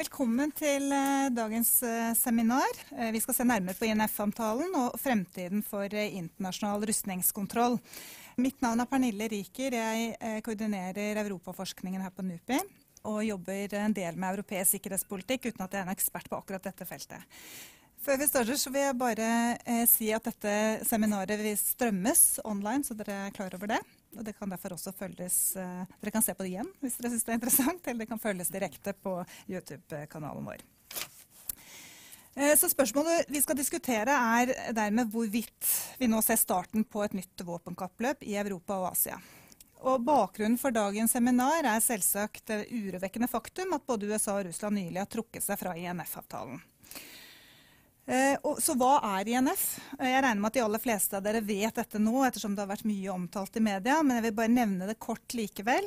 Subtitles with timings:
[0.00, 2.78] velkommen til eh, dagens eh, seminar.
[2.96, 7.76] Eh, vi skal se nærmere på INF-avtalen og fremtiden for internasjonal rustningskontroll.
[8.40, 9.76] Mitt navn er Pernille Riker.
[9.76, 12.62] Jeg koordinerer europaforskningen her på NUPI
[13.10, 16.64] og jobber en del med europeisk sikkerhetspolitikk uten at jeg er en ekspert på akkurat
[16.64, 17.36] dette feltet.
[18.00, 19.30] Før vi starter, så vil jeg bare
[19.68, 20.54] eh, si at dette
[20.88, 23.82] seminaret vil strømmes online, så dere er klar over det.
[24.18, 27.12] Og det kan derfor også følges eh, Dere kan se på det igjen hvis dere
[27.12, 29.16] syns det er interessant, eller det kan følges direkte på
[29.46, 30.64] YouTube-kanalen vår.
[32.34, 37.14] Eh, så Spørsmålet vi skal diskutere, er dermed hvorvidt vi nå ser starten på et
[37.18, 39.20] nytt våpenkappløp i Europa og Asia.
[39.80, 44.76] Og Bakgrunnen for dagens seminar er selvsagt det urovekkende faktum at både USA og Russland
[44.76, 46.60] nylig har trukket seg fra INF-avtalen.
[48.10, 49.76] Eh, så hva er INF?
[50.00, 52.64] Eh, jeg regner med at de aller fleste av dere vet dette nå, ettersom det
[52.64, 55.86] har vært mye omtalt i media, men jeg vil bare nevne det kort likevel.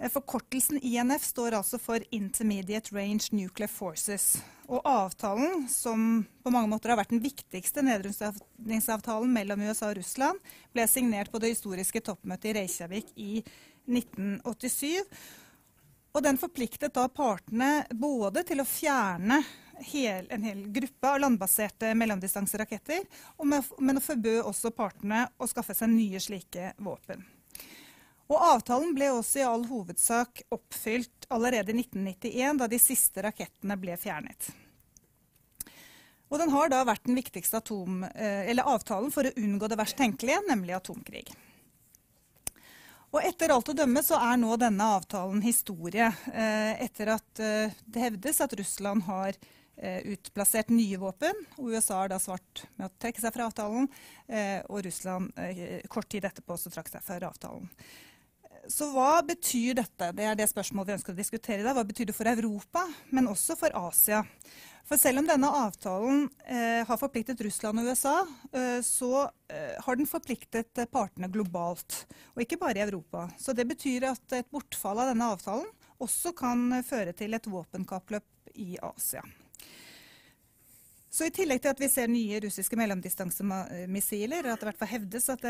[0.00, 4.40] Eh, forkortelsen INF står altså for Intermediate Range Nuclear Forces.
[4.66, 10.42] Og avtalen, som på mange måter har vært den viktigste nedrustningsavtalen mellom USA og Russland,
[10.74, 13.44] ble signert på det historiske toppmøtet i Reykjavik i
[13.86, 15.06] 1987.
[16.18, 19.38] Og den forpliktet da partene både til å fjerne
[19.80, 23.04] hel, en hel gruppe av landbaserte mellomdistanseraketter,
[23.78, 27.24] men forbød også partene å skaffe seg nye slike våpen.
[28.30, 33.76] Og Avtalen ble også i all hovedsak oppfylt allerede i 1991, da de siste rakettene
[33.80, 34.52] ble fjernet.
[36.30, 39.98] Og Den har da vært den viktigste atom, eh, avtalen for å unngå det verst
[39.98, 41.26] tenkelige, nemlig atomkrig.
[43.10, 47.74] Og Etter alt å dømme så er nå denne avtalen historie, eh, etter at eh,
[47.84, 49.34] det hevdes at Russland har
[49.80, 51.44] utplassert nye våpen.
[51.58, 53.88] USA har da svart med å trekke seg fra avtalen,
[54.28, 57.68] eh, og Russland eh, kort tid etterpå så trakk seg fra avtalen.
[58.68, 60.10] Så hva betyr dette?
[60.14, 61.74] Det er det spørsmålet vi ønsker å diskutere i dag.
[61.78, 64.20] Hva betyr det for Europa, men også for Asia?
[64.88, 68.14] For selv om denne avtalen eh, har forpliktet Russland og USA,
[68.52, 73.28] eh, så eh, har den forpliktet partene globalt, og ikke bare i Europa.
[73.38, 75.68] Så det betyr at et bortfall av denne avtalen
[76.00, 79.22] også kan føre til et våpenkappløp i Asia.
[81.10, 84.90] Så I tillegg til at vi ser nye russiske mellomdistansemissiler, at det i hvert fall
[84.92, 85.42] hevdes at,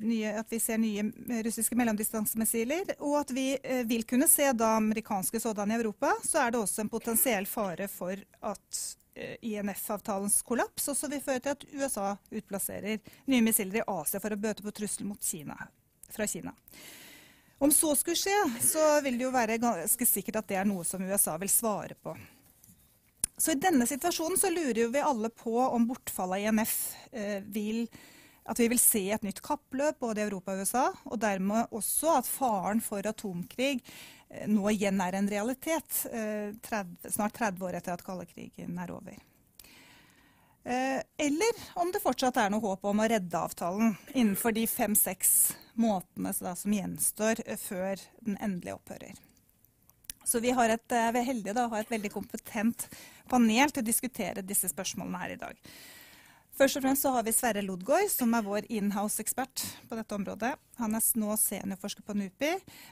[0.00, 1.04] nye, at, vi ser nye
[1.44, 6.46] russiske mellomdistansemissiler, og at vi eh, vil kunne se da amerikanske sådanne i Europa, så
[6.46, 11.58] er det også en potensiell fare for at eh, INF-avtalens kollaps også vil føre til
[11.58, 15.60] at USA utplasserer nye missiler i Asia for å bøte på trussel mot Kina,
[16.08, 16.56] fra Kina.
[17.60, 20.88] Om så skulle skje, så vil det jo være ganske sikkert at det er noe
[20.88, 22.16] som USA vil svare på.
[23.42, 26.74] Så i denne situasjonen så lurer vi alle på om bortfallet av INF
[27.10, 27.88] eh, vil
[28.46, 32.16] at vi vil se et nytt kappløp både i Europa og USA, og dermed også
[32.20, 37.80] at faren for atomkrig eh, nå igjen er en realitet, eh, 30, snart 30 år
[37.80, 39.18] etter at kaldekrigen er over.
[40.62, 45.34] Eh, eller om det fortsatt er noe håp om å redde avtalen innenfor de fem-seks
[45.74, 49.18] måtene som gjenstår eh, før den endelig opphører.
[50.24, 52.86] Så vi, et, eh, vi er heldige da, å ha et veldig kompetent
[53.30, 55.58] panel til å diskutere disse spørsmålene her i dag.
[56.52, 60.52] Først og fremst så har vi Sverre Lodgaard, som er vår inhouse-ekspert på dette området.
[60.82, 62.50] Han er nå seniorforsker på NUPI,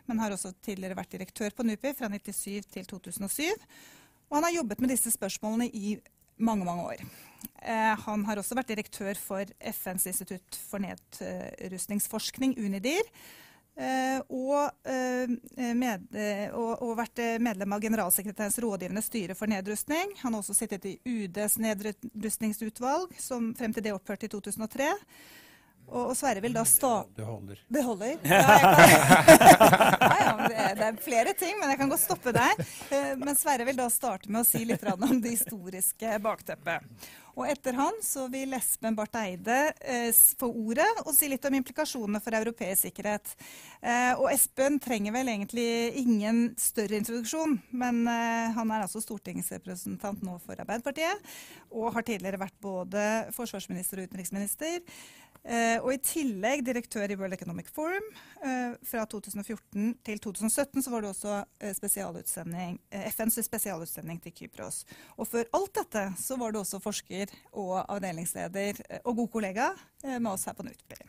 [0.08, 3.44] men har også tidligere vært direktør på NUPI fra 1997 til 2007.
[4.30, 5.98] Og han har jobbet med disse spørsmålene i
[6.40, 7.04] mange, mange år.
[7.60, 13.12] Eh, han har også vært direktør for FNs institutt for nedrustningsforskning, UNIDIR,
[14.28, 20.14] og, eh, med, eh, og, og, vært medlem av generalsekretærens rådgivende styre for nedrustning.
[20.22, 24.90] Han har også sittet i UDs nedrustningsutvalg, som frem til det opphørte i 2003.
[25.90, 26.92] Og, og Sverre vil da sta...
[27.16, 27.62] Det holder.
[27.66, 28.12] Det holder?
[28.22, 32.60] Ja, ja, ja, det, det, er flere ting, men jeg kan godt stoppe der.
[33.18, 36.86] Men Sverre vil da starte med å si litt om det historiske bakteppet.
[37.40, 41.54] Og etter han så vil Espen Barth Eide eh, få ordet og si litt om
[41.56, 43.32] implikasjonene for europeisk sikkerhet.
[43.80, 45.64] Eh, og Espen trenger vel egentlig
[46.02, 51.32] ingen større introduksjon, men eh, han er altså stortingsrepresentant nå for Arbeiderpartiet,
[51.72, 53.06] og har tidligere vært både
[53.36, 54.84] forsvarsminister og utenriksminister.
[55.40, 58.04] Uh, og i tillegg direktør i World Economic Forum.
[58.42, 62.76] Uh, fra 2014 til 2017 så var det også uh, spesialutsending,
[63.08, 64.82] FNs spesialutsending til Kypros.
[65.16, 69.70] Og før alt dette så var det også forsker og avdelingsleder og god kollega
[70.04, 71.08] med oss her på NUTPI.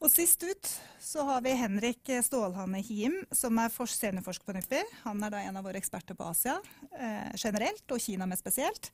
[0.00, 0.70] Og sist ut
[1.04, 4.80] så har vi Henrik Stålhanne Hiem, som er seniorforsker på NUPI.
[5.04, 6.56] Han er da en av våre eksperter på Asia
[7.36, 8.88] generelt, og Kina mer spesielt.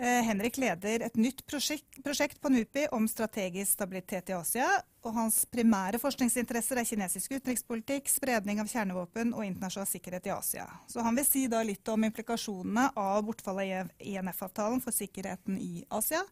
[0.00, 4.68] Eh, Henrik leder et nytt prosjekt, prosjekt på NUPI om strategisk stabilitet i Asia.
[5.02, 10.66] og Hans primære forskningsinteresser er kinesisk utenrikspolitikk, spredning av kjernevåpen og internasjonal sikkerhet i Asia.
[10.86, 16.22] Så Han vil si litt om implikasjonene av bortfallet av INF-avtalen for sikkerheten i Asia,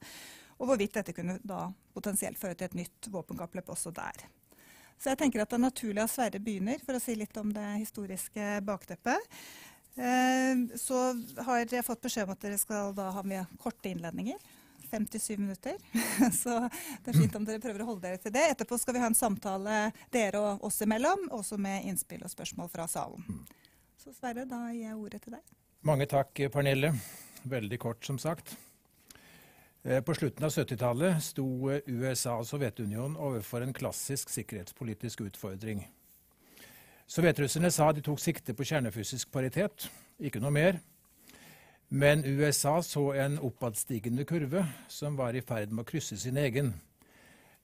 [0.59, 1.41] og hvorvidt dette kunne
[1.95, 4.29] potensielt føre til et nytt våpenkappløp også der.
[4.99, 7.53] Så jeg tenker at det er naturlig at Sverre begynner, for å si litt om
[7.53, 9.19] det historiske bakteppet.
[9.97, 11.01] Eh, så
[11.47, 14.39] har jeg fått beskjed om at dere skal da ha med korte innledninger.
[14.91, 15.77] 57 minutter.
[16.43, 16.61] Så
[17.05, 18.45] det er fint om dere prøver å holde dere til det.
[18.53, 19.81] Etterpå skal vi ha en samtale
[20.15, 23.25] dere og oss imellom, også med innspill og spørsmål fra salen.
[23.99, 25.57] Så Sverre, da gir jeg ordet til deg.
[25.87, 26.93] Mange takk, Pernille.
[27.47, 28.55] Veldig kort, som sagt.
[29.87, 31.47] Eh, på slutten av 70-tallet sto
[31.87, 35.85] USA og Sovjetunionen overfor en klassisk sikkerhetspolitisk utfordring.
[37.07, 39.85] Sovjetrusserne sa de tok sikte på kjernefysisk paritet,
[40.19, 40.81] ikke noe mer.
[41.87, 46.73] Men USA så en oppadstigende kurve som var i ferd med å krysse sin egen.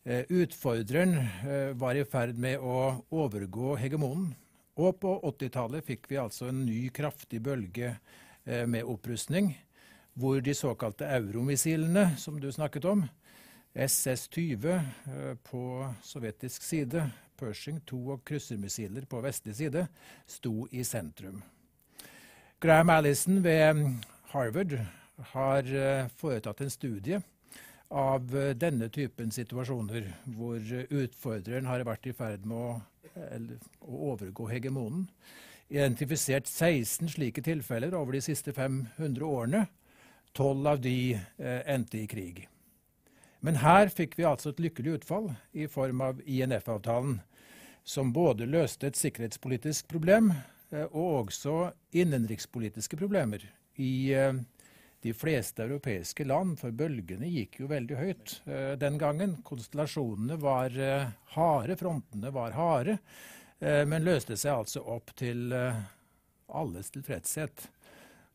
[0.07, 4.31] Eh, utfordreren eh, var i ferd med å overgå hegemonen.
[4.79, 7.97] Og på 80-tallet fikk vi altså en ny kraftig bølge
[8.47, 9.57] eh, med opprustning,
[10.15, 13.03] hvor de såkalte euromissilene, som du snakket om,
[13.75, 15.63] SS-20 på
[16.05, 17.07] sovjetisk side
[17.39, 19.87] Pershing 2 og kryssermissiler på vestlig side
[20.29, 21.43] sto i sentrum.
[22.63, 23.81] Graham Allison ved
[24.33, 24.77] Harvard
[25.33, 27.21] har eh, foretatt en studie
[27.91, 30.07] av eh, denne typen situasjoner,
[30.37, 32.71] hvor utfordreren har vært i ferd med å,
[33.83, 35.09] å overgå hegemonen.
[35.73, 39.67] Identifisert 16 slike tilfeller over de siste 500 årene.
[40.37, 40.97] Tolv av de
[41.41, 42.47] endte i krig.
[43.43, 47.17] Men her fikk vi altså et lykkelig utfall i form av INF-avtalen,
[47.83, 51.55] som både løste et sikkerhetspolitisk problem eh, og også
[51.99, 53.43] innenrikspolitiske problemer
[53.83, 54.37] i eh,
[55.03, 59.35] de fleste europeiske land, for bølgene gikk jo veldig høyt eh, den gangen.
[59.43, 60.77] Konstellasjonene var
[61.35, 62.95] harde, frontene var harde,
[63.63, 67.69] men løste seg altså opp til alles tilfredshet.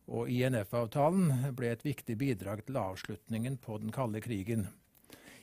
[0.07, 4.69] Og INF-avtalen ble et viktig bidrag til avslutningen på den kalde krigen.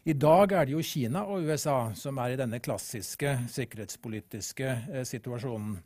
[0.04, 5.04] I dag er det jo Kina og USA som er i denne klassiske sikkerhetspolitiske eh,
[5.08, 5.78] situasjonen.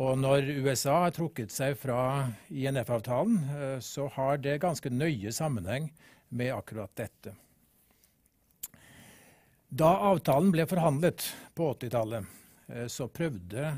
[0.00, 5.90] Og når USA har trukket seg fra INF-avtalen, eh, så har det ganske nøye sammenheng
[6.32, 7.34] med akkurat dette.
[9.68, 12.26] Da avtalen ble forhandlet på 80-tallet,
[12.72, 13.68] eh, så prøvde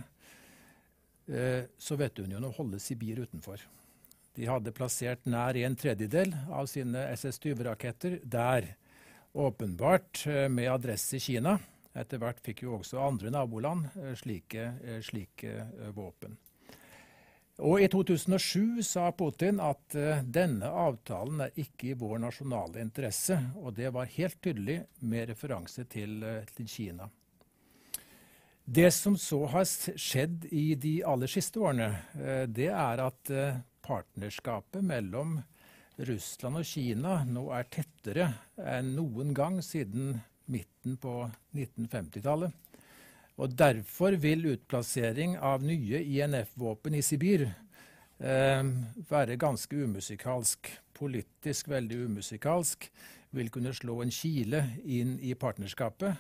[1.27, 3.67] eh, Sovjetunionen å holde Sibir utenfor.
[4.39, 8.77] De hadde plassert nær en tredjedel av sine SS-20-raketter der
[9.37, 11.59] åpenbart eh, med adresse Kina.
[11.97, 15.67] Etter hvert fikk jo også andre naboland eh, slike, eh, slike
[15.97, 16.37] våpen.
[17.65, 19.95] Og I 2007 sa Putin at
[20.29, 23.39] denne avtalen er ikke i vår nasjonale interesse.
[23.57, 26.21] Og det var helt tydelig med referanse til,
[26.53, 27.09] til Kina.
[28.61, 31.89] Det som så har skjedd i de aller siste årene,
[32.53, 33.33] det er at
[33.89, 35.39] partnerskapet mellom
[35.97, 38.29] Russland og Kina nå er tettere
[38.61, 40.19] enn noen gang siden
[40.53, 41.23] midten på
[41.57, 42.53] 1950-tallet.
[43.37, 48.63] Og Derfor vil utplassering av nye INF-våpen i Sibir eh,
[49.09, 50.71] være ganske umusikalsk.
[50.97, 52.89] Politisk veldig umusikalsk.
[53.37, 56.17] Vil kunne slå en kile inn i partnerskapet.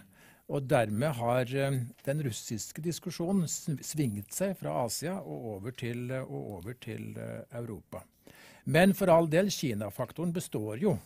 [0.52, 6.52] Og dermed har eh, den russiske diskusjonen svinget seg fra Asia og over til, og
[6.58, 8.04] over til eh, Europa.
[8.68, 10.96] Men for all del, Kina-faktoren består jo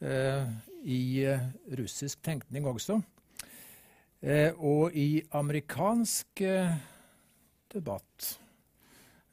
[0.00, 0.46] eh,
[0.88, 1.42] i eh,
[1.76, 2.96] russisk tenkning også.
[4.24, 6.78] Eh, og i amerikansk eh,
[7.74, 8.30] debatt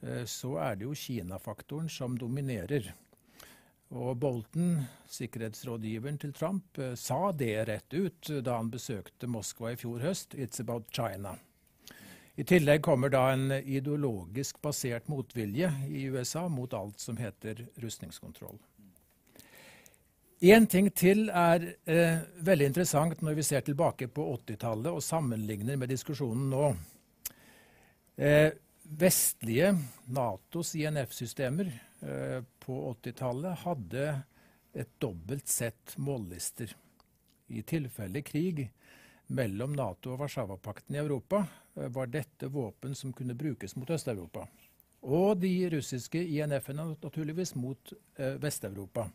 [0.03, 2.91] eh, så er det jo Kina-faktoren som dominerer.
[3.91, 4.81] Og Bolton,
[5.11, 10.35] sikkerhetsrådgiveren til Trump, eh, sa det rett ut da han besøkte Moskva i fjor høst.
[10.35, 11.37] It's about China.
[12.41, 18.57] I tillegg kommer da en ideologisk basert motvilje i USA mot alt som heter rustningskontroll.
[20.41, 25.77] Én ting til er eh, veldig interessant når vi ser tilbake på 80-tallet og sammenligner
[25.77, 26.71] med diskusjonen nå.
[28.17, 28.49] Eh,
[28.81, 29.75] vestlige
[30.09, 34.07] Natos INF-systemer eh, på 80-tallet hadde
[34.73, 36.73] et dobbelt sett mållister.
[37.53, 38.65] I tilfelle krig
[39.31, 41.45] mellom Nato og Warszawapakten i Europa
[41.75, 44.47] eh, var dette våpen som kunne brukes mot Øst-Europa.
[45.01, 49.07] Og de russiske INF-ene naturligvis mot eh, Vest-Europa.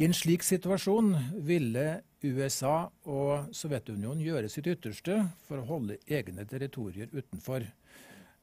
[0.00, 1.12] I en slik situasjon
[1.44, 7.66] ville USA og Sovjetunionen gjøre sitt ytterste for å holde egne territorier utenfor.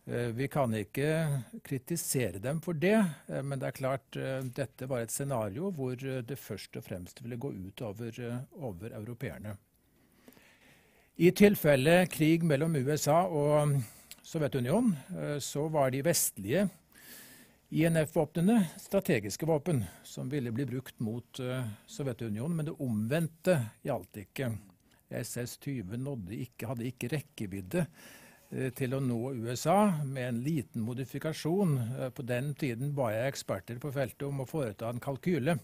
[0.06, 1.10] Eh, vi kan ikke
[1.66, 3.00] kritisere dem for det,
[3.44, 4.20] men det er klart
[4.56, 8.22] dette var et scenario hvor det først og fremst ville gå ut over,
[8.70, 9.58] over europeerne.
[11.20, 13.74] I tilfelle krig mellom USA og
[14.24, 14.94] Sovjetunionen,
[15.44, 16.62] så var de vestlige
[17.76, 21.42] INF-våpnene strategiske våpen som ville bli brukt mot
[21.92, 24.54] Sovjetunionen, men det omvendte gjaldt ikke.
[25.12, 26.08] SS-20
[26.70, 27.84] hadde ikke rekkevidde
[28.50, 31.76] Eh, til å nå USA med en liten modifikasjon.
[31.78, 35.60] Eh, på den tiden ba jeg eksperter på feltet om å foreta en kalkyle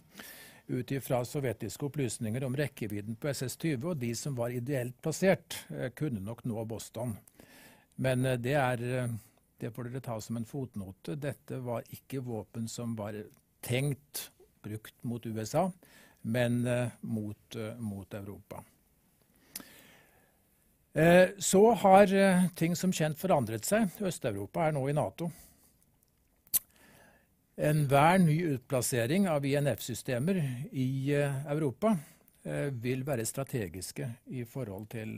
[0.68, 5.90] ut ifra sovjetiske opplysninger om rekkevidden på SS-20, og de som var ideelt plassert, eh,
[5.96, 7.16] kunne nok nå Boston.
[7.96, 8.82] Men det, er,
[9.62, 11.16] det får dere ta som en fotnote.
[11.16, 13.16] Dette var ikke våpen som var
[13.64, 14.30] tenkt
[14.66, 15.70] brukt mot USA,
[16.28, 16.66] men
[17.00, 18.66] mot, mot Europa.
[20.96, 23.90] Eh, så har eh, ting som kjent forandret seg.
[24.00, 25.28] Øst-Europa er nå i Nato.
[27.56, 31.96] Enhver ny utplassering av INF-systemer i eh, Europa
[32.72, 34.06] vil være strategiske
[34.38, 35.16] i forhold til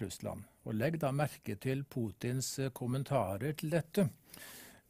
[0.00, 0.40] Russland.
[0.64, 4.06] Og Legg da merke til Putins kommentarer til dette.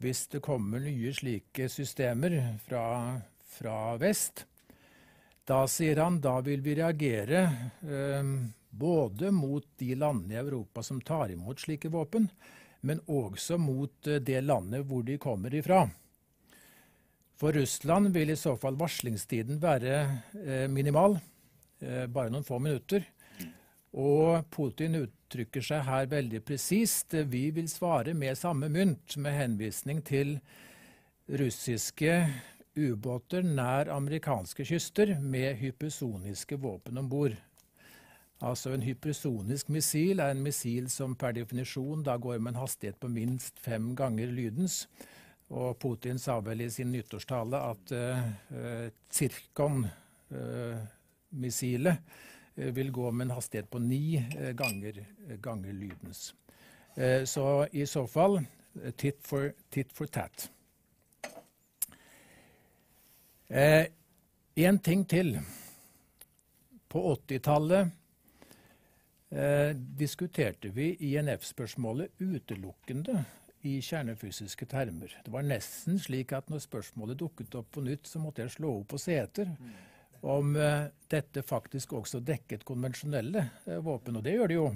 [0.00, 2.84] Hvis det kommer nye slike systemer fra,
[3.42, 4.44] fra vest,
[5.44, 7.40] da sier han da vil vi reagere
[7.82, 8.30] eh,
[8.70, 12.28] både mot de landene i Europa som tar imot slike våpen,
[12.86, 15.82] men også mot eh, det landet hvor de kommer ifra.
[17.40, 19.94] For Russland vil i så fall varslingstiden være
[20.44, 21.14] eh, minimal,
[21.80, 23.06] eh, bare noen få minutter.
[23.96, 27.16] Og Putin uttrykker seg her veldig presist.
[27.32, 30.36] Vi vil svare med samme mynt, med henvisning til
[31.40, 32.12] russiske
[32.76, 37.38] ubåter nær amerikanske kyster med hypersoniske våpen om bord.
[38.40, 43.00] Altså En hypersonisk missil er en missil som per definisjon da går med en hastighet
[43.00, 44.84] på minst fem ganger lydens.
[45.50, 48.20] Og Putin sa vel i sin nyttårstale at uh,
[49.10, 52.02] Zirkon-missilet uh,
[52.60, 54.04] uh, vil gå med en hastighet på ni
[54.54, 54.94] ganger,
[55.40, 56.34] ganger lydens.
[57.24, 58.46] så i så fall
[58.96, 60.50] tit for, tit for tat.
[64.54, 65.38] En ting til.
[66.88, 67.88] På 80-tallet
[69.30, 73.24] eh, diskuterte vi INF-spørsmålet utelukkende
[73.66, 75.12] i kjernefysiske termer.
[75.24, 78.72] Det var nesten slik at når spørsmålet dukket opp på nytt, så måtte jeg slå
[78.80, 79.50] opp på seter
[80.20, 84.18] om uh, dette faktisk også dekket konvensjonelle uh, våpen.
[84.20, 84.66] Og det gjør det jo.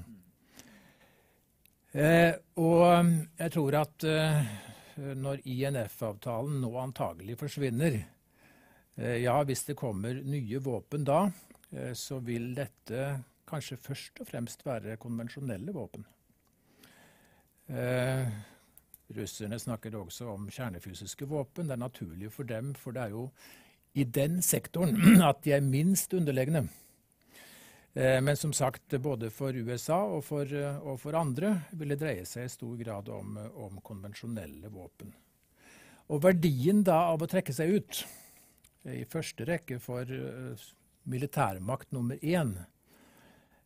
[1.95, 4.09] Uh, og jeg tror at
[4.95, 7.97] når INF-avtalen nå antagelig forsvinner
[8.95, 11.25] Ja, hvis det kommer nye våpen da,
[11.99, 13.09] så vil dette
[13.49, 16.05] kanskje først og fremst være konvensjonelle våpen.
[17.69, 18.29] Eh,
[19.13, 21.69] russerne snakker også om kjernefysiske våpen.
[21.69, 23.29] Det er naturlig for dem, for det er jo
[23.95, 26.67] i den sektoren at de er minst underlegne.
[27.95, 32.01] Eh, men som sagt, både for USA og for, eh, og for, andre vil det
[32.03, 35.15] dreie seg i stor grad om, om konvensjonelle våpen.
[36.13, 38.05] Og verdien da av å trekke seg ut,
[38.85, 40.11] i første rekke for
[41.09, 42.53] militærmakt nummer én,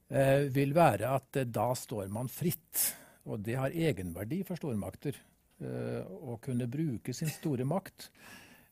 [0.09, 2.95] Eh, vil være at eh, da står man fritt.
[3.29, 8.11] Og det har egenverdi for stormakter eh, å kunne bruke sin store makt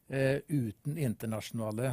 [0.07, 1.89] uten internasjonale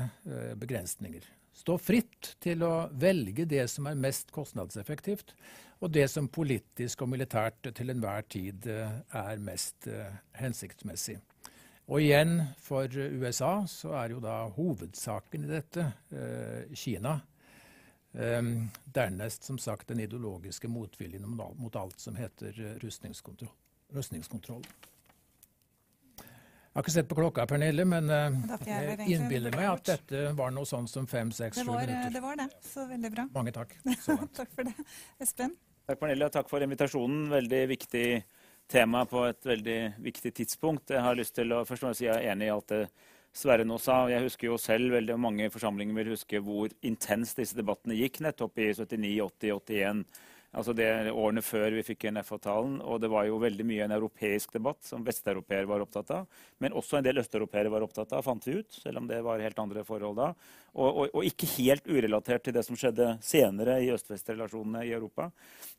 [0.61, 1.23] begrensninger.
[1.57, 5.33] Stå fritt til å velge det som er mest kostnadseffektivt,
[5.81, 9.89] og det som politisk og militært til enhver tid er mest
[10.37, 11.17] hensiktsmessig.
[11.89, 15.89] Og igjen, for USA så er jo da hovedsaken i dette
[16.77, 17.17] Kina
[18.13, 23.49] dernest som sagt den ideologiske motviljen mot alt som heter uh, rustningskontroll.
[23.89, 24.65] rustningskontroll.
[26.73, 30.53] Jeg har ikke sett på klokka, Pernille, men uh, jeg innbiller meg at dette var
[30.53, 32.13] noe sånn som fem, seks, sju minutter.
[32.13, 33.27] Det var det, så veldig bra.
[33.33, 33.75] Mange takk.
[34.39, 34.73] takk for det.
[35.21, 35.53] Espen?
[35.83, 37.27] Takk, Pernille, og takk for invitasjonen.
[37.33, 38.07] Veldig viktig
[38.71, 40.93] tema på et veldig viktig tidspunkt.
[40.95, 42.85] Jeg har lyst til å først og fremst si jeg er enig i alt det
[43.33, 44.03] Sverre nå sa.
[44.11, 48.61] Jeg husker jo selv, veldig mange forsamlinger vil huske hvor intenst disse debattene gikk nettopp
[48.61, 50.05] i 79, 80, 81.
[50.53, 52.75] Altså det årene før vi fikk NF-avtalen.
[52.85, 56.27] Og det var jo veldig mye en europeisk debatt som vesteuropeere var opptatt av.
[56.61, 58.77] Men også en del østeuropeere var opptatt av, fant vi ut.
[58.83, 60.29] Selv om det var helt andre forhold da.
[60.75, 65.31] Og, og, og ikke helt urelatert til det som skjedde senere i øst-vest-relasjonene i Europa.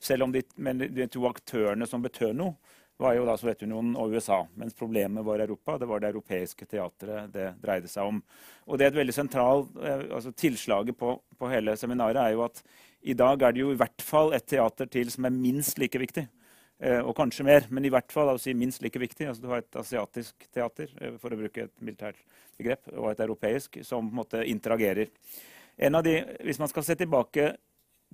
[0.03, 2.59] Selv om de, de to aktørene som betød noe,
[2.97, 4.45] var jo da Sovjetunionen og USA.
[4.59, 5.79] Mens problemet var Europa.
[5.79, 8.21] Det var det europeiske teatret det dreide seg om.
[8.69, 12.45] Og det er et veldig sentralt eh, altså Tilslaget på, på, hele seminaret er jo
[12.47, 12.63] at
[13.05, 15.99] i dag er det jo i hvert fall et teater til som er minst like
[16.01, 16.25] viktig.
[16.83, 19.29] Eh, og kanskje mer, men i hvert fall si, minst like viktig.
[19.29, 22.23] Altså, du har et asiatisk teater, eh, for å bruke et militært
[22.59, 25.13] begrep, og et europeisk, som på en måte interagerer.
[25.79, 27.57] En av de, Hvis man skal se tilbake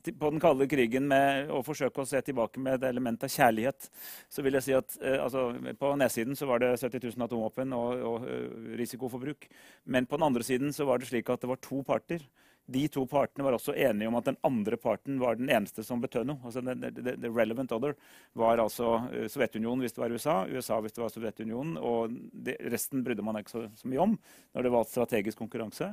[0.00, 3.88] på den kalde krigen med, å forsøke å se tilbake med et element av kjærlighet,
[4.32, 5.48] så vil jeg si at eh, altså,
[5.80, 9.48] på nedsiden så var det 70 000 atomvåpen og, og uh, risikoforbruk.
[9.92, 12.24] Men på den andre siden så var det slik at det var to parter
[12.70, 16.02] de to partene var også enige om at den andre parten var den eneste som
[16.02, 16.40] betød noe.
[16.46, 17.96] Altså the, the, the, relevant other
[18.38, 21.76] var altså uh, Sovjetunionen hvis det var USA, USA hvis det var Sovjetunionen.
[21.76, 24.16] Og det, resten brydde man ikke så, så, mye om
[24.54, 25.92] når det var strategisk konkurranse.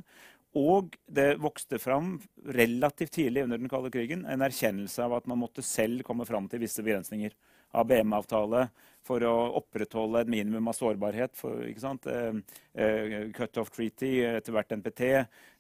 [0.58, 2.16] Og det vokste fram
[2.56, 6.48] relativt tidlig under den kalde krigen en erkjennelse av at man måtte selv komme fram
[6.50, 7.36] til visse begrensninger.
[7.78, 8.70] ABM-avtale
[9.08, 11.36] for å opprettholde et minimum av sårbarhet.
[11.40, 12.40] For, eh,
[12.76, 15.02] eh, Cut-off treaty, etter hvert NPT,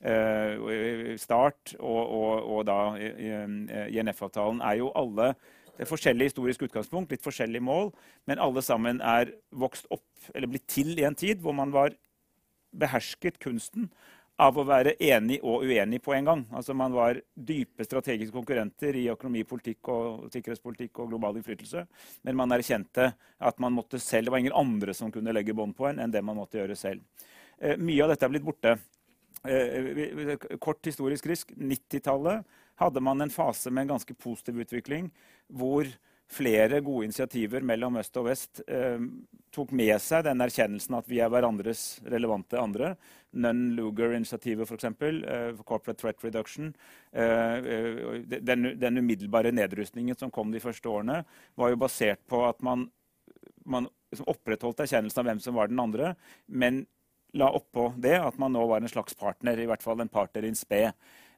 [0.01, 5.35] eh, START og, og, og da INF-avtalen er jo alle
[5.77, 7.91] det er forskjellig historisk utgangspunkt, litt forskjellige mål,
[8.25, 11.93] men alle sammen er vokst opp, eller blitt til i en tid hvor man var
[12.73, 13.85] behersket kunsten
[14.37, 16.43] av å være enig og uenig på en gang.
[16.53, 21.87] Altså Man var dype strategiske konkurrenter i økonomi, politikk og sikkerhetspolitikk og global innflytelse.
[22.27, 25.75] Men man erkjente at man måtte selv, det var ingen andre som kunne legge bånd
[25.77, 27.01] på en enn det man måtte gjøre selv.
[27.57, 28.77] Eh, mye av dette er blitt borte.
[29.47, 31.55] Eh, kort historisk risk.
[31.57, 32.45] 90-tallet
[32.77, 35.09] hadde man en fase med en ganske positiv utvikling
[35.47, 35.89] hvor
[36.27, 38.99] flere gode initiativer mellom øst og vest eh,
[39.55, 42.95] tok med seg den erkjennelsen at vi er hverandres relevante andre.
[43.37, 44.87] Nunn Luger-initiativet, f.eks.
[44.89, 46.73] Eh, Corporate Threat Reduction.
[47.11, 51.21] Eh, eh, den, den, umiddelbare nedrustningen som kom de første årene,
[51.55, 52.87] var jo basert på at man,
[53.65, 56.13] man liksom opprettholdt erkjennelsen av hvem som var den andre,
[56.47, 56.85] men
[57.37, 60.47] la oppå det at man nå var en slags partner, i hvert fall en partner
[60.47, 60.89] in spe.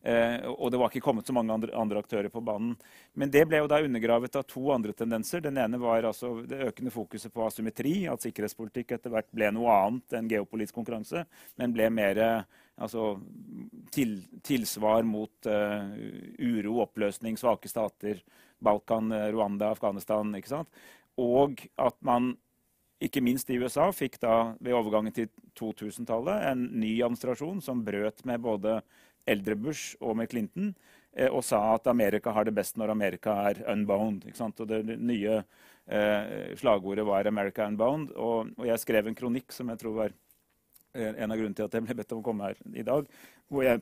[0.01, 2.75] Eh, og det var ikke kommet så mange andre, aktører på banen.
[3.13, 5.43] Men det ble jo da undergravet av to andre tendenser.
[5.43, 7.95] Den ene var altså det økende fokuset på asymmetri.
[8.11, 11.25] At sikkerhetspolitikk etter hvert ble noe annet enn geopolitisk konkurranse.
[11.59, 12.21] Men ble mer
[12.79, 13.11] altså,
[13.91, 15.89] til, tilsvar mot uh,
[16.39, 18.23] uro, oppløsning, svake stater.
[18.63, 20.31] Balkan, Rwanda, Afghanistan.
[20.35, 20.85] ikke sant?
[21.19, 22.33] Og at man
[23.03, 25.29] ikke minst i USA fikk da ved overgangen til
[25.59, 28.79] 2000-tallet en ny administrasjon som brøt med både
[29.29, 30.71] eldre Bush og med Clinton
[31.13, 34.25] eh, og sa at Amerika har det best når Amerika er unbound.
[34.49, 38.15] Og det nye eh, slagordet var 'America unbound'.
[38.15, 40.11] Og, og, jeg skrev en kronikk som jeg tror var
[40.95, 43.07] eh, en av grunnene til at jeg ble bedt om å komme her i dag.
[43.49, 43.81] hvor jeg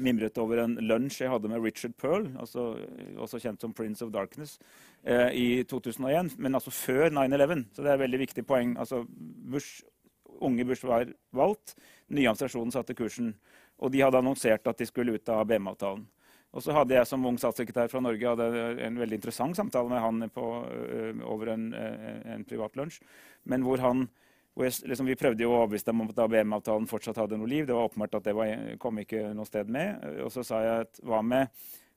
[0.00, 2.72] mimret over en lunsj jeg hadde med Richard Pearl, altså,
[3.20, 4.58] også kjent som Prince of Darkness,
[5.04, 6.38] eh, i 2001.
[6.38, 7.66] Men altså før 9-11.
[7.74, 8.76] Så det er et veldig viktig poeng.
[8.78, 9.02] Altså,
[9.52, 9.82] Bush,
[10.40, 11.76] unge Bush var valgt.
[12.08, 13.34] Nye administrasjonen satte kursen.
[13.82, 16.04] Og de hadde annonsert at de skulle ut av ABM-avtalen.
[16.52, 18.32] Og så hadde jeg som ung statssekretær fra Norge
[18.84, 20.48] en veldig interessant samtale med han på,
[21.24, 22.98] over en, en privat lunsj.
[23.48, 24.04] Men hvor han,
[24.52, 27.48] hvor jeg, liksom, Vi prøvde jo å overbevise dem om at ABM-avtalen fortsatt hadde noe
[27.48, 27.64] liv.
[27.66, 30.04] Det var åpenbart at det var, kom ikke noe sted med.
[30.26, 31.48] Og så sa jeg at hva med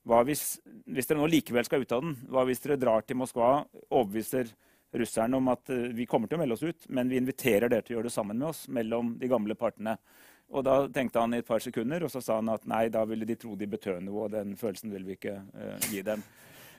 [0.06, 2.14] hva hvis, hvis dere nå likevel skal ut av den?
[2.30, 4.52] Hva hvis dere drar til Moskva, overbeviser
[4.96, 7.96] russerne om at vi kommer til å melde oss ut, men vi inviterer dere til
[7.96, 9.98] å gjøre det sammen med oss mellom de gamle partene?
[10.56, 13.04] Og da tenkte han i et par sekunder, og så sa han at nei, da
[13.08, 16.24] ville de tro de betød noe, og den følelsen vil vi ikke uh, gi dem.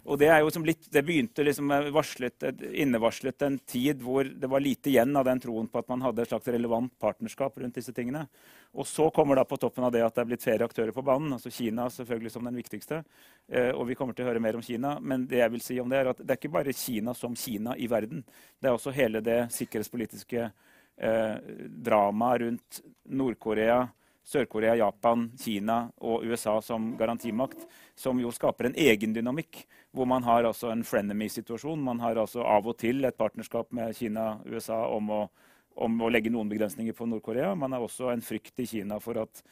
[0.06, 0.28] Og det,
[0.62, 2.44] litt, det begynte liksom varslet,
[2.78, 6.22] innevarslet en tid hvor det var lite igjen av den troen på at man hadde
[6.22, 8.22] et slags relevant partnerskap rundt disse tingene.
[8.78, 11.02] Og så kommer da på toppen av det at det er blitt flere aktører på
[11.06, 11.34] banen.
[11.34, 13.02] altså Kina selvfølgelig som den viktigste.
[13.50, 14.94] Eh, og vi kommer til å høre mer om Kina.
[15.02, 17.34] Men det jeg vil si om det er at det er ikke bare Kina som
[17.34, 18.22] Kina i verden.
[18.62, 20.50] Det er også hele det sikkerhetspolitiske
[20.96, 21.36] eh,
[21.68, 23.86] drama rundt Nord-Korea,
[24.26, 27.60] Sør-Korea, Japan, Kina og USA som garantimakt,
[27.94, 29.60] som jo skaper en egen dynamikk,
[29.94, 31.78] hvor man har altså en frenemy-situasjon.
[31.82, 35.20] Man har altså av og til et partnerskap med Kina og USA om å,
[35.78, 37.54] om å legge noen begrensninger på Nord-Korea.
[37.54, 39.44] Man har også en frykt i Kina for at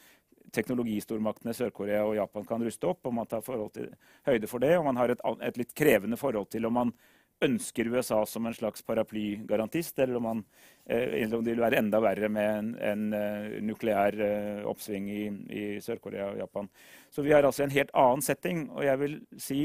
[0.55, 3.05] teknologistormaktene Sør-Korea og Japan kan ruste opp.
[3.07, 3.91] og Man tar til,
[4.27, 6.93] høyde for det, og man har et, et litt krevende forhold til om man
[7.43, 10.43] ønsker USA som en slags paraplygarantist, eller om, man,
[10.85, 15.09] eh, eller om det vil være enda verre med en, en uh, nukleær uh, oppsving
[15.11, 16.69] i, i Sør-Korea og Japan.
[17.11, 18.69] Så vi har altså en helt annen setting.
[18.71, 19.59] Og jeg vil si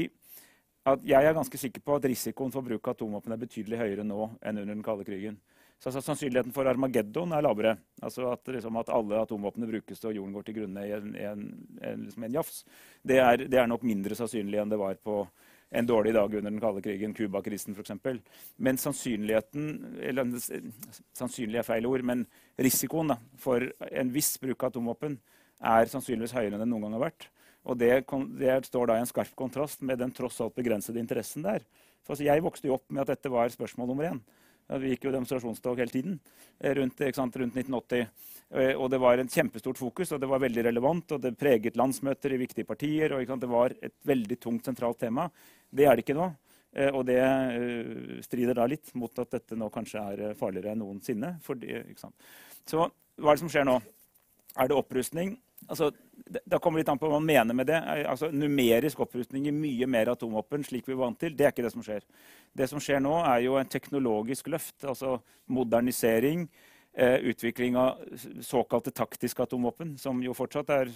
[0.89, 4.05] at jeg er ganske sikker på at risikoen for bruk av atomvåpen er betydelig høyere
[4.05, 5.37] nå enn under den kalde krigen.
[5.81, 7.75] Så altså, Sannsynligheten for Armageddon er lavere.
[8.05, 11.47] Altså at, liksom, at alle atomvåpnene brukes og jorden går til grunne i en, en,
[11.81, 12.59] en, liksom en jafs,
[13.01, 15.23] det er, det er, nok mindre sannsynlig enn det var på
[15.71, 17.93] en dårlig dag under den kalde krigen, Cuba-krisen f.eks.
[18.57, 20.33] Men sannsynligheten eller
[21.15, 22.25] Sannsynlig er feil ord, men
[22.59, 25.15] risikoen da, for en viss bruk av atomvåpen
[25.71, 27.29] er sannsynligvis høyere enn den noen gang har vært.
[27.69, 27.91] Og det,
[28.41, 31.61] det står da i en skarp kontrast med den tross alt begrensede interessen der
[32.01, 34.21] For altså, jeg vokste jo opp med at dette var spørsmål nummer én.
[34.67, 36.19] Vi gikk jo demonstrasjonstog hele tiden
[36.59, 38.05] eh, rundt, sant, rundt, 1980.
[38.51, 41.11] Eh, og det var en kjempestort fokus, og det var veldig relevant.
[41.15, 43.13] Og det preget landsmøter i viktige partier.
[43.13, 45.29] og sant, Det var et veldig tungt, sentralt tema.
[45.69, 46.31] Det er det ikke nå.
[46.71, 47.19] Eh, og det
[48.23, 51.35] strider da litt mot at dette nå kanskje er farligere enn noensinne.
[51.43, 51.81] Fordi,
[52.65, 53.81] Så hva er det som skjer nå?
[54.57, 55.37] Er det opprustning?
[55.67, 55.91] Altså,
[56.45, 57.77] da kommer det litt an på hva man mener med det.
[58.09, 61.65] Altså, numerisk opprustning i mye mer atomvåpen, slik vi er vant til, det er ikke
[61.67, 62.05] det som skjer.
[62.57, 64.79] Det som skjer nå, er jo en teknologisk løft.
[64.83, 65.19] Altså
[65.51, 66.47] modernisering.
[66.93, 68.01] Eh, utvikling av
[68.43, 70.89] såkalte taktiske atomvåpen, som jo fortsatt er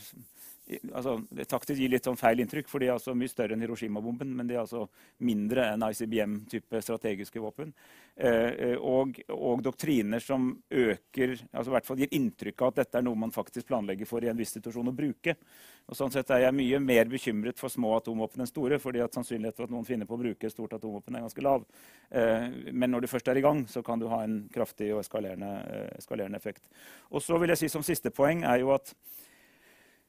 [0.93, 4.31] altså, Taktisk gir litt sånn feil inntrykk, for de er altså mye større enn Hiroshima-bomben.
[4.37, 4.85] Men de er altså
[5.25, 7.73] mindre enn ICBM-type strategiske våpen.
[8.15, 12.83] Eh, eh, og, og, doktriner som øker, altså i hvert fall gir inntrykk av at
[12.83, 15.35] dette er noe man faktisk planlegger for i en viss situasjon å bruke.
[15.85, 19.13] Og sånn sett er jeg mye mer bekymret for små atomvåpen enn store, fordi at
[19.13, 21.67] sannsynligheten for at noen finner på å bruke et stort atomvåpen, er ganske lav.
[22.09, 25.03] Eh, men når du først er i gang, så kan du ha en kraftig og
[25.03, 26.65] eskalerende, eh, eskalerende effekt.
[27.11, 28.95] Og så vil jeg si som siste poeng er jo at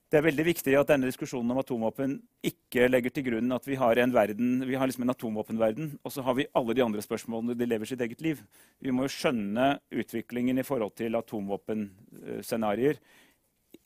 [0.06, 2.12] det er veldig viktig at denne diskusjonen om atomvåpen
[2.46, 6.14] ikke legger til grunn at vi har en verden, vi har liksom en atomvåpenverden, og
[6.14, 7.56] så har vi alle de andre spørsmålene.
[7.58, 8.42] De lever sitt eget liv.
[8.78, 13.02] Vi må jo skjønne utviklingen i forhold til atomvåpenscenarioer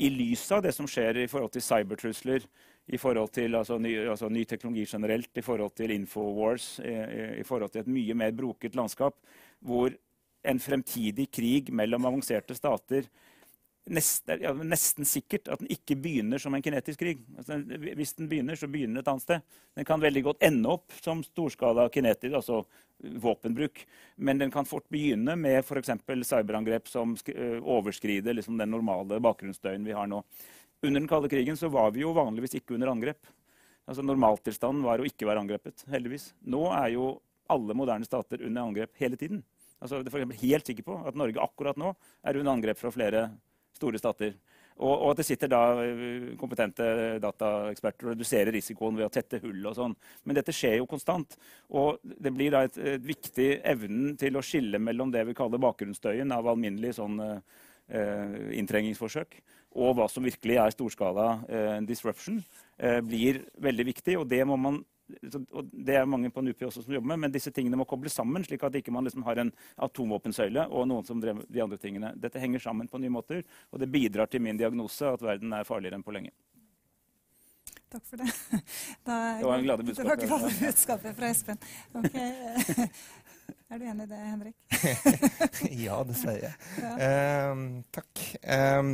[0.00, 2.44] i lys av det som skjer i forhold til cybertrusler,
[2.90, 6.94] i forhold til altså, ny, altså, ny, teknologi generelt, i forhold til infowars, i,
[7.40, 9.16] i forhold til et mye mer broket landskap,
[9.64, 9.94] hvor
[10.40, 13.08] en fremtidig krig mellom avanserte stater
[13.90, 17.24] nesten, ja, nesten sikkert at den ikke begynner som en kinetisk krig.
[17.38, 17.58] Altså,
[17.98, 19.58] hvis den begynner, så begynner den et annet sted.
[19.78, 22.62] Den kan veldig godt ende opp som storskala kinetisk, altså
[23.22, 23.82] våpenbruk.
[24.16, 25.92] Men den kan fort begynne med f.eks.
[26.06, 27.16] cyberangrep som
[27.60, 30.22] overskrider liksom, den normale bakgrunnsdøgn vi har nå.
[30.80, 33.26] Under den kalde krigen var vi jo vanligvis ikke under angrep.
[33.90, 36.30] Altså Normaltilstanden var å ikke være angrepet, heldigvis.
[36.46, 37.16] Nå er jo
[37.50, 39.42] alle moderne stater under angrep hele tiden.
[39.80, 43.30] Altså, det er helt sikker på at Norge akkurat nå er under angrep fra flere
[43.80, 44.36] store stater.
[44.80, 46.84] Og, og, at det sitter da eh, kompetente
[47.20, 49.96] dataeksperter og reduserer risikoen ved å tette hull og sånn.
[50.24, 51.36] Men dette skjer jo konstant.
[51.76, 55.60] Og det blir da et, et viktig evnen til å skille mellom det vi kaller
[55.60, 59.36] bakgrunnsstøyen av alminnelig sånn eh, inntrengingsforsøk,
[59.80, 62.40] og hva som virkelig er storskala eh, disruption,
[62.80, 64.16] eh, blir veldig viktig.
[64.22, 64.80] Og det må man
[65.50, 68.16] og det er mange på NUPI også som jobber med, men disse tingene må kobles
[68.18, 69.52] sammen, slik at ikke man liksom har en
[69.86, 72.14] atomvåpensøyle og noen som drev de andre tingene.
[72.20, 75.68] Dette henger sammen på nye måter, og det bidrar til min diagnose at verden er
[75.68, 76.34] farligere enn på lenge.
[77.90, 78.30] Takk for det.
[79.06, 80.04] Da, det var en glade budskap.
[80.04, 81.58] Det var glade budskapet fra Espen.
[81.94, 82.86] Okay.
[83.70, 84.56] Er du enig i det, Henrik?
[85.84, 86.52] ja, dessverre.
[86.82, 87.50] Ja.
[87.52, 88.22] Um, takk.
[88.42, 88.88] Um,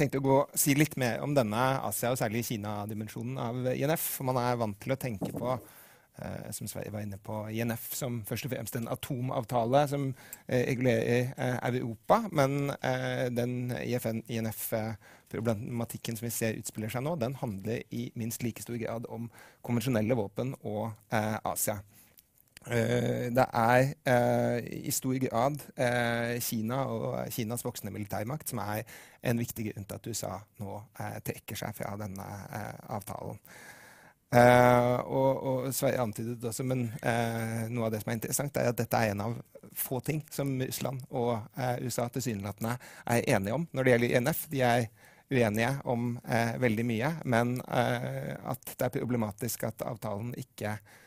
[0.00, 4.02] tenkte å gå, si litt mer om denne Asia- og særlig Kina-dimensjonen av INF.
[4.16, 7.84] For man er vant til å tenke på eh, som Sverige var inne på, INF
[7.96, 10.02] som først og fremst en atomavtale som
[10.46, 12.16] eh, regulerer eh, Europa.
[12.32, 18.62] Men eh, den INF-problematikken som vi ser utspiller seg nå, den handler i minst like
[18.64, 19.22] stor grad om
[19.66, 21.76] konvensjonelle våpen og eh, Asia.
[22.68, 28.82] Uh, det er uh, i stor grad uh, Kina og Kinas voksende militærmakt som er
[29.24, 30.74] en viktig grunn til at USA nå
[31.24, 32.26] trekker seg fra denne
[32.92, 33.40] avtalen.
[34.32, 36.86] og, og Sverre antydet også, men
[37.68, 39.34] noe av det som er interessant, er at dette er en av
[39.76, 41.34] få ting som Russland og
[41.84, 44.46] USA tilsynelatende er enige om når det gjelder INF.
[44.52, 44.86] De er
[45.30, 46.14] uenige om
[46.64, 50.98] veldig mye, men at det er problematisk at avtalen ikke eh,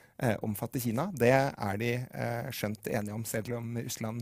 [0.46, 1.08] omfatter Kina.
[1.14, 4.22] Det er de eh, skjønt enige om, selv om Russland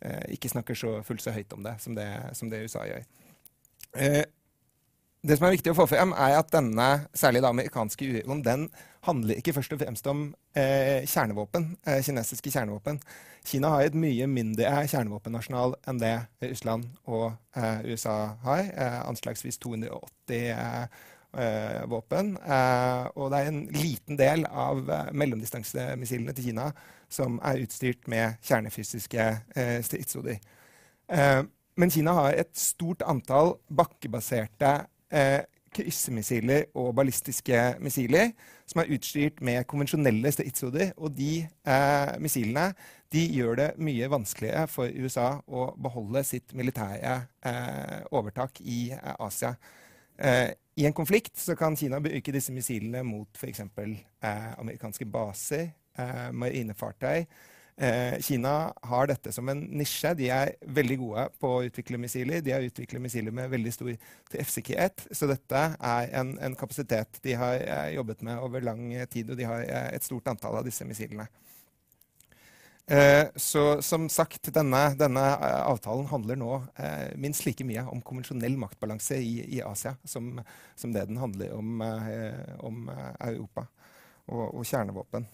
[0.00, 3.04] eh, ikke snakker så fullt så høyt om det som det, som det USA gjør.
[3.96, 4.24] Eh,
[5.26, 8.68] det som er viktig å få frem, er at denne særlig da amerikanske uroen den
[9.06, 13.00] handler ikke først og fremst om eh, kjernevåpen, eh, kinesiske kjernevåpen.
[13.46, 17.34] Kina har et mye mindre kjernevåpennasjonal enn det Russland og
[17.86, 18.70] USA har.
[19.06, 21.04] anslagsvis 280 eh,
[21.90, 22.34] våpen.
[22.36, 26.70] Eh, og det er en liten del av eh, mellomdistansemissilene til Kina
[27.12, 30.40] som er utstyrt med kjernefysiske eh, stridshoder.
[31.12, 31.42] Eh,
[31.76, 34.72] men Kina har et stort antall bakkebaserte
[35.12, 35.44] eh,
[35.76, 38.30] kryssemissiler og ballistiske missiler
[38.66, 40.94] som er utstyrt med konvensjonelle stridshoder.
[40.96, 42.70] Og de eh, missilene
[43.12, 49.12] de gjør det mye vanskeligere for USA å beholde sitt militære eh, overtak i eh,
[49.20, 49.54] Asia.
[50.76, 53.60] I en konflikt kan Kina bruke disse missilene mot f.eks.
[53.60, 57.24] Eh, amerikanske baser, eh, marinefartøy.
[57.76, 60.12] Eh, Kina har dette som en nisje.
[60.16, 62.44] De er veldig gode på å utvikle missiler.
[62.44, 63.90] De har utviklet missiler med veldig stor
[64.32, 65.06] treffsikkerhet.
[65.16, 69.40] Så dette er en, en kapasitet de har eh, jobbet med over lang tid, og
[69.40, 71.28] de har eh, et stort antall av disse missilene.
[72.90, 77.98] Eh, så som sagt, denne, denne eh, avtalen handler nå eh, minst like mye om
[77.98, 80.36] konvensjonell maktbalanse i, i Asia som,
[80.78, 81.82] som, det den handler om,
[82.62, 82.86] om
[83.18, 83.66] Europa
[84.28, 85.26] og, og kjernevåpen.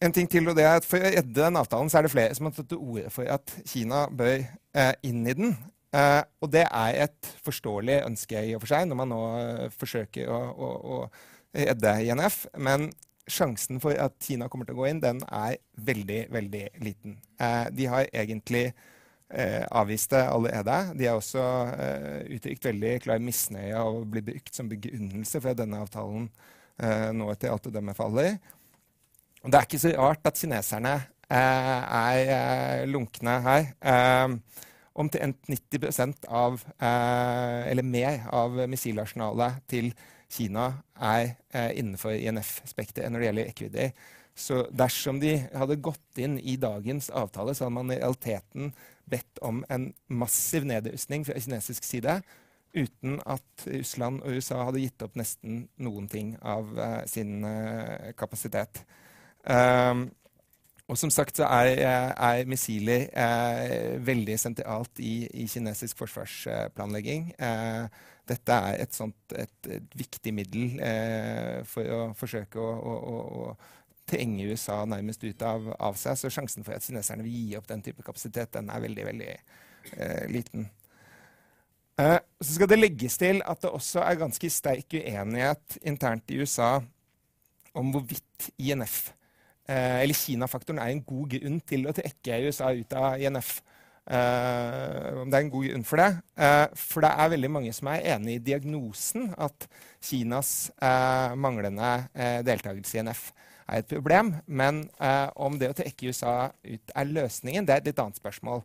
[0.00, 2.14] En ting til, og det er at For å redde den avtalen så er det
[2.14, 4.46] flere som har tatt til orde for at Kina bør
[5.04, 5.58] inn i den.
[6.40, 9.20] og det er et forståelig ønske i og for seg, når man nå
[9.74, 12.46] forsøker å, å, å redde INF.
[12.56, 12.88] Men
[13.32, 17.18] sjansen for at Kina kommer til å gå inn, den er veldig, veldig liten.
[17.40, 20.78] Eh, de har egentlig eh, avvist det allerede.
[20.98, 25.52] De har også eh, uttrykt veldig klar misnøye av å bli brukt som begrunnelse for
[25.52, 26.30] at denne avtalen
[26.80, 28.38] nå etter alt å dømme faller.
[29.44, 30.94] Det er ikke så rart at kineserne
[31.28, 33.66] er lunkne her.
[34.96, 43.28] Omtrent 90% av, eller mer av missilarsenalet til Kina er eh, innenfor INF-spekteret når det
[43.28, 43.88] gjelder equity.
[44.34, 48.72] Så dersom de hadde gått inn i dagens avtale, så hadde man i realiteten
[49.10, 52.20] bedt om en massiv nedrustning fra kinesisk side
[52.70, 58.12] uten at Russland og USA hadde gitt opp nesten noen ting av uh, sin uh,
[58.14, 58.84] kapasitet.
[59.42, 60.06] Um,
[60.90, 61.78] og som sagt så er,
[62.10, 67.28] er missiler eh, veldig sentralt i, i kinesisk forsvarsplanlegging.
[67.38, 68.00] Eh,
[68.30, 73.20] dette er et, sånt, et, et viktig middel eh, for å forsøke å, å, å,
[73.44, 76.18] å trenge USA nærmest ut av, av, seg.
[76.18, 79.30] Så sjansen for at kineserne vil gi opp den type kapasitet, den er veldig, veldig
[79.32, 80.66] eh, liten.
[82.00, 86.40] Eh, så skal det legges til at det også er ganske sterk uenighet internt i
[86.42, 86.78] USA
[87.76, 89.19] om hvorvidt INF, eh,
[89.70, 93.60] eller Kina-faktoren, er en god grunn til å trekke USA ut av INF.
[94.10, 96.08] Uh, det er en god grunn for det.
[96.34, 99.68] Uh, for det er veldig mange som er enig i diagnosen at
[100.02, 101.92] Kinas uh, manglende
[102.46, 103.24] deltakelse i NF
[103.70, 104.32] er et problem.
[104.50, 104.82] Men
[105.38, 108.64] om det å trekke USA ut er løsningen, det er et litt annet spørsmål.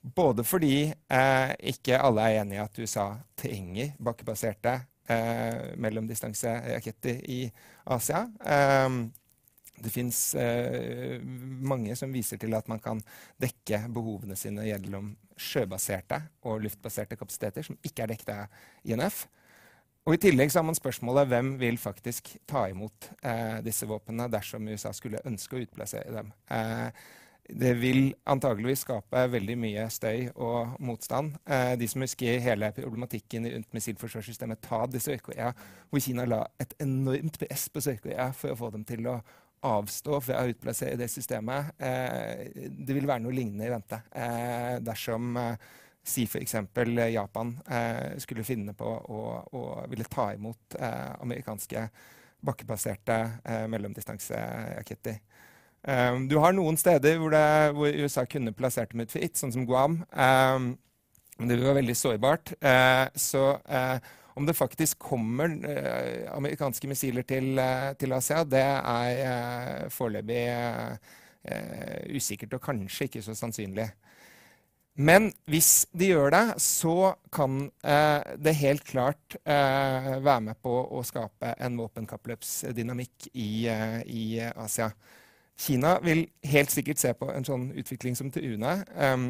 [0.00, 0.86] Både fordi
[1.68, 4.78] ikke alle er enig i at USA trenger bakkebaserte
[5.76, 7.42] mellomdistanseraketter i
[7.92, 8.24] Asia.
[8.40, 9.02] Um,
[9.82, 13.02] det fins eh, mange som viser til at man kan
[13.40, 19.26] dekke behovene sine gjennom sjøbaserte og luftbaserte kapasiteter som ikke er dekket av INF.
[20.08, 24.30] Og I tillegg så har man spørsmålet hvem vil faktisk ta imot eh, disse våpnene
[24.32, 26.30] dersom USA skulle ønske å utplassere dem.
[26.48, 26.88] Eh,
[27.48, 31.36] det vil antageligvis skape veldig mye støy og motstand.
[31.48, 35.52] Eh, de som husker hele problematikken rundt missilforsvarssystemet TAD i Sør-Korea,
[35.88, 39.18] hvor Kina la et enormt press på Sør-Korea for å få dem til å
[39.66, 41.72] avstå fra å utplassere det systemet.
[41.78, 45.68] Eh, det vil være noe lignende i vente eh, dersom eh,
[46.08, 46.54] si f.eks.
[47.12, 47.50] Japan
[48.22, 51.82] skulle finne på å, å ville ta imot amerikanske
[52.48, 53.18] bakkebaserte
[53.68, 55.18] mellomdistanseraketter.
[56.30, 57.42] Du har noen steder hvor, det,
[57.76, 59.98] hvor, USA kunne plassert dem ut fritt, sånn som Guam.
[60.16, 62.54] men det var veldig sårbart.
[63.12, 63.44] så
[64.38, 70.44] om det faktisk kommer eh, amerikanske missiler til, eh, til, Asia, det er eh, foreløpig
[72.12, 73.86] usikkert og kanskje ikke så sannsynlig.
[74.98, 80.72] Men hvis de gjør det, så kan eh, det helt klart eh, være med på
[80.74, 84.24] å skape en våpenkappløpsdynamikk i, eh, i,
[84.58, 84.90] Asia.
[85.58, 88.74] Kina vil helt sikkert se på en sånn utvikling som til UNE.
[88.98, 89.28] Eh,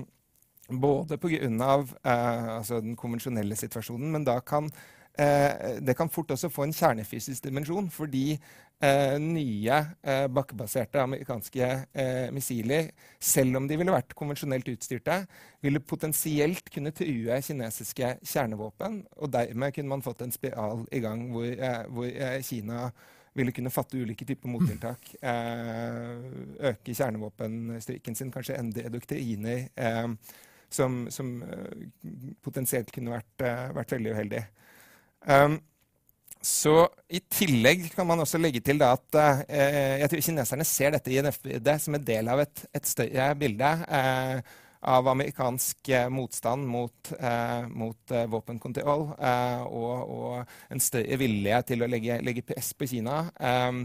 [0.72, 1.44] både pga.
[1.44, 4.72] Eh, altså den konvensjonelle situasjonen, men da kan
[5.18, 8.36] det kan fort også få en kjernefysisk dimensjon, fordi
[8.82, 15.20] eh, nye eh, bakkebaserte amerikanske eh, missiler, selv om de ville vært konvensjonelt utstyrte,
[15.64, 19.02] ville potensielt kunne true kinesiske kjernevåpen.
[19.18, 22.88] Og dermed kunne man fått en spiral i gang hvor, eh, hvor eh, Kina
[23.38, 25.12] ville kunne fatte ulike typer mottiltak.
[25.22, 29.68] øke kjernevåpenstryken sin, kanskje endre doktriner.
[30.70, 31.44] som, som
[32.42, 33.44] potensielt kunne vært,
[33.76, 34.42] vært veldig uheldig.
[35.28, 35.58] Um,
[36.38, 41.12] så I tillegg kan man også legge til at eh, jeg tror kineserne ser dette
[41.12, 47.12] INF-bildet som en del av et, et større bilde eh, av amerikansk eh, motstand mot,
[47.18, 52.70] eh, mot eh, våpenkontroll eh, og, og, en større vilje til å legge, legge press
[52.78, 53.24] på Kina.
[53.42, 53.82] Um,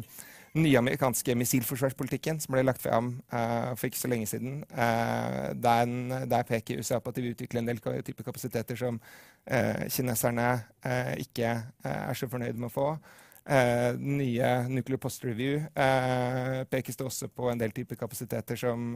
[0.54, 4.60] den nye amerikanske missilforsvarspolitikken som ble lagt fram uh, for ikke så lenge siden.
[4.70, 5.90] Uh, der,
[6.30, 10.48] der, peker USA på at de vil utvikle en del typer kapasiteter som uh, kineserne
[11.18, 12.88] ikke er så fornøyd med å få.
[13.44, 15.66] Uh, nye Nuclear Post Review
[16.72, 18.94] pekes det også på en del typer kapasiteter som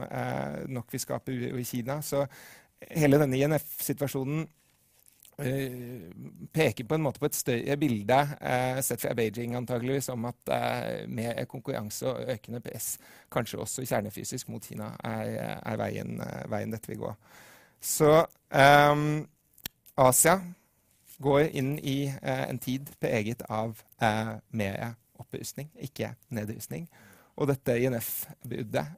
[0.68, 1.98] nok vil skape i Kina.
[2.02, 2.22] Så
[2.94, 4.46] hele denne INF-situasjonen
[5.38, 10.50] peker på en måte på et større bilde, uh, sett fra Beijing antageligvis, om at
[10.50, 12.96] uh, med konkurranse og økende press,
[13.30, 16.18] kanskje også kjernefysisk mot Kina, er, er veien,
[16.50, 17.12] veien, dette vil gå.
[17.78, 18.10] Så
[18.50, 19.28] um,
[19.98, 20.40] Asia
[21.22, 23.78] går inn i en tid preget av
[24.54, 26.86] mer opprustning, ikke nedrustning.
[27.38, 28.94] Og dette INF-bruddet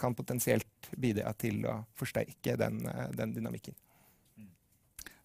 [0.00, 2.80] kan potensielt bidra til å forsterke den,
[3.16, 3.76] den dynamikken.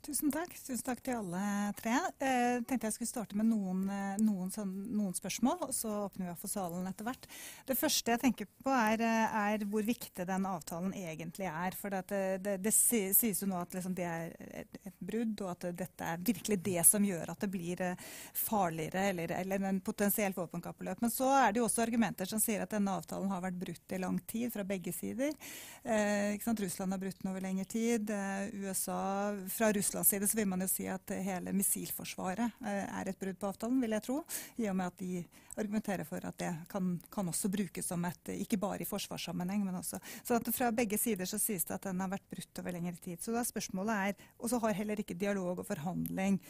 [0.04, 0.52] Tusen takk.
[0.60, 1.42] Tusen takk til alle
[1.80, 1.94] tre.
[2.20, 6.26] Eh, tenkte jeg skulle starte med noen, eh, noen, sånn, noen, spørsmål, og så åpner
[6.26, 7.28] vi opp for salen etter hvert.
[7.70, 11.78] Det første jeg tenker på, er, eh, er hvor viktig den avtalen egentlig er.
[11.80, 15.54] For det, det, det sies jo nå at liksom det er et, et, brudd, og
[15.54, 18.04] at dette er virkelig det som gjør at det blir eh,
[18.36, 21.00] farligere, eller, eller en potensielt våpenkappløp.
[21.00, 23.96] Men så er det jo også argumenter som sier at denne avtalen har vært brutt
[23.96, 25.32] i lang tid, fra begge sider.
[25.88, 28.12] Eh, Russland har brutt den over lengre tid.
[28.12, 32.86] Eh, USA fra Russland Russlands side så vil man jo si at hele missilforsvaret eh,
[32.98, 34.16] er et brudd på avtalen, vil jeg tro.
[34.58, 35.22] I og med at de
[35.54, 39.78] argumenterer for at det kan, kan også brukes som et Ikke bare i forsvarssammenheng, men
[39.78, 42.98] også Så fra begge sider så sies det at den har vært brutt over lengre
[42.98, 43.22] tid.
[43.22, 46.42] Så da spørsmålet er Og så har heller ikke dialog og forhandling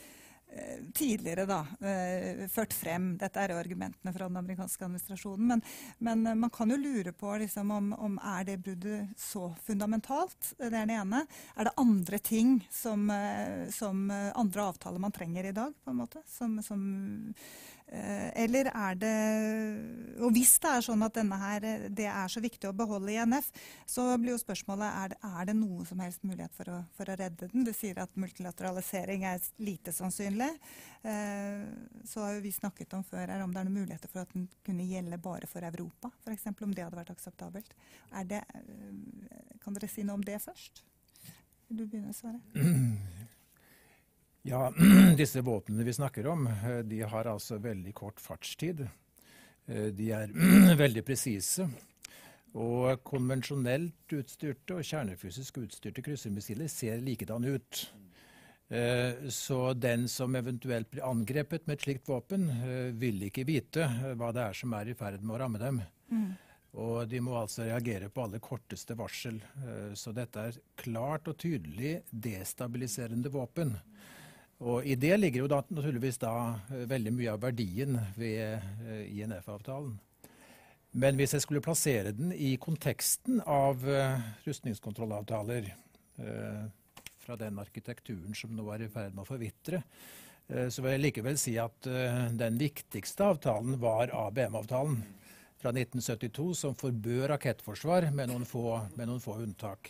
[0.94, 3.14] tidligere da, eh, ført frem.
[3.18, 5.48] Dette er jo argumentene fra den amerikanske administrasjonen.
[5.48, 5.64] Men,
[5.98, 10.54] men eh, man kan jo lure på liksom, om, om er det bruddet så fundamentalt.
[10.58, 11.26] Det er det ene.
[11.58, 13.10] Er det andre ting som,
[13.74, 16.22] som andre avtaler man trenger i dag, på en måte?
[16.30, 16.84] Som, som
[17.44, 19.18] Eh, eller er det
[20.24, 23.20] Og hvis det er sånn at denne her, det er så viktig å beholde i
[23.22, 23.50] NF,
[23.90, 27.10] så blir jo spørsmålet er det, er det noe som helst mulighet for å, for
[27.10, 27.66] å, redde den.
[27.68, 30.50] Du sier at multilateralisering er lite sannsynlig.
[31.04, 31.66] Eh,
[32.10, 34.48] så har vi snakket om før her om det er noen muligheter for at den
[34.66, 36.50] kunne gjelde bare for Europa, f.eks.
[36.54, 37.78] Om det hadde vært akseptabelt.
[38.30, 40.84] Det, eh, kan dere si noe om det først?
[41.68, 42.42] Vil du begynne, Sverre?
[44.44, 44.74] Ja,
[45.18, 48.82] disse våpnene vi snakker om, eh, de har altså veldig kort fartstid.
[49.66, 50.34] Eh, de er
[50.84, 51.70] veldig presise.
[52.54, 57.86] Og konvensjonelt utstyrte og kjernefysisk utstyrte kryssermissiler ser likedan ut.
[58.68, 62.50] Eh, så den som eventuelt blir angrepet med et slikt våpen,
[63.00, 63.88] vil ikke vite
[64.20, 65.80] hva det er som er i ferd med å ramme dem.
[66.12, 66.32] Mm.
[66.84, 69.38] Og de må altså reagere på aller korteste varsel.
[69.96, 73.76] Så dette er klart og tydelig destabiliserende våpen.
[74.64, 76.34] Og I det ligger jo da, naturligvis da
[76.72, 79.98] eh, veldig mye av verdien ved uh, INF-avtalen.
[81.04, 85.72] Men hvis jeg skulle plassere den i konteksten av uh, rustningskontrollavtaler
[87.24, 89.80] fra den arkitekturen som nå er i ferd med å forvitre,
[90.46, 91.88] så vil jeg likevel si at
[92.38, 95.00] den viktigste avtalen var ABM-avtalen
[95.58, 99.90] fra 1972, som forbød rakettforsvar med noen få, med noen få unntak.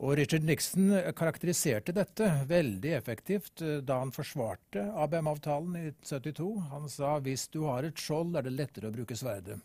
[0.00, 6.52] Og Richard Nixon karakteriserte dette veldig effektivt eh, da han forsvarte ABM-avtalen i 1972.
[6.70, 9.58] Han sa hvis du har et skjold, er det lettere å bruke sverdet.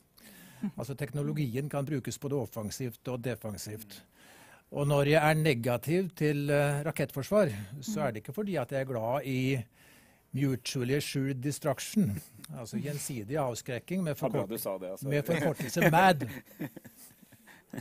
[0.76, 4.02] Altså Teknologien kan brukes både offensivt og defensivt.
[4.76, 7.52] Og når jeg er negativ til uh, rakettforsvar,
[7.86, 9.40] så er det ikke fordi at jeg er glad i
[10.36, 12.18] mutually assured destruction,
[12.58, 15.08] altså gjensidig avskrekking med, forkort det, altså.
[15.08, 16.28] med forkortelse MAD.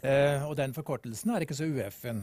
[0.05, 2.23] Uh, og den forkortelsen er ikke så UF-en.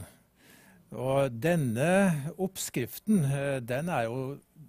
[0.92, 1.88] Og denne
[2.36, 4.18] oppskriften eh, den er jo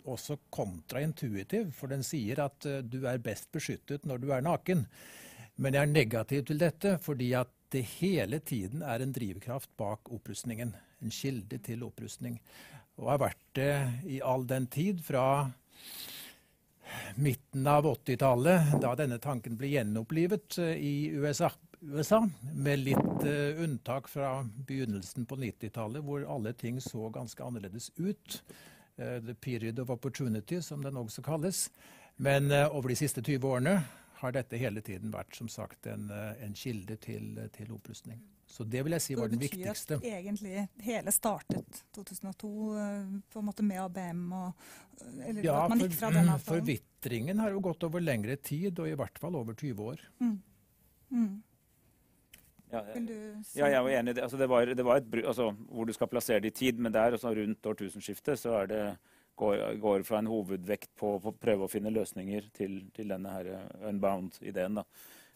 [0.07, 4.85] også kontraintuitiv, for den sier at eh, du er best beskyttet når du er naken.
[5.59, 10.11] Men jeg er negativ til dette fordi at det hele tiden er en drivkraft bak
[10.13, 10.71] opprustningen.
[11.03, 12.39] En kilde til opprustning.
[13.01, 13.73] Og har vært det
[14.15, 15.25] i all den tid fra
[17.17, 21.51] midten av 80-tallet, da denne tanken ble gjenopplivet eh, i USA.
[21.83, 27.91] USA, med litt uh, unntak fra begynnelsen på 90-tallet, hvor alle ting så ganske annerledes
[27.95, 28.43] ut.
[28.99, 31.69] Uh, the period of opportunity, som den også kalles.
[32.15, 33.75] Men uh, over de siste 20 årene
[34.23, 36.07] har dette hele tiden vært som sagt en,
[36.39, 38.21] en kilde til, til, opprustning.
[38.47, 39.97] Så det vil jeg si var den viktigste.
[39.97, 42.51] Det betyr at egentlig hele startet 2002
[43.33, 44.21] på en måte med ABM?
[44.37, 44.67] Og,
[45.25, 46.61] eller ja, at man gikk fra den avtalen?
[46.61, 50.05] forvitringen har jo gått over lengre tid, og i hvert fall over 20 år.
[50.23, 50.37] Mm.
[51.11, 51.33] Mm.
[52.73, 52.83] Ja,
[53.59, 54.23] ja, jeg var enig i det.
[54.25, 56.93] Altså, det, var, det var et, altså, hvor du skal plassere det i tid, men
[56.93, 58.83] der altså, rundt årtusenskiftet så er det,
[59.39, 63.51] går, går fra en hovedvekt på å prøve å finne løsninger til, til denne her
[63.53, 64.81] uh, unbound-ideen.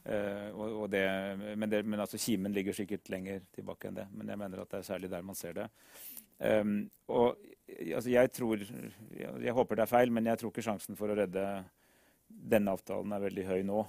[0.08, 1.06] Uh, og, og det,
[1.54, 4.08] men, det, men altså, kimen ligger sikkert lenger tilbake enn det.
[4.17, 5.69] Men jeg mener at det er særlig der man ser det.
[6.38, 6.79] Um,
[7.10, 11.10] og altså, jeg tror Jeg håper det er feil, men jeg tror ikke sjansen for
[11.10, 11.46] å redde
[12.27, 13.85] denne avtalen er veldig høy nå.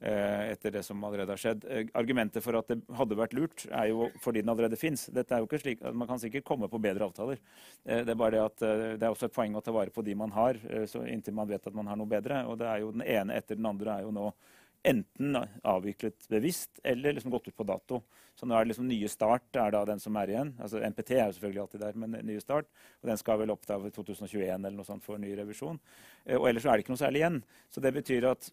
[0.00, 1.64] Eh, etter det som allerede har skjedd.
[1.66, 5.08] Eh, argumentet for at det hadde vært lurt, er jo fordi den allerede fins.
[5.10, 7.40] Man kan sikkert komme på bedre avtaler.
[7.84, 10.04] Eh, det er bare det at det er også et poeng å ta vare på
[10.06, 10.54] de man har,
[11.02, 12.44] inntil man vet at man har noe bedre.
[12.46, 14.32] Og det er jo Den ene etter den andre er jo nå
[14.86, 15.34] enten
[15.66, 18.02] avviklet bevisst eller liksom gått ut på dato.
[18.38, 20.54] Så nå er det liksom nye start er da den som er igjen.
[20.62, 22.70] Altså NPT er jo selvfølgelig alltid der, men nye start.
[23.02, 25.80] Og den skal vel opp til 2021 eller noe sånt for ny revisjon.
[26.38, 27.42] Og ellers så er det ikke noe særlig igjen.
[27.74, 28.52] Så det betyr at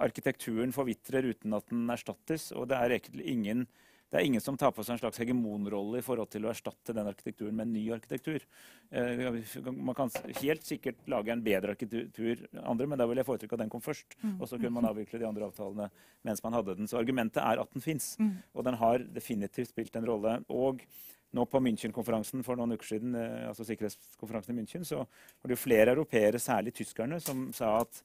[0.00, 2.50] arkitekturen forvitrer uten at den erstattes.
[2.56, 3.66] Og det er egentlig ingen,
[4.10, 6.94] det er ingen som tar på seg en slags hegemonrolle i forhold til å erstatte
[6.96, 8.46] den arkitekturen med en ny arkitektur.
[8.90, 9.22] Eh,
[9.70, 10.10] man kan
[10.40, 13.84] helt sikkert lage en bedre arkitektur, andre, men da vil jeg foretrekke at den kom
[13.84, 14.18] først.
[14.24, 14.34] Mm.
[14.40, 15.90] Og så kunne man avvikle de andre avtalene
[16.26, 16.90] mens man hadde den.
[16.90, 18.16] Så argumentet er at den fins.
[18.20, 18.34] Mm.
[18.54, 20.40] Og den har definitivt spilt en rolle.
[20.50, 20.82] Og
[21.30, 25.54] nå på München-konferansen for noen uker siden, eh, altså sikkerhetskonferansen i München, så var det
[25.54, 28.02] jo flere europeere, særlig tyskerne, som sa at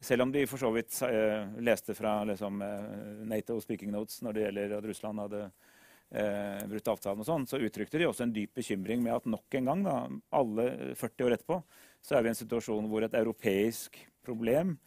[0.00, 4.36] selv om de for så vidt uh, leste fra liksom, uh, Nato speaking notes når
[4.36, 8.34] det gjelder at Russland hadde uh, brutt avtalen, og sånn, så uttrykte de også en
[8.34, 9.96] dyp bekymring med at nok en gang, da,
[10.40, 11.60] alle 40 år etterpå,
[12.00, 14.78] så er vi i en situasjon hvor et europeisk problem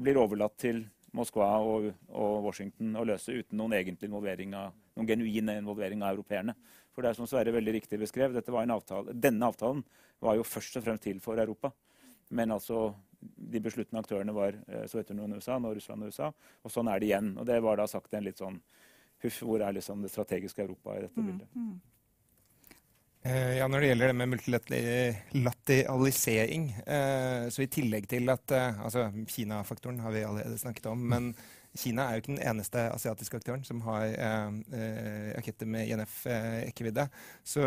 [0.00, 5.08] blir overlatt til Moskva og, og Washington å løse uten noen egentlig involvering av, noen
[5.10, 6.54] genuin involvering av europeerne.
[6.92, 9.82] For det er som Sverre veldig riktig beskrev, avtale, denne avtalen
[10.22, 11.72] var jo først og fremst til for Europa.
[12.32, 16.28] Men altså de besluttende aktørene var eh, Sovjetunionen og USA, nå Russland og USA.
[16.62, 17.28] Og sånn er det igjen.
[17.38, 18.58] Og det var da sagt en litt sånn
[19.22, 21.48] Huff, hvor er liksom det strategiske Europa i dette mm, bildet?
[21.54, 21.74] Mm.
[23.22, 28.82] Eh, ja, Når det gjelder det med multilateralisering, eh, så i tillegg til at eh,
[28.82, 30.98] altså Kina-faktoren har vi allerede snakket om.
[31.14, 31.30] men
[31.78, 37.06] Kina er jo ikke den eneste asiatiske aktøren som har eh, eh raketter med INF-rekkevidde.
[37.06, 37.62] Eh, så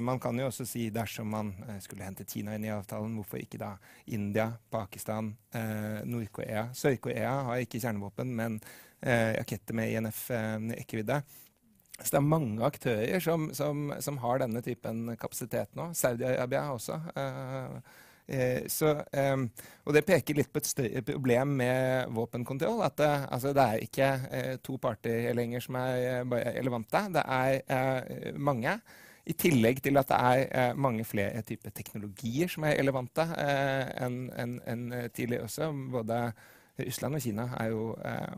[0.00, 3.60] man kan jo også si, dersom man skulle hente Kina inn i avtalen, hvorfor ikke
[3.62, 3.76] da
[4.06, 5.34] India, Pakistan,
[6.04, 8.60] Nord-Korea Sør-Korea har ikke kjernevåpen, men
[9.00, 11.22] raketter med INF-rekkevidde.
[11.96, 15.88] Så det er mange aktører som, som, som, har denne typen kapasitet nå.
[15.96, 16.98] Saudi-Arabia også.
[17.16, 17.78] Eh,
[18.72, 19.36] så, eh,
[19.86, 22.82] og det peker litt på et større problem med våpenkontroll.
[22.86, 26.24] At det, altså, det er ikke eh, to parter lenger som er
[26.58, 27.06] relevante.
[27.14, 28.78] Det er mange.
[29.26, 30.18] I tillegg til at det
[30.54, 35.72] er mange flere typer teknologier som er relevante enn en, en tidligere også.
[35.90, 36.20] Både
[36.78, 38.34] Russland og Kina er jo eh,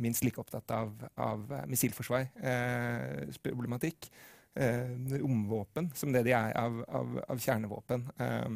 [0.00, 0.90] minst like opptatt av,
[1.20, 4.10] av missilforsvarsproblematikk,
[4.54, 4.90] eh, eh,
[5.22, 8.00] romvåpen, som det de er av, av, av kjernevåpen.
[8.18, 8.50] Eh,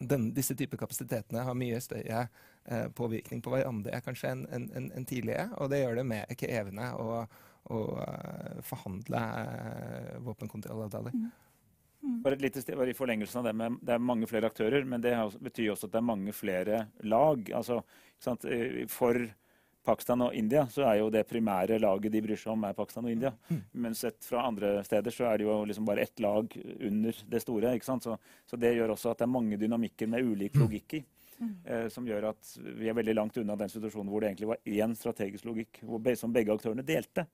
[0.00, 2.28] den, disse typer kapasitetene har mye større
[2.64, 5.48] eh, påvirkning på hverandre kanskje enn en, en, en tidligere.
[5.58, 7.20] Og det gjør det mer krevende å,
[7.74, 11.16] å uh, forhandle uh, våpenkontrollavtaler.
[11.16, 11.28] Mm.
[11.98, 12.20] Mm.
[12.22, 14.84] Bare et lite sted, bare i forlengelsen av det med Det er mange flere aktører,
[14.86, 17.50] men det betyr også at det er mange flere lag.
[17.58, 17.80] Altså,
[18.92, 19.18] for
[19.88, 23.08] Pakistan og India, så er jo det primære laget de bryr seg om, er Pakistan
[23.08, 23.32] og India.
[23.48, 23.60] Mm.
[23.84, 26.52] Men sett fra andre steder så er det jo liksom bare ett lag
[26.90, 27.72] under det store.
[27.76, 28.04] ikke sant?
[28.04, 30.64] Så, så det gjør også at det er mange dynamikker med ulik mm.
[30.64, 31.02] logikk i.
[31.38, 31.50] Mm.
[31.64, 34.64] Eh, som gjør at vi er veldig langt unna den situasjonen hvor det egentlig var
[34.66, 37.28] én strategisk logikk be, som begge aktørene delte.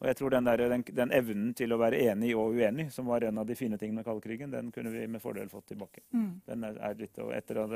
[0.00, 3.10] Og jeg tror den, der, den, den, evnen til å være enig og uenig, som
[3.10, 6.06] var en av de fine tingene med kaldkrigen, den kunne vi med fordel fått tilbake.
[6.16, 6.30] Mm.
[6.46, 7.74] Den er, er litt, og etter at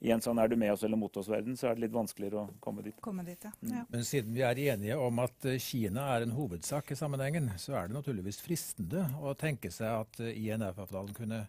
[0.00, 2.40] i en sånn er du med oss eller mot oss-verden, så er det litt vanskeligere
[2.40, 2.96] å komme dit.
[3.04, 3.52] Komme dit ja.
[3.60, 3.82] Mm.
[3.90, 7.76] Men siden vi er enige om at eh, Kina er en hovedsak i sammenhengen, så
[7.76, 11.42] er det naturligvis fristende å tenke seg at eh, INF-avtalen kunne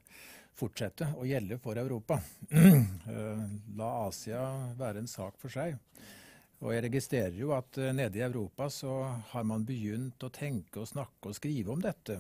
[0.60, 2.20] fortsette å gjelde for Europa.
[3.12, 3.40] Eh,
[3.80, 4.42] la Asia
[4.78, 5.74] være en sak for seg.
[6.62, 9.00] Og jeg registrerer jo at nede i Europa så
[9.32, 12.20] har man begynt å tenke og snakke og skrive om dette.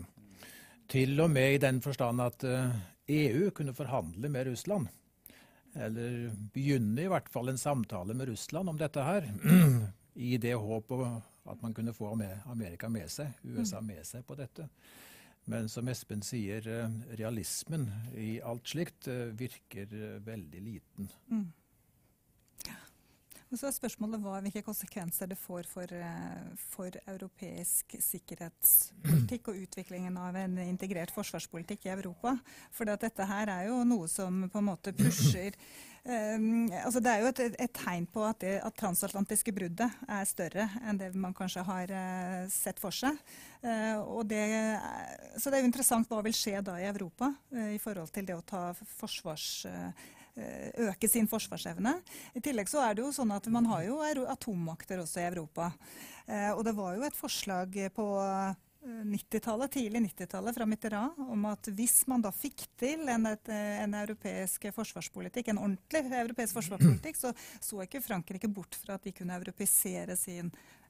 [0.91, 4.89] Til og med i den forstand at EU e kunne forhandle med Russland
[5.73, 9.29] eller begynne i hvert fall en samtale med Russland om dette her,
[10.13, 10.91] i det håp
[11.49, 12.11] at man kunne få
[12.45, 13.87] Amerika med seg, USA mm.
[13.87, 14.67] med seg på dette.
[15.49, 21.09] Men som Espen sier, eh, realismen i alt slikt eh, virker eh, veldig liten.
[21.31, 21.47] Mm.
[23.51, 29.57] Og så er spørsmålet hva, hvilke konsekvenser det får for, eh, for, europeisk sikkerhetspolitikk og
[29.65, 32.37] utviklingen av en integrert forsvarspolitikk i Europa.
[32.71, 35.57] For dette her er jo noe som på en måte pusher
[36.05, 40.29] um, altså Det er jo et, et tegn på at det at transatlantiske bruddet er
[40.29, 43.19] større enn det man kanskje har uh, sett for seg.
[43.59, 44.45] Uh, det,
[45.35, 48.31] så det er jo interessant hva vil skje da i Europa uh, i forhold til
[48.31, 49.67] det å ta forsvars
[50.87, 51.97] øke sin forsvarsevne.
[52.37, 55.71] I tillegg så er det jo sånn at man har jo atommakter også i Europa.
[56.27, 58.07] Eh, og det var jo et forslag på
[58.81, 63.93] 90-tallet, tidlig 90-tallet fra Mitterrand om at hvis man da fikk til en, et, en,
[63.93, 69.37] europeisk forsvarspolitikk, en ordentlig europeisk forsvarspolitikk, så så ikke Frankrike bort fra at de kunne
[69.37, 70.80] europeisere sin eh,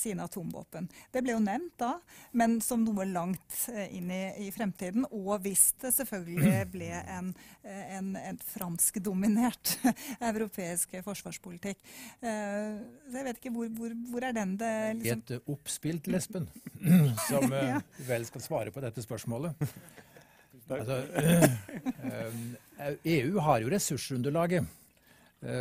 [0.00, 0.86] sine atomvåpen.
[1.12, 1.90] Det ble jo nevnt da,
[2.32, 5.06] men som noe langt eh, inn i, i, fremtiden.
[5.10, 7.32] Og hvis det selvfølgelig ble en,
[7.62, 9.76] eh, en, en franskdominert
[10.30, 11.80] europeisk forsvarspolitikk.
[12.20, 12.80] Eh,
[13.10, 14.72] så jeg vet ikke hvor, hvor, hvor er den det
[15.02, 16.48] liksom Et oppspilt lesben
[17.28, 17.78] som eh,
[18.08, 19.54] vel skal svare på dette spørsmålet.
[20.64, 20.96] Altså,
[23.04, 24.64] EU har jo ressursunderlaget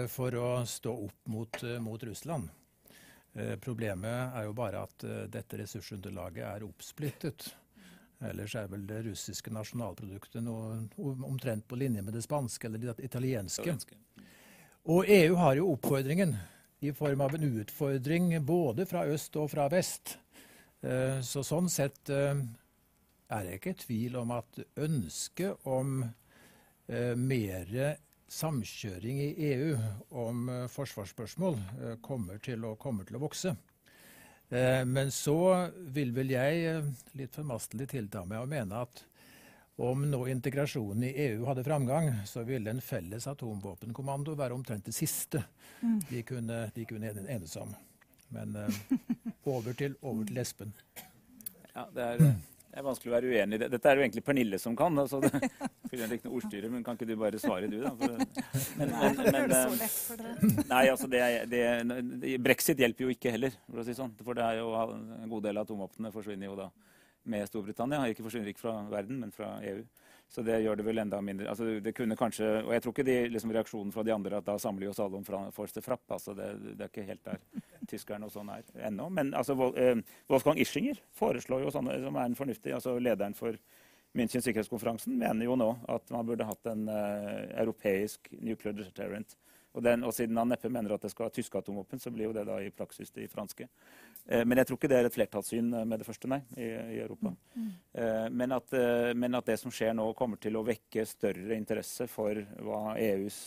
[0.08, 2.48] for å stå opp mot, mot Russland.
[3.34, 7.48] Eh, problemet er jo bare at eh, dette ressursunderlaget er oppsplittet.
[8.24, 10.84] Ellers er vel det russiske nasjonalproduktet noe
[11.28, 13.74] omtrent på linje med det spanske eller det italienske.
[14.94, 16.36] Og EU har jo oppfordringen
[16.84, 20.18] i form av en utfordring både fra øst og fra vest.
[20.86, 26.04] Eh, så sånn sett er det ikke tvil om at ønsket om
[27.18, 27.70] mer
[28.34, 29.78] samkjøring i EU
[30.24, 33.56] om eh, forsvarsspørsmål eh, kommer til, å, kommer til å vokse.
[34.50, 35.38] Eh, men så
[35.94, 36.84] vil vel jeg
[37.20, 39.04] litt formastelig tilta meg å mene at
[39.84, 44.94] om nå integrasjonen i EU hadde framgang, så ville en felles atomvåpenkommando være omtrent det
[44.94, 45.42] siste
[45.82, 46.00] mm.
[46.12, 47.74] de kunne, de kunne enes om.
[48.34, 48.54] Men
[49.50, 50.76] over til, over til Espen.
[51.74, 52.28] Ja, det er...
[52.74, 53.68] Det er vanskelig å være uenig i det.
[53.70, 54.96] Dette er jo egentlig Pernille som kan.
[54.98, 55.30] Altså det,
[55.92, 57.92] det ikke noe ordstyre, men Kan ikke du bare svare, du, da?
[58.00, 58.16] For,
[58.80, 61.22] men, men, men, nei, altså det,
[61.52, 61.62] det,
[62.42, 64.16] Brexit hjelper jo ikke heller, for å si sånn.
[64.26, 66.68] For det er jo en god del av atomvåpnene forsvinner jo da
[67.30, 68.08] med Storbritannia.
[68.10, 69.86] Ikke forsvinner ikke fra verden, men fra EU.
[70.34, 73.06] Så det gjør det vel enda mindre altså det kunne kanskje, Og jeg tror ikke
[73.06, 76.04] de, liksom, reaksjonen fra de andre at da samler vi oss alle om Forster Frapp.
[76.12, 77.40] altså det, det, er ikke helt der
[77.92, 79.10] tyskerne og sånn er ennå.
[79.14, 83.60] Men altså, eh, Wolfgang Ischinger foreslår jo sånne som er en fornuftig altså Lederen for
[84.14, 89.34] München sikkerhetskonferansen mener jo nå at man burde hatt en uh, europeisk nuclear deterrent.
[89.74, 92.28] Og, den, og, siden han neppe mener at det skal ha tyske atomvåpen, så blir
[92.28, 93.66] jo det da i praksis de franske.
[94.28, 96.70] Eh, men jeg tror ikke det er et flertallssyn eh, med det første, nei, i,
[96.98, 97.34] i Europa.
[97.56, 97.72] Mm.
[98.04, 101.58] Eh, men, at, eh, men, at, det som skjer nå, kommer til å vekke større
[101.58, 103.44] interesse for hva EUs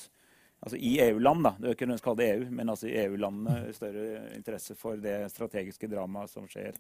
[0.66, 1.51] Altså i EU-land, da.
[1.61, 5.18] Det er ikke nødvendigvis kalle det EU, men altså i EU-landene større interesse for det
[5.31, 6.79] strategiske dramaet som skjer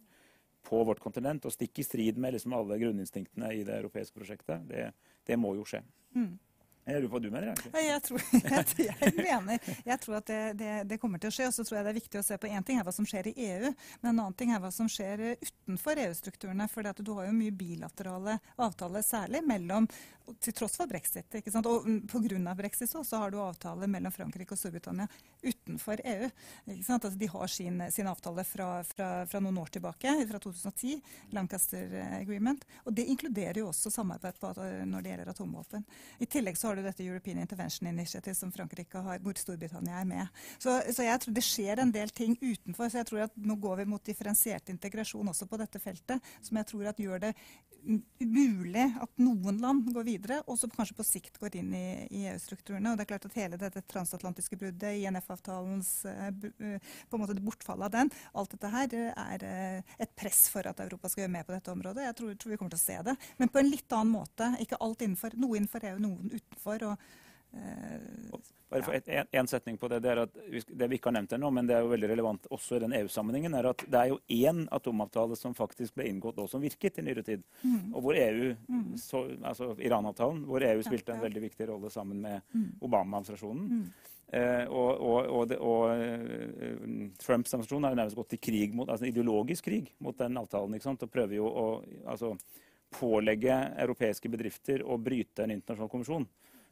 [0.66, 1.44] på vårt kontinent.
[1.46, 4.64] Og stikk i strid med liksom alle grunninstinktene i det europeiske prosjektet.
[4.70, 4.88] Det,
[5.28, 5.82] det må jo skje.
[6.16, 6.32] Mm.
[6.86, 7.48] Jeg lurer på hva du mener?
[7.50, 7.80] egentlig.
[7.82, 11.48] Jeg tror, jeg, jeg mener, jeg tror at det, det, det, kommer til å skje.
[11.50, 13.08] Og så tror jeg det er viktig å se på én ting er hva som
[13.08, 13.72] skjer i EU,
[14.02, 16.68] men en annen ting er hva som skjer utenfor EU-strukturene.
[16.70, 19.90] For du har jo mye bilaterale avtaler, særlig mellom
[20.40, 21.34] til tross for brexit.
[21.38, 21.66] ikke sant?
[21.66, 22.54] Og pga.
[22.54, 25.06] brexit så, så har du avtaler mellom Frankrike og Storbritannia
[25.42, 26.30] utenfor EU.
[26.66, 27.04] ikke sant?
[27.04, 31.00] Altså, de har sin, sin avtale fra, fra, fra, noen år tilbake, fra 2010,
[31.36, 32.64] Lancaster Agreement.
[32.84, 34.52] Og det inkluderer jo også samarbeid på,
[34.86, 35.86] når det gjelder atomvåpen.
[36.18, 40.08] I tillegg så har du dette European Intervention Initiative som Frankrike har, hvor Storbritannia er
[40.08, 40.42] med.
[40.58, 42.90] Så, så, jeg tror det skjer en del ting utenfor.
[42.90, 46.60] Så jeg tror at nå går vi mot differensiert integrasjon også på dette feltet, som
[46.60, 47.34] jeg tror at gjør det
[48.18, 52.24] mulig at noen land går videre, og så kanskje på sikt går inn i, i
[52.32, 52.90] EU-strukturene.
[52.90, 57.38] Og det er klart at hele dette transatlantiske bruddet, INF-avtalens eh, eh, på en måte
[57.38, 61.34] bortfallet av den, alt dette her er eh, et press for at Europa skal gjøre
[61.36, 62.06] mer på dette området.
[62.08, 63.16] Jeg tror, tror, vi kommer til å se det.
[63.38, 64.50] Men på en litt annen måte.
[64.62, 66.65] Ikke alt innenfor, noe innenfor EU, noen utenfor.
[68.34, 70.00] Og bare for en setning på det.
[70.02, 72.48] Det, er at, det vi ikke har nevnt ennå, men det er jo veldig relevant
[72.52, 76.40] også i den EU-sammenhengen, er at det er jo én atomavtale som faktisk ble inngått
[76.42, 77.44] og som virket i nyere tid.
[77.62, 77.94] Mm.
[77.94, 78.88] Og hvor EU, mm.
[79.00, 82.68] så, altså Iran-avtalen, hvor EU spilte en veldig viktig rolle sammen med mm.
[82.80, 83.70] Obama-administrasjonen.
[83.70, 84.12] Mm.
[84.34, 88.90] Eh, og, og, og, og uh, Trumps administrasjon har jo nærmest gått til krig mot,
[88.90, 90.74] altså ideologisk krig mot den avtalen.
[90.74, 91.06] ikke sant?
[91.06, 91.66] Og prøver jo å
[92.10, 92.32] altså,
[92.98, 96.26] pålegge europeiske bedrifter å bryte en internasjonal konvensjon.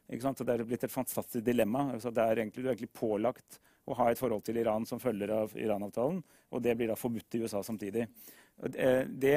[0.05, 1.91] Så Det er blitt et fantastisk dilemma.
[1.93, 5.31] Altså er egentlig, du er egentlig pålagt å ha et forhold til Iran som følger
[5.33, 8.07] av Iran-avtalen, og det blir da forbudt i USA samtidig.
[8.55, 9.35] Det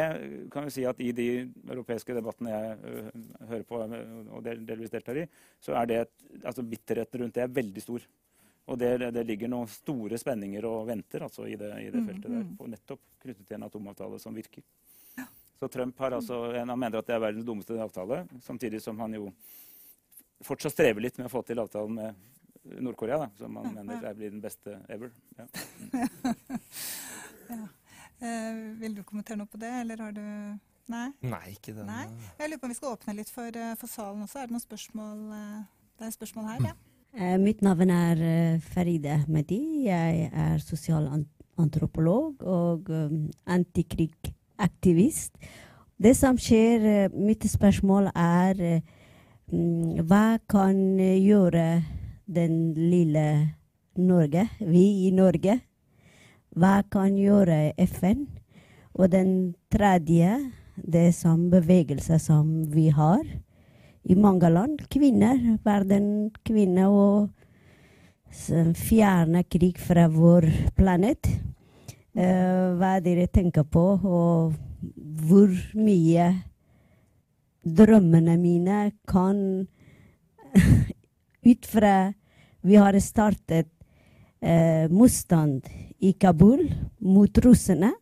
[0.53, 1.29] kan vi si at I de
[1.67, 3.09] europeiske debattene jeg øh,
[3.51, 5.27] hører på og delvis deltar i,
[5.61, 5.99] så er det
[6.45, 8.07] altså bitterheten rundt det er veldig stor.
[8.69, 12.09] Og det, det, ligger noen store spenninger og venter altså, i, det, i det, mm,
[12.13, 12.57] feltet der, mm.
[12.61, 14.65] på, nettopp knyttet til en atomavtale som virker.
[15.59, 19.17] Så Trump har altså, han mener at det er verdens dummeste avtale, samtidig som han
[19.17, 19.33] jo
[20.45, 24.33] fortsatt strever litt med å få til avtalen med Nord-Korea, som man mener er blir
[24.33, 25.13] den beste ever.
[25.39, 25.47] Ja.
[27.53, 27.67] ja.
[28.19, 30.25] Eh, vil du kommentere noe på det, eller har du
[30.89, 31.11] Nei?
[31.21, 31.85] Nei, ikke den.
[31.85, 32.07] Nei.
[32.39, 34.39] Jeg lurer på om vi skal åpne litt for, eh, for salen også.
[34.41, 35.19] Er det noen spørsmål?
[35.37, 35.59] Eh,
[36.01, 36.75] det er spørsmål her, ja.
[37.13, 38.23] Eh, mitt navn er
[38.73, 39.85] Faride Ahmedi.
[39.85, 45.37] Jeg er sosialantropolog og um, antikrigaktivist.
[45.99, 48.81] Det som skjer, eh, mitt spørsmål er eh,
[49.49, 51.83] hva kan gjøre
[52.29, 53.55] den lille
[53.97, 55.55] Norge, vi i Norge?
[56.53, 58.27] Hva kan gjøre FN?
[58.93, 60.37] Og den tredje,
[60.77, 63.25] det som bevegelse som vi har
[64.05, 64.85] i mange land.
[64.93, 67.29] Kvinner, verden kvinner, og
[68.77, 71.31] fjerne krig fra vår planet.
[72.19, 74.53] Uh, hva dere tenker på, og
[75.25, 76.33] hvor mye
[77.77, 79.67] drømmene mine kan
[81.49, 82.13] Ut fra
[82.61, 83.69] vi har startet
[84.41, 86.65] eh, motstand i Kabul
[86.99, 87.93] mot russerne.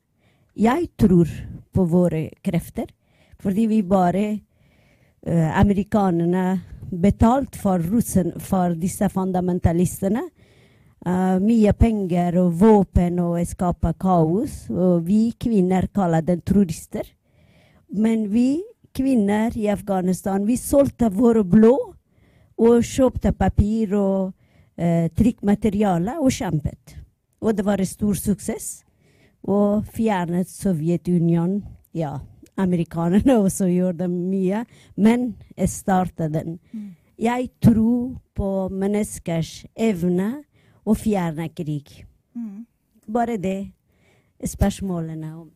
[0.57, 1.29] Jeg tror
[1.73, 2.89] på våre krefter,
[3.39, 6.47] fordi vi bare eh, Amerikanerne
[6.91, 10.25] betalt for, russen, for disse fundamentalistene.
[11.07, 14.65] Uh, mye penger og våpen og skaper kaos.
[14.73, 17.07] Og vi kvinner kaller dem turister.
[17.95, 18.65] Men vi
[18.97, 21.75] kvinner i Afghanistan vi solgte våre blå
[22.57, 24.33] og kjøpte papir og
[24.81, 26.97] eh, trykkmateriale og kjempet.
[27.45, 28.83] Og det var en stor suksess.
[29.47, 31.61] Og fjernet Sovjetunionen.
[31.95, 32.19] Ja,
[32.57, 34.65] amerikanerne også gjør det mye,
[34.97, 36.59] men jeg startet den.
[36.73, 36.95] Mm.
[37.17, 40.43] Jeg tror på menneskers evne
[40.85, 42.03] å fjerne krig.
[42.37, 42.67] Mm.
[43.09, 43.73] Bare det
[44.45, 45.49] spørsmålene om.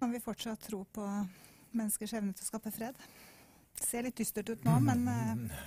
[0.00, 1.04] Kan vi fortsatt tro på
[1.76, 2.98] menneskers evne til å skape fred?
[3.78, 5.62] Det ser litt dystert ut nå, men uh,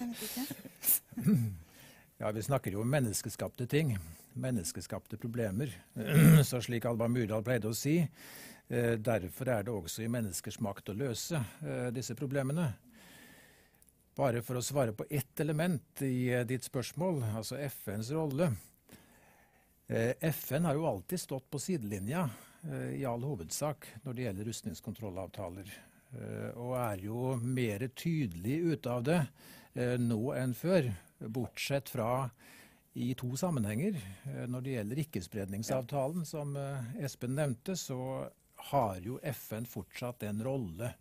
[0.00, 0.46] jeg vet ikke.
[2.22, 3.96] Ja, vi snakker jo om menneskeskapte ting.
[4.38, 5.72] Menneskeskapte problemer.
[6.46, 7.96] Så slik Alba Myrdal pleide å si,
[8.72, 12.70] Eh, derfor er det også i menneskers makt å løse eh, disse problemene.
[14.16, 18.52] Bare for å svare på ett element i eh, ditt spørsmål, altså FNs rolle.
[19.92, 22.22] FN har jo alltid stått på sidelinja
[22.94, 25.72] i all hovedsak når det gjelder rustningskontrollavtaler.
[26.60, 29.18] Og er jo mer tydelig ute av det
[29.98, 30.86] nå enn før,
[31.32, 32.28] bortsett fra
[32.94, 33.98] i to sammenhenger.
[34.46, 36.54] Når det gjelder ikkespredningsavtalen, som
[37.02, 37.98] Espen nevnte, så
[38.62, 40.94] har jo FN fortsatt en rolle.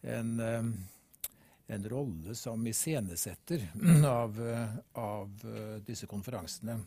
[0.00, 0.64] En, eh,
[1.66, 3.68] en rolle som iscenesetter
[4.06, 4.38] av,
[4.92, 6.78] av eh, disse konferansene.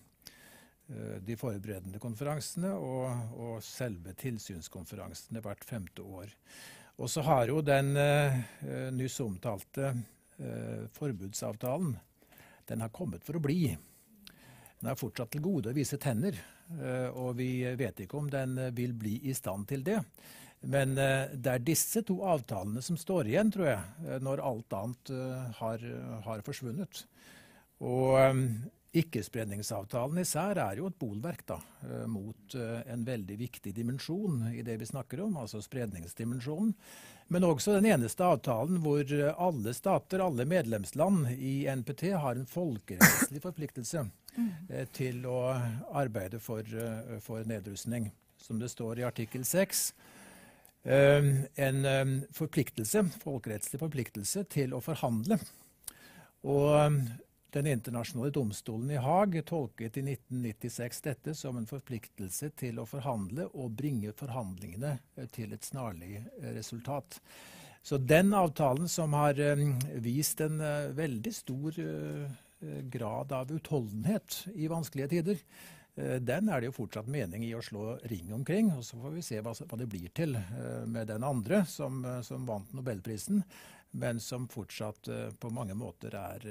[0.92, 6.32] Eh, de forberedende konferansene og, og, selve tilsynskonferansene hvert femte år.
[7.02, 8.40] Og så har jo den eh,
[8.94, 11.96] nyss omtalte eh, forbudsavtalen
[12.72, 13.66] den har kommet for å bli.
[14.80, 16.38] Den har fortsatt til gode å vise tenner.
[16.80, 20.00] Eh, og vi vet ikke om den eh, vil bli i stand til det.
[20.72, 25.14] Men eh, det er disse to avtalene som står igjen, tror jeg, når alt annet
[25.58, 25.88] har,
[26.28, 27.04] har forsvunnet.
[27.82, 28.14] Og
[28.92, 31.56] Ikkespredningsavtalen især er jo et bolverk da,
[32.12, 36.74] mot en veldig viktig dimensjon i det vi snakker om, altså spredningsdimensjonen.
[37.32, 43.40] Men også den eneste avtalen hvor alle stater, alle medlemsland i NPT har en folkerettslig
[43.48, 44.04] forpliktelse
[44.70, 45.52] Eh, til å
[45.98, 48.12] arbeide for, eh, for, nedrustning.
[48.38, 49.94] Som det står i artikkel 6.
[50.84, 55.38] Eh, en forpliktelse, folkerettslig forpliktelse til å forhandle.
[56.42, 56.98] Og
[57.52, 63.50] den internasjonale domstolen i Haag tolket i 1996 dette som en forpliktelse til å forhandle
[63.52, 64.98] og bringe forhandlingene
[65.36, 66.22] til et snarlig
[66.56, 67.20] resultat.
[67.84, 69.40] Så den avtalen som har
[70.00, 70.62] vist en
[70.96, 71.82] veldig stor
[72.62, 75.38] Eh, grad av utholdenhet i vanskelige tider,
[75.96, 78.70] eh, den er det jo fortsatt mening i å slå ring omkring.
[78.78, 82.46] og Så får vi se hva, det blir til eh, med den andre som, som
[82.46, 83.42] vant nobelprisen,
[83.92, 86.46] men som fortsatt på mange måter er,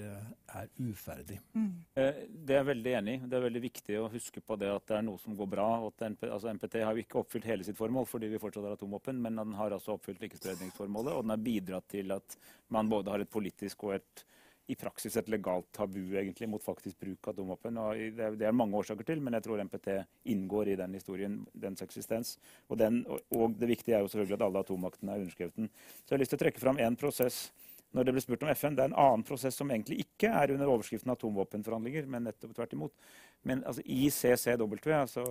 [0.53, 1.39] er uferdig.
[1.57, 1.71] Mm.
[1.95, 3.21] Det er jeg veldig enig i.
[3.25, 5.69] Det er veldig viktig å huske på det at det er noe som går bra.
[5.89, 9.23] NP, altså NPT har jo ikke oppfylt hele sitt formål fordi vi fortsatt har atomvåpen,
[9.25, 12.37] men den har altså oppfylt ikkespredningsformålet, og den har bidratt til at
[12.77, 14.25] man både har et politisk og et
[14.71, 17.81] i praksis et legalt tabu egentlig mot faktisk bruk av atomvåpen.
[18.17, 19.89] Det, det er mange årsaker til, men jeg tror NPT
[20.33, 22.37] inngår i den historien, dens eksistens.
[22.69, 25.73] Og, den, og det viktige er jo selvfølgelig at alle atommaktene er underskrevet den.
[26.05, 27.49] Så jeg har lyst til å trekke fram én prosess
[27.97, 28.77] når det ble spurt om FN.
[28.79, 32.77] Det er en annen prosess som egentlig ikke er under overskriften atomvåpenforhandlinger, men nettopp tvert
[32.77, 32.95] imot.
[33.49, 35.25] Men altså, CCW, altså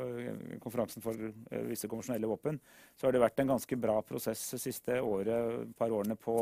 [0.63, 2.59] konferansen for uh, visse konvensjonelle våpen,
[2.99, 6.41] så har det vært en ganske bra prosess det siste året, par årene på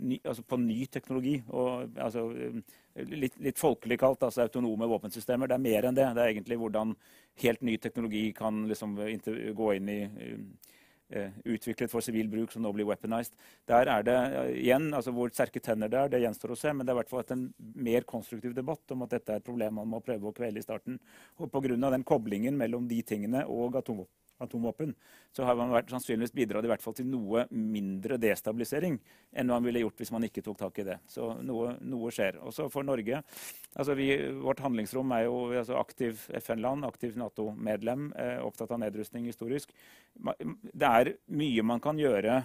[0.00, 1.36] ny, altså på ny teknologi.
[1.48, 2.26] Og, altså,
[2.96, 5.50] litt, litt, folkelig kalt altså autonome våpensystemer.
[5.50, 6.08] Det er mer enn det.
[6.16, 6.94] Det er egentlig hvordan
[7.44, 8.98] helt ny teknologi kan liksom,
[9.56, 9.98] gå inn i
[11.14, 13.36] uh, utviklet for sivil bruk, som nå blir weaponized.
[13.70, 14.18] Der er det
[14.60, 16.74] igjen, altså Hvor sterke tenner det er, det gjenstår å se.
[16.74, 19.92] Men det er hvert en mer konstruktiv debatt om at dette er et problem man
[19.96, 21.00] må prøve å kvele i starten.
[21.38, 21.76] Og Pga.
[21.90, 24.94] den koblingen mellom de tingene og atomvåpen atomvåpen,
[25.36, 28.98] så har man vært, sannsynligvis bidratt i hvert fall til noe mindre destabilisering
[29.32, 30.98] enn man ville gjort hvis man ikke tok tak i det.
[31.10, 32.40] Så noe, noe skjer.
[32.46, 33.22] Også for Norge.
[33.74, 34.10] Altså vi,
[34.42, 39.74] vårt handlingsrom er jo altså aktiv FN-land, aktiv Nato-medlem, eh, opptatt av nedrustning historisk.
[40.16, 42.42] Det er mye man kan gjøre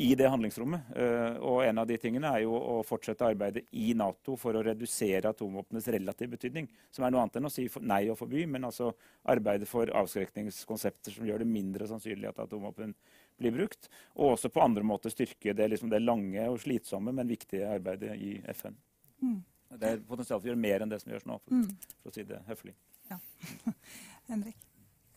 [0.00, 0.80] i det handlingsrommet.
[0.96, 4.62] Eh, og en av de tingene er jo å fortsette arbeidet i Nato for å
[4.62, 6.68] redusere atomvåpnenes relative betydning.
[6.94, 8.92] Som er noe annet enn å si nei og forby, men altså
[9.34, 12.94] arbeide for avskrekningskonsepter som gjør det mindre sannsynlig at atomvåpen
[13.42, 13.90] blir brukt.
[14.14, 18.14] Og også på andre måter styrke det, liksom det lange og slitsomme, men viktige arbeidet
[18.22, 18.78] i FN.
[19.18, 19.42] Mm.
[19.82, 21.92] Det er potensial for å gjøre mer enn det som gjøres nå, for, mm.
[22.04, 22.78] for å si det høflig.
[23.10, 23.18] Ja.
[24.30, 24.62] Henrik?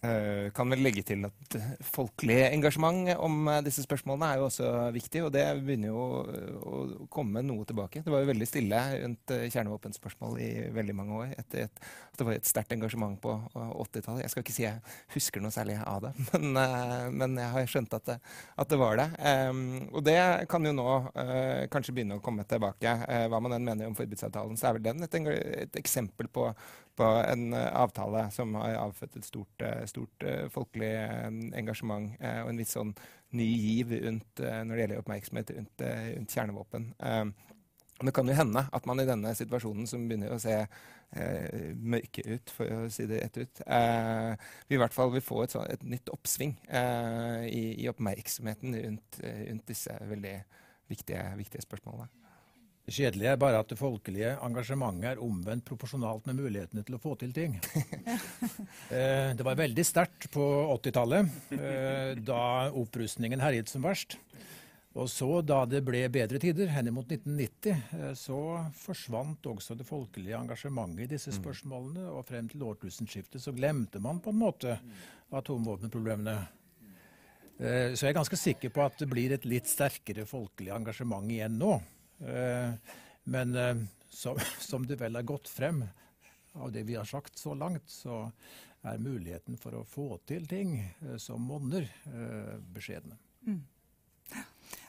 [0.01, 4.71] Uh, kan vel legge til at folkelig engasjement om uh, disse spørsmålene er jo også
[4.95, 8.01] viktig, og det begynner jo uh, å komme noe tilbake.
[8.01, 11.37] Det var jo veldig stille rundt kjernevåpenspørsmål i veldig mange år.
[11.37, 11.85] Etter et,
[12.17, 14.23] det var et sterkt engasjement på 80-tallet.
[14.25, 16.57] Jeg skal ikke si jeg husker noe særlig av det, men,
[17.21, 18.19] men jeg har skjønt at det,
[18.57, 19.09] at det var det.
[19.93, 20.87] Og det kan jo nå
[21.69, 22.97] kanskje begynne å komme tilbake.
[23.29, 25.17] hva man enn mener om forbudsavtalen, så er vel den et,
[25.61, 26.49] et eksempel på
[27.01, 30.91] på en eh, avtale som har avfødt et stort, eh, stort eh, folkelig
[31.57, 32.93] engasjement og en viss sånn
[33.37, 36.89] ny giv rundt, når det gjelder oppmerksomhet rundt, rundt kjernevåpen.
[38.01, 42.25] Det kan jo hende at man i denne situasjonen, som begynner å se eh, mørke
[42.27, 45.53] ut, for å si det rett ut, eh, vi i hvert fall vil få et,
[45.55, 50.35] så, et nytt oppsving eh, i, i, oppmerksomheten rundt, rundt disse veldig
[50.91, 52.09] viktige, viktige spørsmålene.
[52.81, 57.01] Det kjedelige er bare at det folkelige engasjementet er omvendt proporsjonalt med mulighetene til å
[57.01, 57.59] få til ting.
[58.91, 64.17] Eh, det var veldig sterkt på 80-tallet, eh, da opprustningen herjet som verst.
[64.99, 68.39] Og så, da det ble bedre tider, henimot 1990, eh, så
[68.75, 71.37] forsvant også det folkelige engasjementet i disse mm.
[71.37, 72.09] spørsmålene.
[72.11, 74.75] Og frem til årtusenskiftet så glemte man på en måte
[75.31, 76.35] atomvåpenproblemene.
[77.61, 81.59] Så jeg er ganske sikker på at det blir et litt sterkere folkelig engasjement igjen
[81.61, 81.75] nå.
[82.27, 82.73] Eh,
[83.23, 83.75] men eh,
[84.09, 85.83] som, som det vel er gått frem
[86.53, 88.25] av det vi har sagt så langt, så
[88.81, 91.87] er muligheten for å få til ting eh, som monner,
[92.73, 93.17] beskjedne.
[93.47, 93.61] Mm.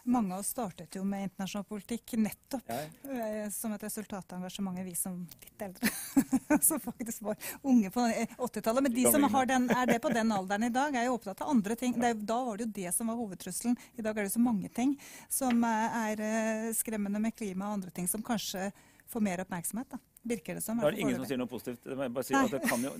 [0.04, 2.78] Mange av oss startet jo med internasjonal politikk nettopp ja.
[3.06, 5.90] Eh, som et resultat av engasjementet vi som litt eldre,
[6.68, 8.06] som faktisk var unge på
[8.48, 8.82] 80-tallet.
[8.82, 11.52] Men de som den, er det på den alderen i dag, er jo opptatt av
[11.54, 11.94] andre ting.
[12.00, 13.78] Det, da var det jo det som var hovedtrusselen.
[13.94, 14.96] I dag er det så mange ting
[15.30, 18.72] som er eh, skremmende med klima og andre ting som kanskje
[19.12, 19.94] får mer oppmerksomhet.
[19.94, 20.02] da.
[20.22, 20.82] Virker det som.
[20.82, 21.86] Det er ingen som sier noe positivt.
[21.86, 22.92] Det må jeg bare si at det kan jo,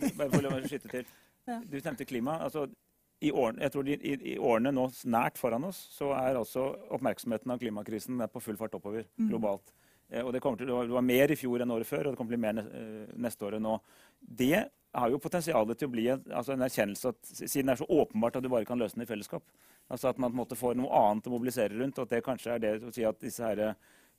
[0.71, 1.13] skyte til.
[1.43, 2.37] Du nevnte klima.
[2.39, 2.69] altså
[3.23, 6.67] i årene, jeg tror de, i, i, årene nå nært foran oss, så er altså
[6.97, 9.29] oppmerksomheten av klimakrisen på full fart oppover mm.
[9.31, 9.75] globalt.
[10.11, 12.15] Eh, og det, til, det, var, det, var, mer i fjor enn året før, og
[12.15, 13.77] det kommer til å bli mer neste neste året nå.
[14.43, 17.81] Det har jo potensialet til å bli en, altså en erkjennelse at siden det er
[17.81, 19.47] så åpenbart at du bare kan løse den i fellesskap.
[19.89, 21.99] Altså At man på en måte får noe annet å mobilisere rundt.
[21.99, 23.73] og at det kanskje er det å si at disse her,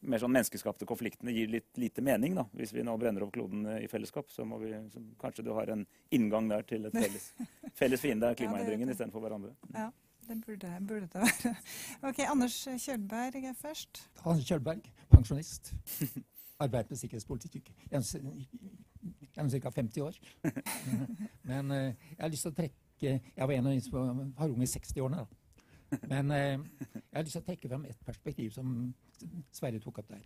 [0.10, 2.36] mer sånn menneskeskapte konfliktene gir litt lite mening.
[2.38, 2.46] da.
[2.58, 5.72] Hvis vi nå brenner opp kloden i fellesskap, så må vi, så kanskje du har
[5.74, 7.30] en inngang der til et felles,
[7.80, 9.54] felles fiende av klimaendringen ja, istedenfor hverandre.
[9.74, 9.90] Ja,
[10.28, 11.56] det burde, burde, det være.
[12.10, 14.06] Ok, Anders Kjølberg er først.
[14.24, 15.74] Anders Kjølberg, pensjonist.
[16.64, 19.72] Arbeidet med sikkerhetspolitikk gjennom ca.
[19.74, 20.20] 50 år.
[21.50, 21.78] Men uh,
[22.14, 23.96] jeg har lyst til å trekke Jeg var en av de som
[24.38, 25.26] var unge i 60-årene.
[25.26, 25.43] da.
[26.10, 26.60] Men eh,
[26.94, 28.94] jeg har lyst til å trekke frem et perspektiv som
[29.52, 30.26] Sverre tok opp der.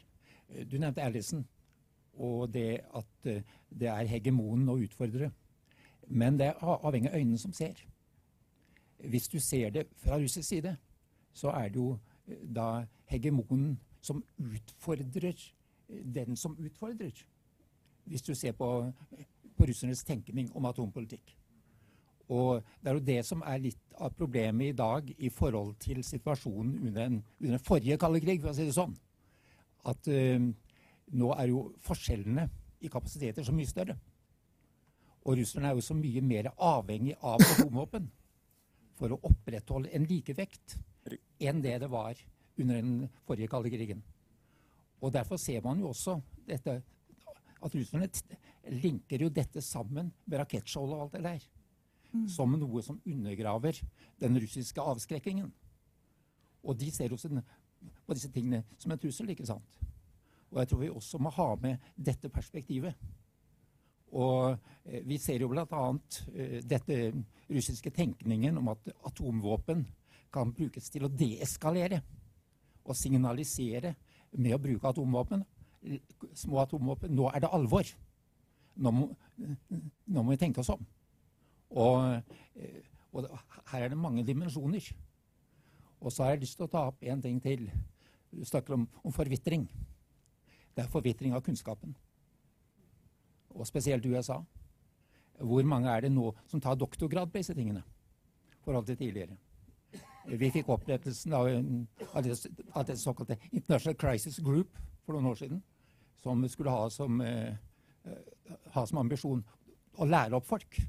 [0.49, 1.45] Eh, du nevnte Erlisen
[2.17, 5.31] og det at eh, det er hegemonen å utfordre.
[6.07, 7.83] Men det er avhengig av øynene som ser.
[8.97, 10.77] Hvis du ser det fra russisk side,
[11.33, 11.97] så er det jo
[12.27, 15.35] eh, da hegemonen som utfordrer
[15.87, 17.25] den som utfordrer.
[18.03, 18.91] Hvis du ser på,
[19.57, 21.35] på russernes tenkning om atompolitikk.
[22.33, 26.03] Og det er jo det som er litt av problemet i dag i forhold til
[26.03, 28.95] situasjonen under den, under forrige kalde krig, for å si det sånn.
[29.87, 30.47] At uh,
[31.15, 32.47] nå er jo forskjellene
[32.83, 33.95] i kapasiteter så mye større.
[35.27, 38.11] Og russerne er jo så mye mer avhengig av atomvåpen
[38.97, 40.77] for å opprettholde en likevekt
[41.39, 42.19] enn det det var
[42.57, 44.03] under den forrige kalde krigen.
[44.99, 46.17] Og derfor ser man jo også
[46.47, 46.79] dette,
[47.61, 48.09] at russerne
[48.83, 51.45] linker jo dette sammen med rakettskjold og alt det der
[52.23, 52.27] mm.
[52.31, 53.79] som noe som undergraver
[54.21, 55.51] den russiske avskrekkingen.
[56.63, 57.29] Og de ser også
[58.07, 59.79] på disse tingene som en trussel, ikke sant?
[60.51, 62.95] Og jeg tror vi også må ha med dette perspektivet.
[64.15, 65.83] Og eh, vi ser jo bl.a.
[66.33, 66.99] Eh, dette
[67.49, 69.85] russiske tenkningen om at atomvåpen
[70.33, 72.01] kan brukes til å deeskalere
[72.87, 73.93] og signalisere
[74.37, 75.43] med å bruke atomvåpen.
[76.35, 77.13] Små atomvåpen.
[77.15, 77.91] Nå er det alvor.
[78.77, 80.83] Nå må, nå må vi tenke oss om.
[81.69, 82.21] Og,
[82.55, 82.83] eh,
[83.17, 83.25] Og
[83.71, 84.93] her er det mange dimensjoner.
[86.01, 87.71] Og så har jeg lyst til å ta opp en ting til.
[88.31, 89.63] Du snakker om, om forvitring.
[90.75, 91.95] Det er forvitring av kunnskapen.
[93.49, 94.43] Og spesielt USA.
[95.39, 97.83] Hvor mange er det nå som tar doktorgrad på disse tingene?
[98.67, 99.37] forhold til tidligere.
[100.27, 102.33] Vi fikk opprettelsen av, av, det,
[102.73, 105.61] av, det, såkalte International Crisis Group for noen år siden.
[106.19, 107.55] Som skulle ha som, eh,
[108.75, 109.45] ha som ambisjon
[109.95, 110.81] å lære opp folk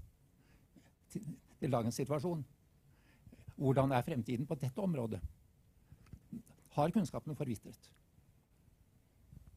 [1.12, 1.24] til,
[1.58, 2.42] til dagens situasjon.
[3.58, 5.20] Hvordan er fremtiden på dette området?
[6.76, 7.88] Har kunnskapene forvitret?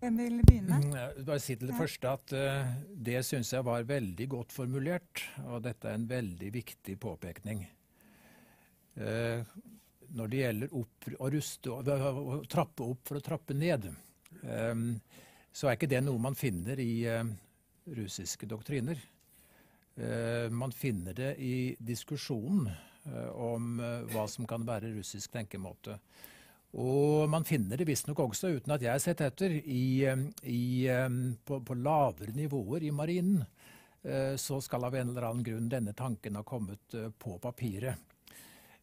[0.02, 0.80] Hvem vil begynne?
[0.82, 1.82] Mm, bare si til det ja.
[1.84, 2.72] første at uh,
[3.06, 5.22] det syns jeg var veldig godt formulert.
[5.46, 7.62] Og dette er en veldig viktig påpekning.
[8.98, 9.46] Uh,
[10.18, 13.86] når det gjelder opp, å ruste og uh, trappe opp for å trappe ned,
[14.42, 14.90] um,
[15.54, 17.22] så er ikke det noe man finner i uh,
[17.94, 18.98] russiske doktriner.
[20.52, 22.70] Man finner det i diskusjonen
[23.36, 23.82] om
[24.14, 25.98] hva som kan være russisk tenkemåte.
[26.80, 30.08] Og man finner det visstnok også, uten at jeg har sett etter, i,
[30.48, 30.64] i,
[31.44, 33.44] på, på, lavere nivåer i marinen.
[34.04, 38.00] Eh, så skal av en eller annen grunn denne tanken ha kommet eh, på papiret.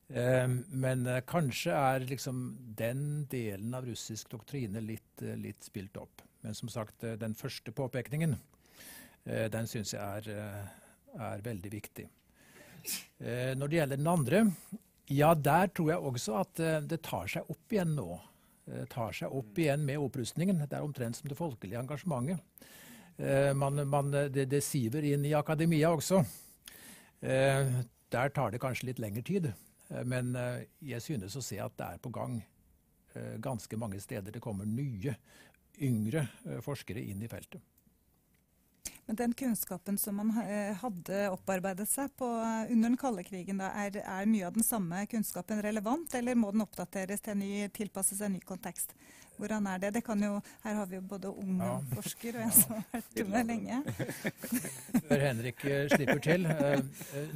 [0.08, 2.44] Eh, men kanskje er liksom
[2.76, 6.22] den delen av russisk doktrine litt, litt spilt opp.
[6.44, 8.36] Men som sagt, den første påpekningen,
[9.24, 10.68] den syns jeg er,
[11.16, 12.04] er veldig viktig.
[13.18, 14.42] Når det gjelder den andre,
[15.08, 18.08] ja, der tror jeg også at uh, det tar seg opp igjen nå.
[18.68, 20.60] Det tar seg opp igjen med opprustningen.
[20.66, 22.44] Det er omtrent som det folkelige engasjementet.
[23.58, 26.20] Man, man, det, det, siver inn i akademia også.
[27.18, 29.48] der tar det kanskje litt lengre tid.
[30.04, 30.36] men
[30.78, 32.36] jeg synes å se at det er på gang
[33.42, 34.30] ganske mange steder.
[34.30, 35.16] Det kommer nye,
[35.82, 36.28] yngre
[36.62, 37.58] forskere inn i feltet.
[39.08, 42.26] Men den kunnskapen som man eh, hadde opparbeidet seg på,
[42.68, 46.50] under den kalde krigen, da, er, er, mye av den samme kunnskapen relevant, eller må
[46.52, 48.92] den oppdateres til en ny, tilpasses en ny kontekst?
[49.38, 49.94] Hvordan er det?
[49.96, 51.70] det kan jo, her har vi jo både ung ja.
[51.94, 53.80] forsker og en som har vært med lenge.
[55.08, 56.44] Før Henrik eh, slipper til.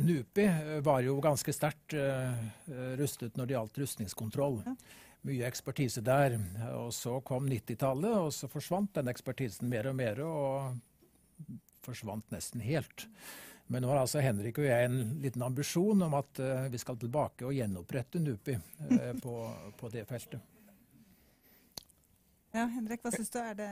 [0.05, 0.47] NUPI
[0.85, 1.97] var jo ganske sterkt
[3.01, 4.61] rustet når det gjaldt rustningskontroll.
[4.69, 4.77] Ja.
[5.25, 6.37] Mye ekspertise der.
[6.77, 10.27] Og så kom 90-tallet, og så forsvant den ekspertisen mer og mer.
[10.29, 10.83] og
[11.83, 13.07] forsvant nesten helt.
[13.73, 16.99] Men nå har altså Henrik og jeg en liten ambisjon om at uh, vi skal
[17.01, 19.37] tilbake og gjenopprette NUPI uh, på,
[19.79, 20.52] på, det feltet.
[22.53, 23.39] Ja, Henrik, hva syns du?
[23.41, 23.67] Er det,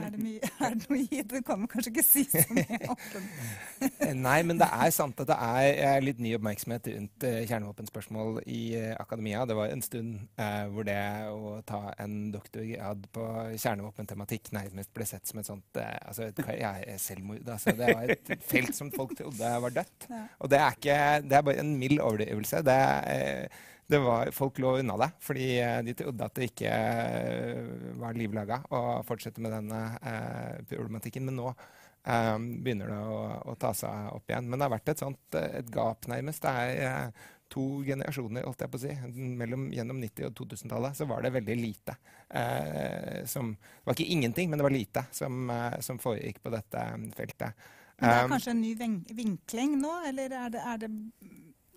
[0.00, 3.02] er det, mye, er det noe i Du kan kanskje ikke si så mye om
[3.12, 4.14] det?
[4.16, 8.62] Nei, men det er sant at det er litt ny oppmerksomhet rundt uh, kjernevåpenspørsmål i
[8.80, 9.44] uh, akademia.
[9.44, 10.96] Det var en stund uh, hvor det
[11.28, 13.28] å ta en doktorgrad på
[13.60, 17.44] kjernevåpentematikk nærmest ble sett som et sånt altså et, ja, selvmord.
[17.44, 20.08] Altså, det var et felt som folk trodde var dødt.
[20.08, 20.24] Ja.
[20.40, 22.64] Og det er, ikke, det er bare en mild overdrivelse.
[22.64, 23.66] Det er
[23.96, 28.60] var, folk lå unna det, fordi eh, de trodde at det ikke eh, var livlaga
[28.76, 31.24] å fortsette med denne eh, problematikken.
[31.24, 34.50] Men nå eh, begynner det å, å, ta seg opp igjen.
[34.50, 36.44] Men det har vært et sånt et gap, nærmest.
[36.44, 38.92] Det er eh, to generasjoner, holdt jeg på å si.
[39.40, 41.96] Mellom, gjennom 90- og 2000-tallet så var det veldig lite.
[42.28, 45.48] Eh, som, det var ikke ingenting, men det var lite som,
[45.80, 46.84] som foregikk på dette
[47.16, 47.68] feltet.
[47.98, 48.74] Men det er kanskje en ny
[49.16, 50.90] vinkling nå, eller er det, er det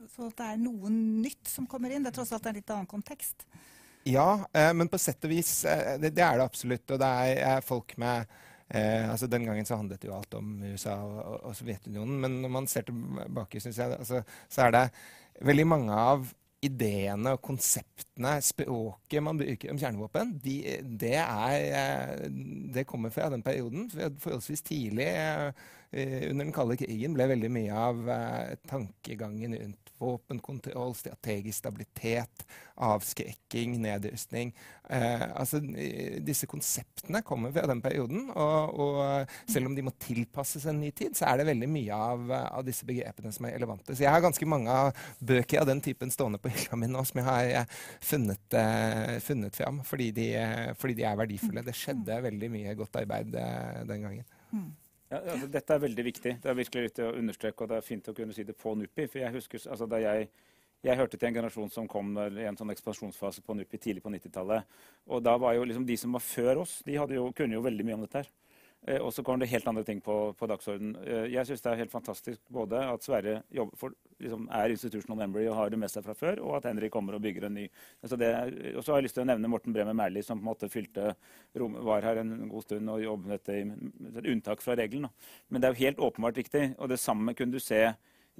[0.09, 2.05] så det er noe nytt som kommer inn.
[2.05, 3.45] Det er tross alt en litt annen kontekst.
[4.09, 6.87] Ja, eh, men på sett og vis eh, det, det, er det absolutt.
[6.89, 8.25] Og det er, er folk med
[8.67, 12.19] eh, altså Den gangen så handlet det jo alt om USA og, og, og Sovjetunionen.
[12.23, 14.85] Men når man ser tilbake, syns jeg, altså, så er det
[15.45, 16.29] veldig mange av
[16.61, 20.57] ideene og konseptene, språket man bruker om kjernevåpen, de,
[21.01, 22.25] det, er, eh,
[22.75, 23.87] det kommer fra den perioden.
[23.91, 25.53] Forholdsvis tidlig eh,
[26.29, 32.45] under den kalde krigen ble veldig mye av eh, tankegangen rundt våpenkontroll, strategisk stabilitet,
[32.81, 34.53] avskrekking, nedrustning.
[34.89, 35.61] Eh, altså,
[36.25, 38.29] disse konseptene kommer fra den perioden.
[38.33, 42.01] Og, og, selv om de må tilpasses en ny tid, så er det veldig mye
[42.11, 43.95] av, av disse begrepene som er relevante.
[43.95, 44.77] Så jeg har ganske mange
[45.19, 49.17] bøker av den typen stående på hylla mi nå som jeg har eh, funnet, eh,
[49.23, 50.29] funnet fram fordi de,
[50.79, 51.65] fordi de, er verdifulle.
[51.65, 54.31] Det skjedde veldig mye godt arbeid eh, den gangen.
[55.11, 56.31] Ja, altså, dette er veldig viktig.
[56.39, 58.71] Det er virkelig litt å understreke, og det er fint å kunne si det på
[58.79, 59.09] NUPI.
[59.11, 60.29] For jeg husker, altså, da jeg,
[60.87, 64.13] jeg hørte til en generasjon som kom i en sånn ekspansjonsfase på NUPI tidlig på
[64.13, 64.79] 90-tallet.
[65.11, 67.87] Og da var jo liksom de som var før oss, de jo, kunne jo veldig
[67.89, 68.31] mye om dette her.
[68.87, 70.95] Eh, og så kommer det helt andre ting på, på dagsordenen.
[71.05, 73.35] Eh, jeg syns det er helt fantastisk både at Sverre
[73.77, 76.93] for, liksom, er institutional memory og har det med seg fra før, og at Henrik
[76.93, 77.67] kommer og bygger en ny.
[78.01, 78.31] Altså det,
[78.73, 80.71] og så har jeg lyst til å nevne Morten Bremer Merli, som på en måte
[80.73, 81.13] fylte
[81.61, 85.11] rom, var her en god stund og jobbet dette et unntak fra regelen.
[85.49, 86.65] Men det er jo helt åpenbart viktig.
[86.81, 87.83] Og det samme kunne du se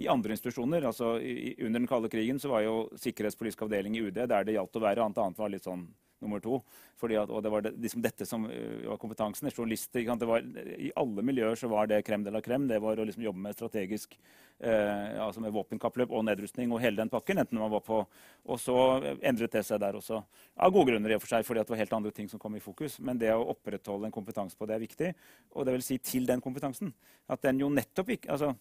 [0.02, 0.88] i andre institusjoner.
[0.88, 4.56] altså i, Under den kalde krigen så var jo sikkerhetspolitisk avdeling i UD der det
[4.56, 5.06] gjaldt å være.
[5.06, 5.86] Annet annet var litt sånn
[6.22, 6.62] nummer to.
[7.02, 9.50] At, og det var det, liksom dette som uh, var kompetansen.
[9.50, 10.06] Journalister.
[10.06, 10.46] Var,
[10.78, 12.68] I alle miljøer så var det krem de la krem.
[12.70, 14.18] Det var å liksom jobbe med strategisk
[14.62, 17.42] eh, altså med våpenkappløp og nedrustning og hele den pakken.
[17.42, 18.06] enten man var på,
[18.46, 18.76] Og så
[19.22, 20.24] endret det seg der også.
[20.58, 22.56] Av gode grunner, i og for seg, fordi det var helt andre ting som kom
[22.56, 23.00] i fokus.
[23.00, 25.14] Men det å opprettholde en kompetanse på det er viktig.
[25.56, 26.94] Og det vil si til den kompetansen.
[27.28, 28.56] At den jo nettopp ikke altså,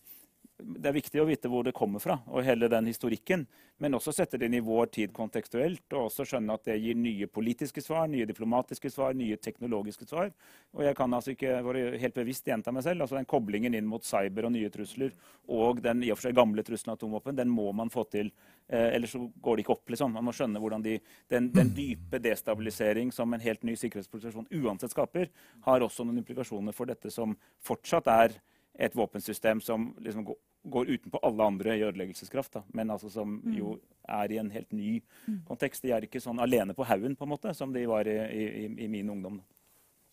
[0.62, 3.46] det er viktig å vite hvor det kommer fra, og hele den historikken.
[3.80, 6.98] Men også sette det inn i vår tid kontekstuelt, og også skjønne at det gir
[6.98, 10.32] nye politiske svar, nye diplomatiske svar, nye teknologiske svar.
[10.76, 13.04] Og jeg kan altså ikke være helt bevisst gjenta meg selv.
[13.04, 15.14] altså Den koblingen inn mot cyber og nye trusler
[15.50, 18.30] og den i og for seg gamle trusselen atomvåpen, den må man få til.
[18.68, 19.88] Eh, ellers så går det ikke opp.
[19.94, 20.12] liksom.
[20.18, 20.98] Man må skjønne hvordan de,
[21.32, 25.32] den, den dype destabilisering som en helt ny sikkerhetsposisjon uansett skaper,
[25.66, 27.34] har også noen implikasjoner for dette som
[27.64, 28.38] fortsatt er
[28.80, 33.54] et våpensystem som liksom går utenpå alle andre i ødeleggelseskraft, da, men altså som mm.
[33.56, 33.78] jo
[34.10, 35.40] er i en helt ny mm.
[35.48, 35.84] kontekst.
[35.84, 38.66] De er ikke sånn alene på haugen på en måte, som de var i, i,
[38.84, 39.40] i min ungdom.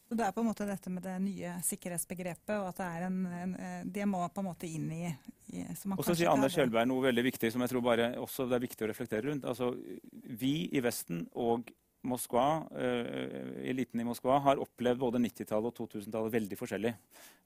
[0.08, 3.08] Så Det er på en måte dette med det nye sikkerhetsbegrepet, og at det er
[3.10, 5.10] en, en eh, det må på en måte inn i,
[5.52, 5.66] i
[5.98, 8.64] Og så sier Anders Kjølberg noe veldig viktig som jeg tror bare også det er
[8.64, 9.48] viktig å reflektere rundt.
[9.48, 9.74] Altså,
[10.12, 11.68] Vi i Vesten og
[12.08, 16.91] Moskva, uh, eliten i Moskva har opplevd både 90-tallet og 2000-tallet veldig forskjellig.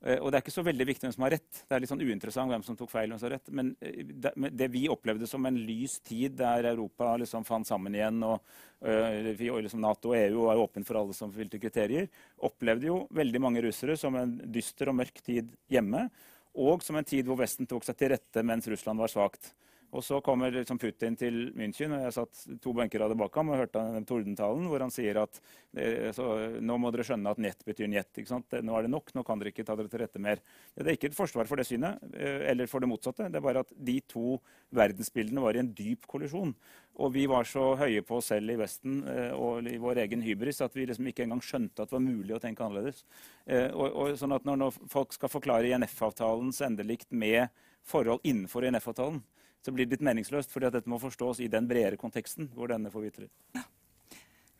[0.01, 1.62] Uh, og det er ikke så veldig viktig hvem som har rett.
[1.66, 3.09] Det er litt sånn uinteressant hvem som tok feil.
[3.12, 3.53] hvem som har rett.
[3.53, 8.41] Men det, vi opplevde som en lys tid der Europa liksom fant sammen igjen, og,
[8.82, 12.09] liksom Nato og EU var åpne for alle som fylte kriterier,
[12.41, 16.07] opplevde jo veldig mange russere som en dyster og mørk tid hjemme.
[16.62, 19.53] Og som en tid hvor Vesten tok seg til rette mens Russland var svakt.
[19.92, 23.36] Og så kommer liksom Putin til München, og jeg satt to benker av det bak
[23.36, 25.39] ham og hørte den tordentalen hvor han sier at
[25.76, 26.28] eh, så,
[26.64, 28.22] nå må dere skjønne at nett betyr njet.
[28.64, 30.39] Nå er det nok, nå kan dere ikke ta dere til rette mer.
[30.78, 33.28] Det er ikke et forsvar for det synet, eh, eller for det motsatte.
[33.28, 34.38] Det er bare at de to
[34.80, 36.56] verdensbildene var i en dyp kollisjon.
[37.04, 40.24] Og vi var så høye på oss selv i Vesten eh, og i vår egen
[40.24, 43.04] hybris at vi liksom ikke engang skjønte at det var mulig å tenke annerledes.
[43.52, 47.50] Og, og sånn at når folk skal forklare INF-avtalens endelikt med
[47.84, 49.20] forhold innenfor INF-avtalen,
[49.62, 52.72] så blir det litt meningsløst, fordi at dette må forstås i den bredere konteksten hvor
[52.72, 53.30] denne forvitrer.
[53.55, 53.66] Ja.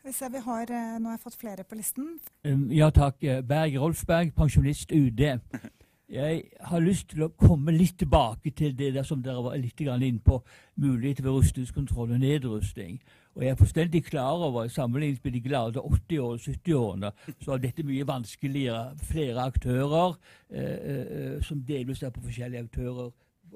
[0.02, 2.18] Vi ser vi har, eh, Nå har jeg fått flere på listen.
[2.44, 3.22] Um, ja takk.
[3.22, 5.20] Eh, Berg Rolfsberg, pensjonist UD.
[6.12, 9.80] Jeg har lyst til å komme litt tilbake til det der som dere var litt
[9.80, 10.42] inne på,
[10.76, 12.98] mulighet ved rustningskontroll og nedrustning.
[13.32, 17.62] Og jeg er fullstendig klar over, sammenlignet med de glade 80- og 70-årene, så er
[17.62, 18.92] dette mye vanskeligere.
[19.08, 20.18] Flere aktører,
[20.50, 23.08] eh, eh, som delvis er på forskjellige aktører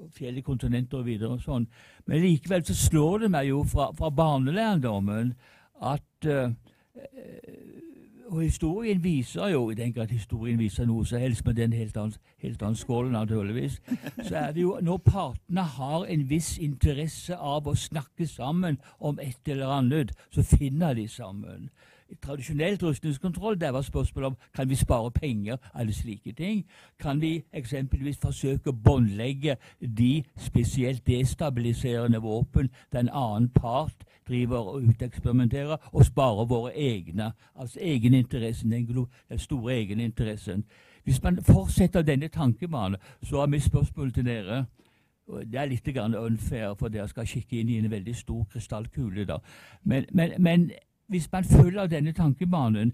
[0.05, 1.67] forskjellige kontinenter og videre og sånn.
[2.05, 5.33] Men likevel så slår det meg jo fra, fra barnelærdommen
[5.87, 6.51] at uh,
[8.27, 11.69] og historien viser jo, i den grad historien viser noe som helst, men det er
[11.69, 13.77] en helt annen, helt annen skål, naturligvis,
[14.27, 19.19] så er det jo når partene har en viss interesse av å snakke sammen om
[19.23, 21.69] et eller annet, så finner de sammen
[22.21, 26.65] tradisjonelt rustningskontroll der var spørsmålet om kan vi spare penger, alle slike ting.
[26.99, 34.83] Kan vi eksempelvis forsøke å båndlegge de spesielt destabiliserende våpen den annen part driver og
[34.83, 40.65] uteksperimenterer, og spare våre egne, altså egeninteressen, den, den store egeninteressen.
[41.03, 44.65] Hvis man fortsetter denne tankebanen, så er mitt spørsmål til dere
[45.27, 49.39] det er litt unfair, for dere skal kikke inn i en veldig stor krystallkule.
[49.83, 50.71] Men, men, men
[51.07, 52.93] hvis man følger denne tankebanen,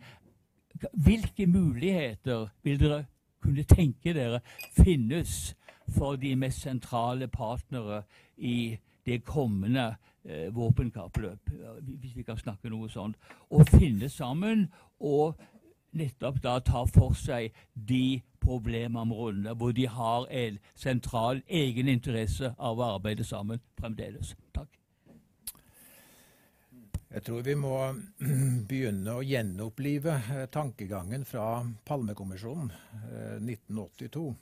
[0.93, 3.05] hvilke muligheter vil dere
[3.41, 4.39] kunne tenke dere
[4.71, 5.55] finnes
[5.89, 8.03] for de mest sentrale partnere
[8.37, 11.49] i det kommende eh, våpenkappløp,
[11.81, 13.17] hvis vi kan snakke noe sånt,
[13.51, 15.35] å finne sammen og
[15.93, 22.93] nettopp da ta for seg de problemområdene hvor de har en sentral egeninteresse av å
[22.95, 24.35] arbeide sammen fremdeles.
[24.55, 24.82] Takk.
[27.13, 27.75] Jeg tror vi må
[28.69, 32.71] begynne å gjenopplive eh, tankegangen fra Palmekommisjonen
[33.37, 34.23] 1982.
[34.31, 34.39] Eh,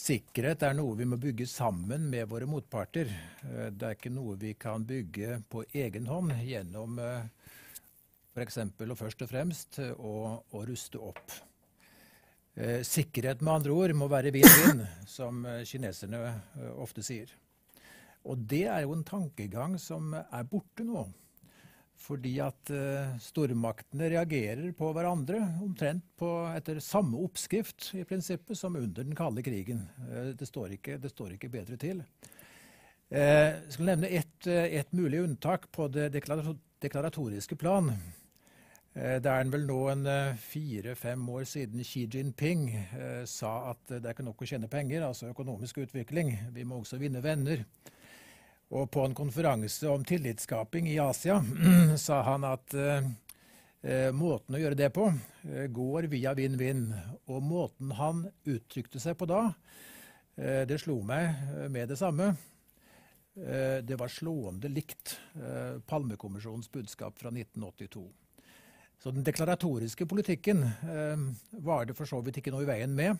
[0.00, 3.10] Sikkerhet er noe vi må bygge sammen med våre motparter.
[3.42, 8.60] Eh, det er ikke noe vi kan bygge på egen hånd gjennom f.eks.
[8.62, 10.14] og først og fremst å,
[10.46, 11.40] å ruste opp.
[12.86, 14.84] Sikkerhet med andre ord må være vinn-vinn,
[15.16, 16.22] som kineserne
[16.78, 17.34] ofte sier.
[18.30, 21.08] Og det er jo en tankegang som er borte nå.
[22.00, 28.78] Fordi at uh, stormaktene reagerer på hverandre omtrent på, etter samme oppskrift i prinsippet som
[28.80, 29.84] under den kalde krigen.
[30.08, 32.00] Uh, det, står ikke, det, står ikke, bedre til.
[33.12, 37.92] Uh, jeg skal nevne ett et mulig unntak på det deklaratoriske plan.
[38.90, 44.16] Det er vel nå en fire-fem år siden Xi Jinping eh, sa at det er
[44.16, 46.32] ikke nok å tjene penger, altså økonomisk utvikling.
[46.50, 47.62] Vi må også vinne venner.
[48.70, 51.40] Og på en konferanse om tillitsskaping i Asia
[51.98, 53.08] sa han at eh,
[53.82, 56.84] eh, måten å gjøre det på eh, går via vinn-vinn.
[57.34, 59.48] Og måten han uttrykte seg på da,
[60.38, 62.30] eh, det slo meg eh, med det samme.
[63.34, 65.16] Eh, det var slående likt
[65.90, 68.06] Palmekommisjonens budskap fra 1982.
[69.00, 70.60] Så den deklaratoriske politikken
[71.64, 73.16] var det for så vidt ikke noe i veien med.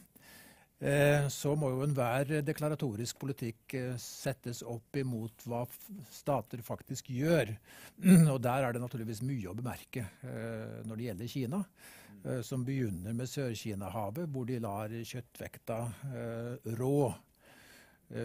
[0.80, 5.66] Eh, så må jo enhver deklaratorisk politikk eh, settes opp imot hva
[6.08, 7.52] stater faktisk gjør.
[8.32, 11.64] Og der er det naturligvis mye å bemerke eh, når det gjelder Kina.
[12.44, 15.78] Som begynner med Sør-Kina-havet, hvor de lar kjøttvekta
[16.76, 16.98] rå.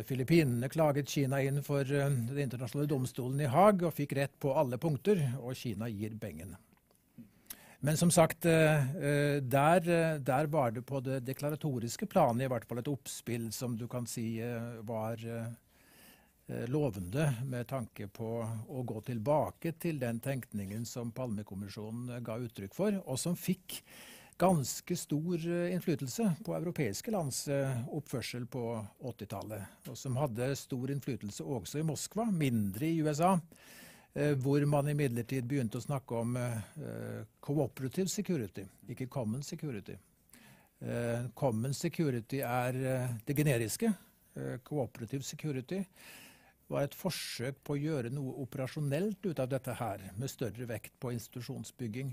[0.09, 4.81] Filippinene klaget Kina inn for Den internasjonale domstolen i Haag og fikk rett på alle
[4.83, 6.57] punkter, og Kina gir bengen.
[7.85, 12.49] Men som sagt, eh, eh, der, eh, der, var det på det deklaratoriske planet i
[12.49, 14.39] hvert fall et oppspill som du kan si
[14.81, 15.21] var
[16.69, 18.31] lovende med tanke på
[18.69, 23.79] å gå tilbake til den tenkningen som Palmekommisjonen ga uttrykk for, og som fikk
[24.37, 28.65] ganske stor innflytelse på europeiske lands oppførsel på
[29.01, 29.89] 80-tallet.
[29.89, 33.39] Og som hadde stor innflytelse også i Moskva, mindre i USA.
[34.15, 39.97] Eh, hvor man imidlertid begynte å snakke om eh, cooperative security, ikke common security.
[40.79, 42.79] Eh, common security er
[43.25, 43.93] det generiske.
[44.67, 45.77] Cooperative security
[46.67, 50.97] var et forsøk på å gjøre noe operasjonelt ut av dette her, med større vekt
[50.99, 52.09] på institusjonsbygging.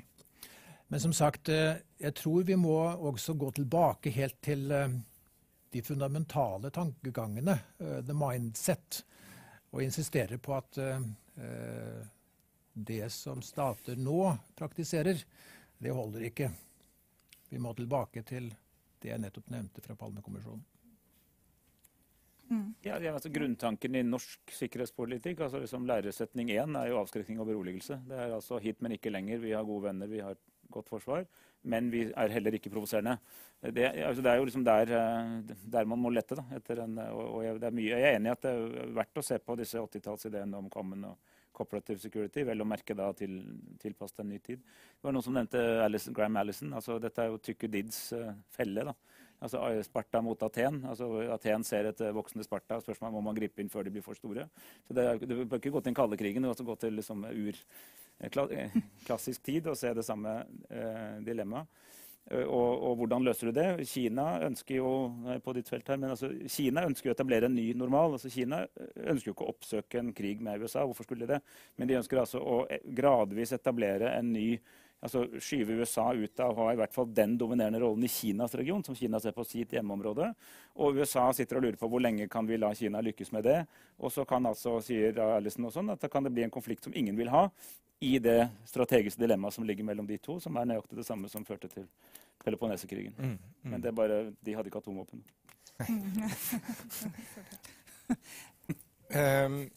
[0.87, 2.77] Men som sagt, jeg tror vi må
[3.11, 7.59] også gå tilbake helt til de fundamentale tankegangene,
[8.07, 9.03] the mindset,
[9.73, 11.01] og insistere på at Eh,
[12.73, 15.23] det som stater nå praktiserer,
[15.79, 16.51] det holder ikke.
[17.53, 18.51] Vi må tilbake til
[19.03, 20.63] det jeg nettopp nevnte fra Palmekommisjonen.
[22.53, 22.75] Mm.
[22.85, 27.97] Ja, altså Grunntanken i norsk sikkerhetspolitikk, altså liksom læresetning én, er jo avskrekking og beroligelse.
[28.09, 29.41] Det er altså hit, men ikke lenger.
[29.41, 30.37] Vi har gode venner, vi har
[30.73, 31.25] godt forsvar.
[31.63, 33.19] Men vi er heller ikke provoserende.
[33.63, 36.35] Det, altså det, er jo liksom der, eh, der, man må lette.
[36.35, 39.39] En, og, og jeg, mye, jeg, er enig i at det er verdt å se
[39.39, 43.37] på disse 80-tallsideene om Common og cooperative security, vel å merke da til,
[43.83, 44.63] tilpasset en ny tid.
[44.65, 46.73] Det var noen som nevnte Alice, Graham Allison.
[46.79, 48.87] altså Dette er jo Tykkudids uh, felle.
[48.89, 48.97] da.
[49.43, 50.85] Altså Sparta mot Aten.
[50.87, 52.79] altså Aten ser et voksende Sparta.
[52.81, 54.47] Spørsmålet er om man gripe inn før de blir for store.
[54.87, 57.27] Så Det, det bør ikke gå til den kalde krigen, men også gå til liksom,
[57.27, 57.59] ur,
[58.31, 60.39] klassisk tid å se det samme
[60.71, 61.83] eh, dilemmaet.
[62.31, 63.87] Eh, og, og, hvordan løser du det?
[63.91, 64.93] Kina ønsker jo
[65.43, 68.17] på ditt felt her, men altså, Kina ønsker jo å etablere en ny normal.
[68.17, 70.87] Altså, Kina eh, ønsker jo ikke å oppsøke en krig med USA.
[70.87, 71.43] Hvorfor skulle de det?
[71.77, 74.47] Men de ønsker altså å eh, gradvis etablere en ny
[75.03, 78.55] altså Skyve USA ut av å ha i hvert fall den dominerende rollen i Kinas
[78.59, 80.29] region, som Kina ser på sitt hjemmeområde.
[80.79, 83.59] Og USA sitter og lurer på hvor lenge kan vi la Kina lykkes med det.
[83.99, 86.87] Og så kan altså, sier Allison og sånn, at da kan det bli en konflikt
[86.87, 87.49] som ingen vil ha,
[88.03, 91.45] i det strategiske dilemmaet som ligger mellom de to, som er nøyaktig det samme som
[91.47, 91.87] førte til
[92.43, 93.15] Peloponnesekrigen.
[93.15, 93.71] Mm, mm.
[93.71, 95.23] Men det er bare, de hadde ikke atomvåpen.
[99.47, 99.71] um,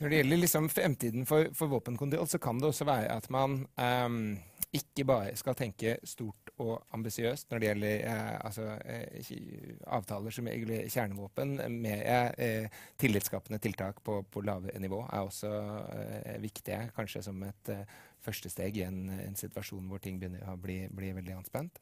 [0.00, 3.60] når det gjelder liksom fremtiden for, for, våpenkontroll, så kan det også være at man
[3.78, 4.34] um,
[4.74, 10.48] ikke bare skal tenke stort og ambisiøst når det gjelder eh, altså, eh, avtaler som
[10.50, 11.54] regulerer kjernevåpen.
[11.82, 12.66] Mer eh,
[12.98, 15.52] tillitsskapende tiltak på, på lavere nivå er også
[15.94, 17.86] eh, viktige, kanskje som et eh,
[18.24, 21.78] første steg i en, en, situasjon hvor ting begynner å bli, bli veldig anspent.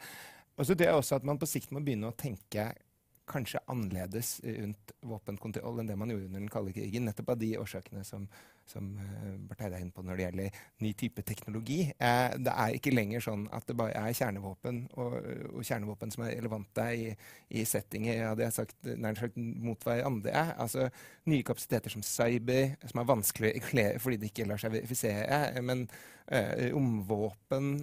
[0.58, 2.72] Og så det er også at man på sikt må begynne å tenke
[3.28, 7.06] kanskje annerledes rundt våpenkontroll enn det man gjorde under den kalde krigen.
[7.06, 8.24] Nettopp av de årsakene som,
[8.68, 8.88] som
[9.48, 11.78] Barth Eide er inne på når det gjelder ny type teknologi.
[11.92, 15.16] Eh, det er ikke lenger sånn at det bare er kjernevåpen og,
[15.52, 17.06] og kjernevåpen som er relevante i,
[17.54, 20.44] i settinger ja, det er sagt, nær sagt mot hverandre.
[20.56, 20.88] Altså
[21.30, 23.54] nye kapasiteter som cyber, som er vanskelig
[24.02, 25.62] fordi det ikke lar seg verifisere.
[25.62, 25.86] Men
[26.32, 27.74] uh, omvåpen,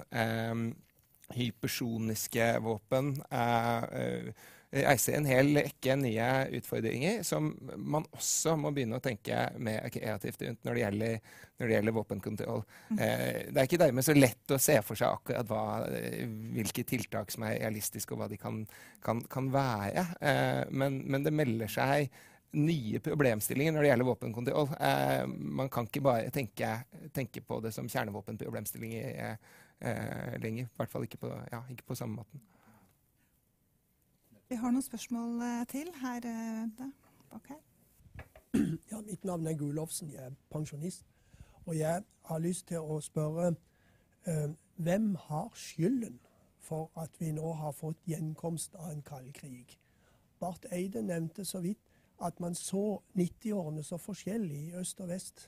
[1.35, 4.31] hypersoniske våpen uh,
[4.69, 6.27] reiser en hel rekke nye
[6.59, 11.71] utfordringer som man også må begynne å tenke mer kreativt rundt når det gjelder, når
[11.71, 12.63] det gjelder våpenkontroll.
[12.91, 12.99] Mm.
[12.99, 16.25] Eh, det er ikke dermed så lett å se for seg akkurat hva, eh,
[16.57, 18.61] hvilke tiltak som er realistiske, og hva de kan,
[19.05, 20.05] kan, kan være.
[20.21, 22.13] Eh, men, men, det melder seg
[22.59, 24.69] nye problemstillinger når det gjelder våpenkontroll.
[24.77, 25.23] Eh,
[25.59, 26.75] man kan ikke bare tenke,
[27.15, 30.69] tenke på det som kjernevåpenproblemstillinger eh, lenger.
[30.69, 32.45] I hvert fall ikke på, ja, ikke på samme måten.
[34.49, 36.87] Vi har noen spørsmål eh, til her eh,
[37.29, 37.59] bak her.
[38.91, 40.09] Ja, mitt navn er Gulovsen.
[40.13, 41.05] Jeg er pensjonist.
[41.65, 43.51] Og jeg har lyst til å spørre
[44.25, 44.49] eh,
[44.81, 46.17] hvem har skylden
[46.57, 49.77] for at vi nå har fått gjenkomst av en kald krig?
[50.41, 51.85] Barth Eide nevnte så vidt
[52.17, 55.45] at man så 90-årene så forskjellig i øst og vest.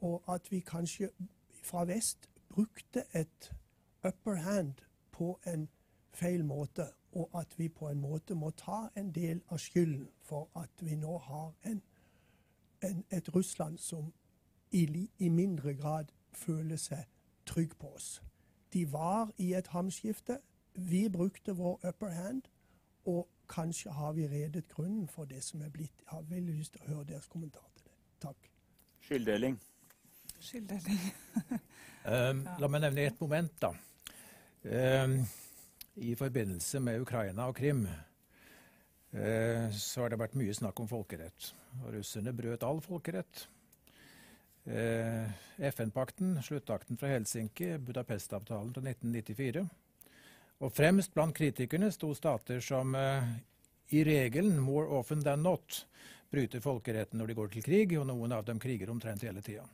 [0.00, 1.12] Og at vi kanskje
[1.60, 3.52] fra vest brukte et
[4.00, 4.80] upper hand
[5.12, 5.68] på en
[6.14, 6.86] feil måte.
[7.12, 10.96] Og at vi på en måte må ta en del av skylden for at vi
[10.98, 11.82] nå har en,
[12.82, 14.12] en, et Russland som
[14.70, 17.04] i, i mindre grad føler seg
[17.46, 18.22] trygg på oss.
[18.72, 20.38] De var i et hamskifte.
[20.74, 22.42] Vi brukte vår upper hand.
[23.06, 25.92] Og kanskje har vi redet grunnen for det som er blitt.
[26.00, 27.94] Jeg har veldig lyst til å høre deres kommentar til det.
[28.20, 28.50] Takk.
[29.00, 29.60] Skylddeling.
[30.40, 31.00] Skylddeling.
[32.12, 33.74] um, la meg nevne et moment, da.
[34.64, 35.18] Um,
[35.94, 41.52] I forbindelse med Ukraina og Krim uh, så har det vært mye snakk om folkerett.
[41.84, 43.46] Og russerne brøt all folkerett.
[44.64, 45.30] Uh,
[45.70, 49.66] FN-pakten, sluttakten fra Helsinki, Budapest-avtalen fra 1994
[50.64, 53.26] og fremst blant kritikerne sto stater som uh,
[53.94, 55.84] i regelen, more often than not,
[56.30, 59.66] bryter folkeretten når de går til krig, og noen av dem kriger omtrent hele tida.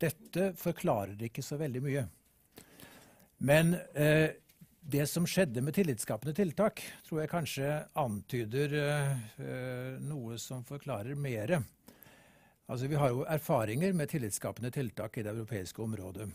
[0.00, 2.04] Dette forklarer ikke så veldig mye.
[3.48, 4.28] Men uh,
[4.82, 7.68] det som skjedde med tillitsskapende tiltak, tror jeg kanskje
[7.98, 11.62] antyder uh, noe som forklarer mere.
[12.66, 16.26] Altså, vi har jo erfaringer med tillitsskapende tiltak i det europeiske området.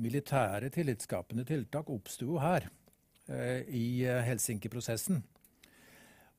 [0.00, 2.66] Militære tillitsskapende tiltak oppsto jo her.
[3.30, 5.22] Eh, i eh, Helsinki-prosessen.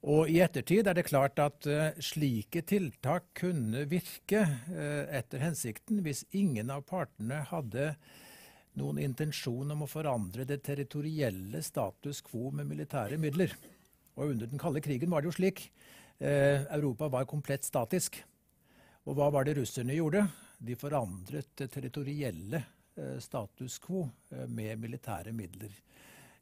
[0.05, 1.65] Og I ettertid er det klart at
[2.03, 4.43] slike tiltak kunne virke
[5.09, 7.87] etter hensikten hvis ingen av partene hadde
[8.79, 13.55] noen intensjon om å forandre det territorielle status quo med militære midler.
[14.15, 15.69] Og Under den kalde krigen var det jo slik.
[16.19, 18.21] Eh, Europa var komplett statisk.
[19.05, 20.25] Og hva var det russerne gjorde?
[20.57, 22.63] De forandret det territorielle
[23.19, 24.05] status quo
[24.47, 25.73] med militære midler.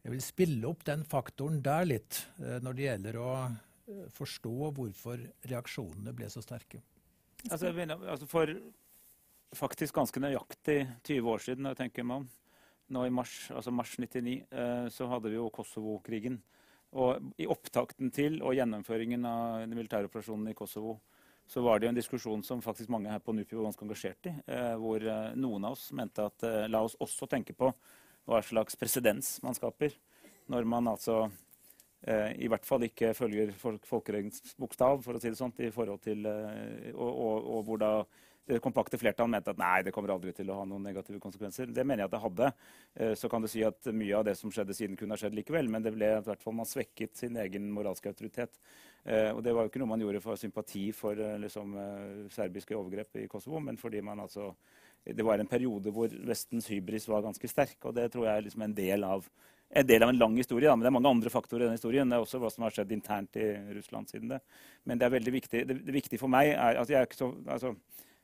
[0.03, 4.71] Jeg vil spille opp den faktoren der litt, eh, når det gjelder å eh, forstå
[4.75, 6.81] hvorfor reaksjonene ble så sterke.
[7.49, 8.51] Altså, mener, altså for
[9.57, 12.27] faktisk ganske nøyaktig 20 år siden, jeg tenker meg om,
[12.93, 16.37] nå i mars, altså mars 99, eh, så hadde vi jo Kosovo-krigen.
[16.93, 20.99] Og i opptakten til og gjennomføringen av den militære operasjonen i Kosovo
[21.49, 24.29] så var det jo en diskusjon som faktisk mange her på NUPI var ganske engasjert
[24.29, 24.31] i,
[24.79, 25.03] hvor
[25.35, 27.67] noen av oss mente at la oss også tenke på
[28.29, 29.91] hva slags presedens man skaper
[30.51, 31.23] når man altså
[32.07, 33.87] eh, i hvert fall ikke følger folk,
[34.59, 37.93] bokstav, for å si det sånt, i forhold til eh, og, og, og, hvor da
[38.49, 41.69] det kompakte flertall mente at nei, det kommer aldri til å ha noen negative konsekvenser.
[41.71, 42.49] Det mener jeg at det hadde.
[42.95, 45.37] Eh, så kan du si at mye av det som skjedde siden, kunne ha skjedd
[45.37, 48.59] likevel, men det ble i hvert fall man svekket sin egen moralske autoritet.
[49.03, 52.19] Eh, og det var jo ikke noe man gjorde for sympati for eh, liksom, eh,
[52.35, 54.53] serbiske overgrep i Kosovo, men fordi man altså
[55.03, 57.75] det var en periode hvor Vestens hybris var ganske sterk.
[57.83, 59.25] og Det tror jeg er liksom en del av
[59.73, 60.69] en del av en lang historie.
[60.69, 60.75] Da.
[60.75, 62.09] Men det er mange andre faktorer i den historien.
[62.09, 64.39] Det er også hva som har skjedd internt i Russland siden det.
[64.85, 65.63] Men det er veldig viktig.
[65.67, 67.73] Det, det viktige for meg er at jeg er ikke så altså,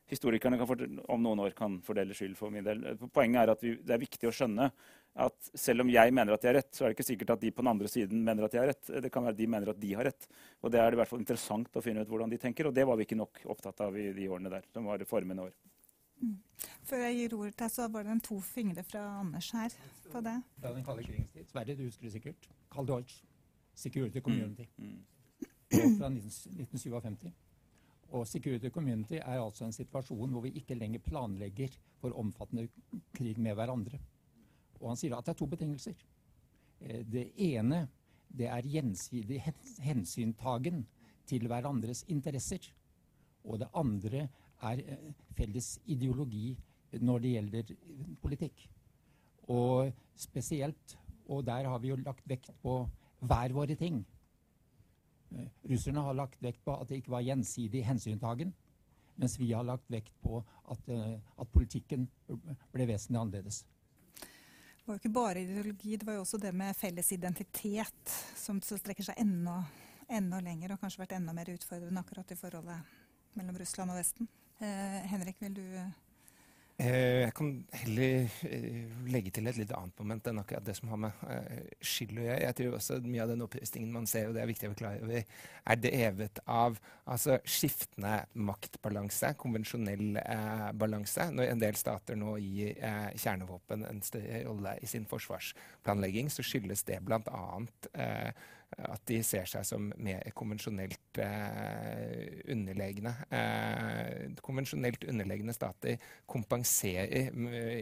[0.09, 2.81] Historikerne kan om noen år kan fordele skyld for min del.
[3.13, 4.69] Poenget er at vi, det er viktig å skjønne
[5.19, 7.41] at selv om jeg mener at jeg har rett, så er det ikke sikkert at
[7.43, 8.91] de på den andre siden mener at jeg har rett.
[9.05, 10.29] Det kan være at de mener at de har rett.
[10.63, 12.69] Og det er det i hvert fall interessant å finne ut hvordan de tenker.
[12.69, 14.65] Og det var vi ikke nok opptatt av i de årene der.
[14.73, 15.53] som var formende år.
[16.19, 16.37] Mm.
[16.87, 19.75] Før jeg gir ordet til, så var det en to fingre fra Anders her
[20.11, 20.35] på det.
[20.59, 21.47] Fra den kalde krigens tid.
[21.51, 22.49] Sverre, du husker det sikkert.
[22.71, 23.21] Karl Deutsch.
[23.79, 24.67] Security Community.
[24.77, 24.97] Mm.
[25.71, 25.99] Mm.
[25.99, 27.31] Fra 1957.
[28.09, 32.67] Og Security Community er altså en situasjon hvor vi ikke lenger planlegger for omfattende
[33.13, 33.99] krig med hverandre.
[34.79, 35.97] Og han sier at det er to betingelser.
[36.81, 37.85] Eh, det ene
[38.29, 39.41] det er gjensidig
[39.81, 40.83] hensyntagen
[41.29, 42.65] til hverandres interesser.
[43.45, 44.27] Og det andre
[44.65, 46.53] er eh, felles ideologi
[47.05, 47.73] når det gjelder
[48.21, 48.63] politikk.
[49.49, 50.97] Og spesielt,
[51.29, 52.81] og der har vi jo lagt vekt på
[53.19, 54.01] hver våre ting.
[55.69, 58.53] Russerne har lagt vekt på at det ikke var gjensidig hensyntagen,
[59.19, 60.39] mens vi har lagt vekt på
[60.71, 62.07] at, eh, at politikken
[62.73, 63.63] ble vesentlig annerledes.
[64.19, 68.61] Det var jo ikke bare ideologi, det var jo også det med felles identitet, som
[68.61, 69.59] strekker seg enda,
[70.09, 72.79] enda lenger og kanskje vært enda mer utfordrende akkurat i forholdet
[73.37, 74.29] mellom Russland og Vesten.
[74.59, 75.65] Eh, Henrik, vil du
[76.79, 81.01] jeg kan heller eh, legge til et litt annet moment enn akkurat det som har
[81.03, 82.37] med eh, skyld å gjøre.
[82.45, 85.01] Jeg tror også mye av den opprustningen man ser, og det er viktig å være
[85.03, 85.33] over,
[85.73, 88.13] er drevet av altså, skiftende
[88.47, 91.27] maktbalanse, konvensjonell eh, balanse.
[91.35, 96.47] Når en del stater nå gir eh, kjernevåpen en større rolle i sin forsvarsplanlegging, så
[96.47, 97.43] skyldes det bl.a.
[97.91, 98.31] Eh,
[98.77, 103.13] at de ser seg som mer konvensjonelt eh, underlegne.
[103.33, 105.97] Eh, konvensjonelt underlegne stater
[106.29, 107.31] kompenserer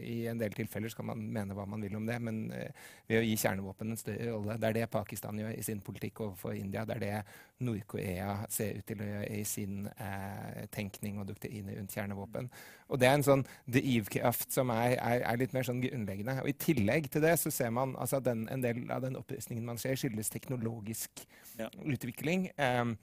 [0.00, 2.72] I en del tilfeller skal man mene hva man vil om det, men eh,
[3.08, 4.56] ved å gi kjernevåpen en større rolle.
[4.58, 6.84] Det er det Pakistan gjør i sin politikk overfor India.
[6.88, 7.22] Det er det
[7.66, 12.50] Nord-Korea ser ut til å gjøre i sin eh, tenkning og doktriner rundt kjernevåpen.
[12.88, 16.38] Og det er en sånn drivkraft som er, er, er, litt mer sånn grunnleggende.
[16.44, 19.18] Og I tillegg til det så ser man altså at den, en del av den
[19.18, 21.24] opprustningen man ser, skyldes teknologisk
[21.58, 21.70] ja.
[21.84, 22.48] utvikling.
[22.56, 22.94] Eh,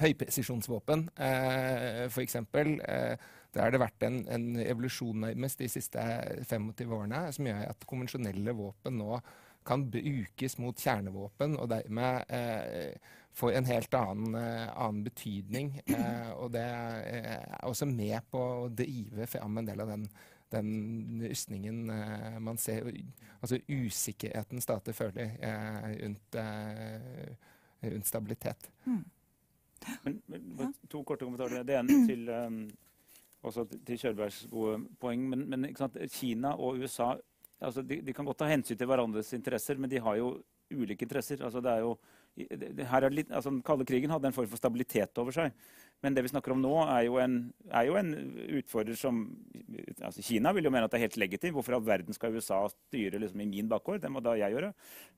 [0.00, 2.36] høypresisjonsvåpen, eh, f.eks.
[2.36, 6.02] Eh, der har det vært en, en evolusjon nærmest de siste
[6.48, 9.18] 25 årene som gjør at konvensjonelle våpen nå
[9.66, 12.96] kan brukes mot kjernevåpen, og dermed eh,
[13.32, 15.72] får en helt annen, eh, annen betydning.
[15.86, 20.06] Eh, og det er også med på å drive fram en del av den,
[20.52, 22.90] den rustningen eh, man ser,
[23.40, 25.36] altså usikkerheten stater føler
[26.02, 26.38] rundt,
[27.82, 28.70] rundt, stabilitet.
[28.84, 29.04] Mm.
[30.04, 31.66] Men, men, to korte kommentarer.
[31.66, 32.62] Det ene til, um,
[33.42, 35.28] også til Kjølbergs gode poeng.
[35.28, 35.68] Men, men
[36.12, 37.14] Kina og USA
[37.62, 40.34] altså de, de, kan godt ta hensyn til hverandres interesser, men de har jo
[40.72, 41.42] ulike interesser.
[41.44, 41.96] Altså det er jo
[42.88, 45.52] her er litt, altså Den kalde krigen hadde en form for stabilitet over seg.
[46.02, 47.36] Men det vi snakker om nå, er jo en,
[47.70, 48.10] er jo en
[48.58, 49.20] utfordrer som
[50.02, 51.54] altså Kina vil jo mene at det er helt legitimt.
[51.54, 54.02] Hvorfor all verden skal USA styre liksom i min bakgård?
[54.02, 54.72] Det må da jeg gjøre.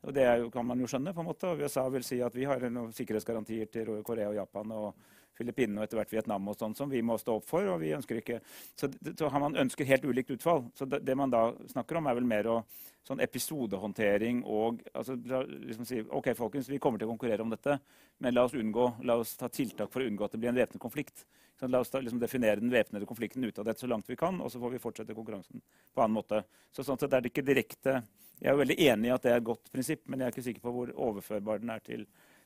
[0.05, 1.15] Og Det jo, kan man jo skjønne.
[1.17, 1.49] på en måte.
[1.49, 4.73] Og USA vil si at vi har noen sikkerhetsgarantier til Korea og Japan.
[4.73, 4.95] og
[5.39, 7.67] Filippinene og etter hvert Vietnam og sånn som vi må stå opp for.
[7.73, 8.41] og vi ønsker ikke,
[8.77, 10.65] Så, så har man ønsker helt ulikt utfall.
[10.75, 12.57] Så det, det, man da snakker om, er vel mer å,
[13.05, 17.79] sånn episodehåndtering og altså, liksom si OK, folkens, vi kommer til å konkurrere om dette,
[18.25, 20.61] men la oss, unngå, la oss ta tiltak for å unngå at det blir en
[20.61, 21.27] væpnet konflikt.
[21.61, 24.17] Så la oss da, liksom, definere den væpnede konflikten ut av dette så langt vi
[24.19, 25.63] kan, og så får vi fortsette konkurransen
[25.95, 26.43] på annen måte.
[26.75, 28.03] Så sånn sett er det ikke direkte
[28.41, 30.33] Jeg er jo veldig enig i at det er et godt prinsipp, men jeg er
[30.33, 32.01] ikke sikker på hvor overførbar den er til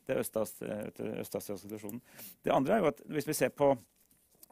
[0.09, 2.03] til Østasiasituasjonen.
[2.45, 3.75] Det andre er jo at hvis vi ser på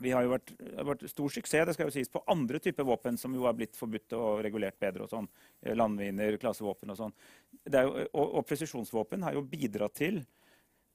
[0.05, 0.51] vi har jo vært,
[0.85, 3.77] vært, stor suksess det skal jo sies, på andre typer våpen som jo har blitt
[3.79, 5.07] forbudt og regulert bedre.
[5.07, 5.29] og sånn,
[5.73, 7.15] Landminer, klasevåpen og sånn.
[7.81, 10.21] og, og presisjonsvåpen har jo bidratt til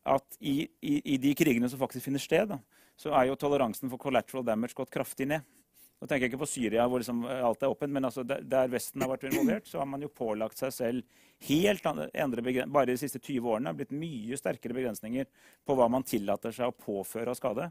[0.06, 2.60] at i, i, i, de krigene som faktisk finner sted, da,
[2.98, 5.46] så er jo toleransen for collateral damage gått kraftig ned.
[6.02, 9.04] Nå tenker jeg ikke på Syria, hvor liksom alt er åpent, men altså der, Vesten
[9.04, 12.74] har vært involvert, så har man jo pålagt seg selv helt andre begrensninger.
[12.74, 15.30] Bare de siste 20 årene har blitt mye sterkere begrensninger
[15.66, 17.70] på hva man tillater seg å påføre av skade.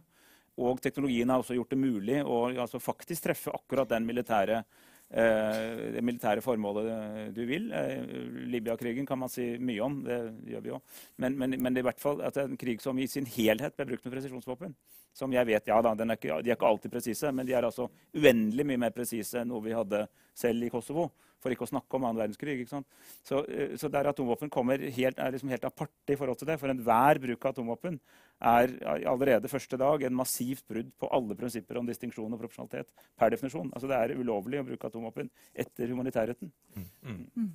[0.62, 4.62] Og teknologien har også gjort det mulig å altså, faktisk treffe akkurat den militære
[5.10, 7.72] Eh, det militære formålet du vil.
[7.74, 8.04] Eh,
[8.46, 10.18] Libya-krigen kan man si mye om, det
[10.52, 10.78] gjør vi jo.
[11.18, 13.74] Men, men, men i hvert fall at det er en krig som i sin helhet
[13.74, 14.76] ble brukt med presisjonsvåpen.
[15.20, 17.66] Som jeg vet, ja da, er ikke, De er ikke alltid presise, men de er
[17.68, 20.06] altså uendelig mye mer presise enn noe vi hadde
[20.40, 21.10] selv i Kosovo.
[21.40, 22.58] For ikke å snakke om annen verdenskrig.
[22.60, 22.88] ikke sant?
[23.24, 26.58] Så, eh, så der atomvåpen kommer helt, er liksom helt aparte i forhold til det.
[26.60, 27.98] For enhver bruk av atomvåpen
[28.40, 28.74] er
[29.08, 33.72] allerede første dag en massivt brudd på alle prinsipper om distinksjon og proporsjonalitet per definisjon.
[33.72, 36.52] Altså Det er ulovlig å bruke atomvåpen etter humanitærretten.
[36.76, 36.86] Mm.
[37.02, 37.50] Mm.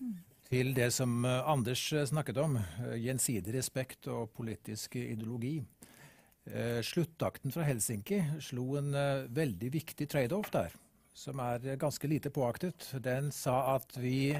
[0.00, 0.18] Mm.
[0.50, 2.58] Til det som eh, Anders eh, snakket om,
[2.98, 5.60] gjensidig respekt og politisk ideologi.
[6.82, 8.94] Sluttakten fra Helsinki slo en
[9.30, 10.72] veldig viktig trade-off der
[11.20, 12.86] som er ganske lite påaktet.
[13.02, 14.32] Den sa at vi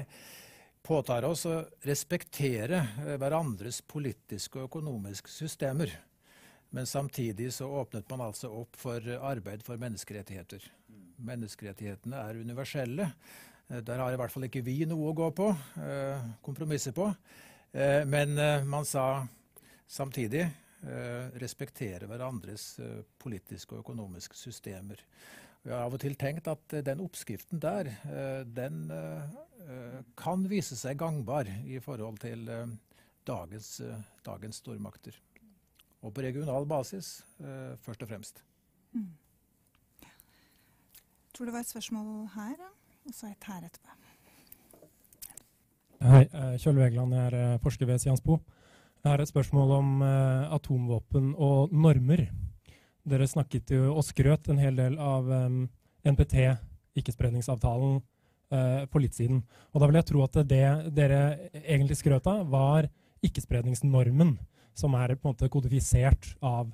[0.83, 5.93] påtar oss å respektere eh, hverandres politiske og økonomiske systemer.
[6.71, 10.63] Men samtidig så åpnet man altså opp for arbeid for menneskerettigheter.
[11.21, 13.11] Menneskerettighetene er universelle.
[13.69, 15.51] Eh, der har i hvert fall ikke vi noe å gå på,
[15.85, 17.13] eh, kompromisser på.
[17.71, 18.35] Men
[18.67, 19.23] man sa
[19.87, 20.41] samtidig
[21.41, 22.63] respektere hverandres
[23.21, 25.03] politiske og økonomiske systemer.
[25.61, 30.47] Jeg har av og til tenkt at eh, den oppskriften der, eh, den eh, kan
[30.49, 32.49] vise seg gangbar i forhold til
[33.27, 33.75] dagens,
[34.25, 35.13] dagens stormakter.
[36.01, 37.19] Og på regional basis
[37.85, 38.41] først og fremst.
[38.97, 39.11] Mm.
[40.01, 42.57] Jeg tror det var et spørsmål her,
[43.05, 43.93] og så et her etterpå.
[46.01, 46.25] Hei,
[46.57, 48.39] Kjøll jeg er forsker ved Siansbo.
[49.01, 50.01] Jeg har et spørsmål om
[50.53, 52.27] atomvåpen og normer.
[53.01, 55.63] Dere snakket jo og skrøt en hel del av um,
[56.05, 56.35] NPT,
[57.01, 57.95] ikkespredningsavtalen,
[58.53, 59.41] uh, for litt siden.
[59.73, 61.21] Og da vil jeg tro at det dere
[61.63, 62.91] egentlig skrøt av, var
[63.25, 64.35] ikkespredningsnormen,
[64.77, 66.69] som er på en måte kodifisert av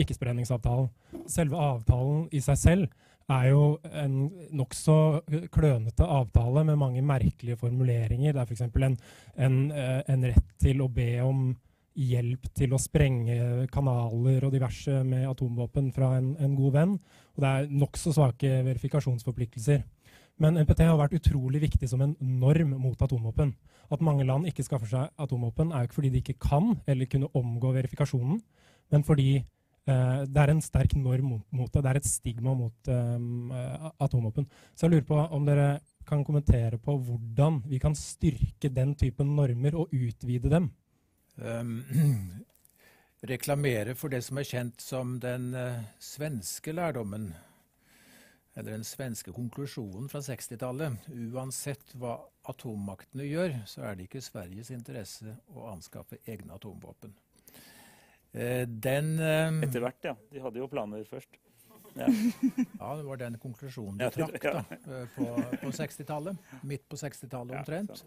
[0.00, 0.88] ikkespredningsavtalen.
[1.28, 4.16] Selve avtalen i seg selv er jo en
[4.54, 4.96] nokså
[5.52, 8.32] klønete avtale med mange merkelige formuleringer.
[8.32, 8.66] Det er f.eks.
[8.70, 8.98] En,
[9.34, 11.48] en, eh, en rett til å be om
[11.96, 16.96] hjelp til å sprenge kanaler og diverse med atomvåpen fra en, en god venn.
[17.36, 19.84] Og det er nokså svake verifikasjonsforpliktelser.
[20.42, 23.54] Men NPT har vært utrolig viktig som en norm mot atomvåpen.
[23.92, 27.08] At mange land ikke skaffer seg atomvåpen, er jo ikke fordi de ikke kan eller
[27.08, 28.40] kunne omgå verifikasjonen,
[28.92, 31.82] men fordi eh, det er en sterk norm mot, mot, det.
[31.82, 34.48] Det er et stigma mot eh, atomvåpen.
[34.74, 35.68] Så jeg lurer på om dere
[36.06, 40.68] kan kommentere på hvordan vi kan styrke den typen normer og utvide dem.
[41.36, 41.82] Um,
[43.26, 47.32] reklamere for det som er kjent som den uh, svenske lærdommen
[48.56, 51.10] eller den svenske konklusjonen fra 60-tallet.
[51.36, 52.16] Uansett hva
[52.48, 57.12] atommaktene gjør, så er det ikke Sveriges interesse å anskaffe egne atomvåpen.
[58.32, 60.14] Eh, den eh, Etter hvert, ja.
[60.32, 61.36] De hadde jo planer først.
[61.96, 62.08] Ja.
[62.80, 65.28] ja, det var den konklusjonen de trakk da, eh, på,
[65.60, 66.48] på 60-tallet.
[66.64, 68.04] Midt på 60-tallet omtrent.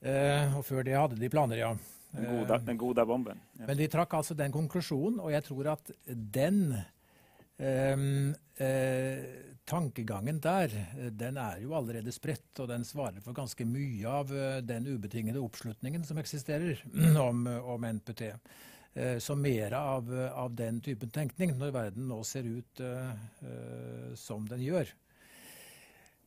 [0.00, 1.74] Eh, og før det hadde de planer, ja.
[2.14, 3.40] Den gode, den gode bomben.
[3.58, 3.66] Ja.
[3.68, 6.76] Men de trakk altså den konklusjonen, og jeg tror at den
[7.56, 9.24] Um, uh,
[9.64, 14.28] tankegangen der eh, den er jo allerede spredt, og den svarer for ganske mye av
[14.28, 16.82] uh, den ubetingede oppslutningen som eksisterer
[17.28, 18.28] om, om NPT.
[18.92, 24.44] Uh, så mer av, av, den typen tenkning, når verden nå ser ut uh, som
[24.52, 24.92] den gjør.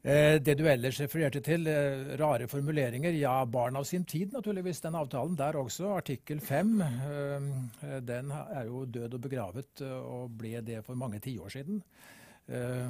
[0.02, 3.12] Eh, det du ellers refererte til, eh, rare formuleringer.
[3.20, 4.80] Ja, barn av sin tid, naturligvis.
[4.82, 5.98] Den avtalen der også.
[5.98, 6.82] Artikkel 5.
[6.82, 11.84] Eh, den er jo død og begravet, og ble det for mange tiår siden.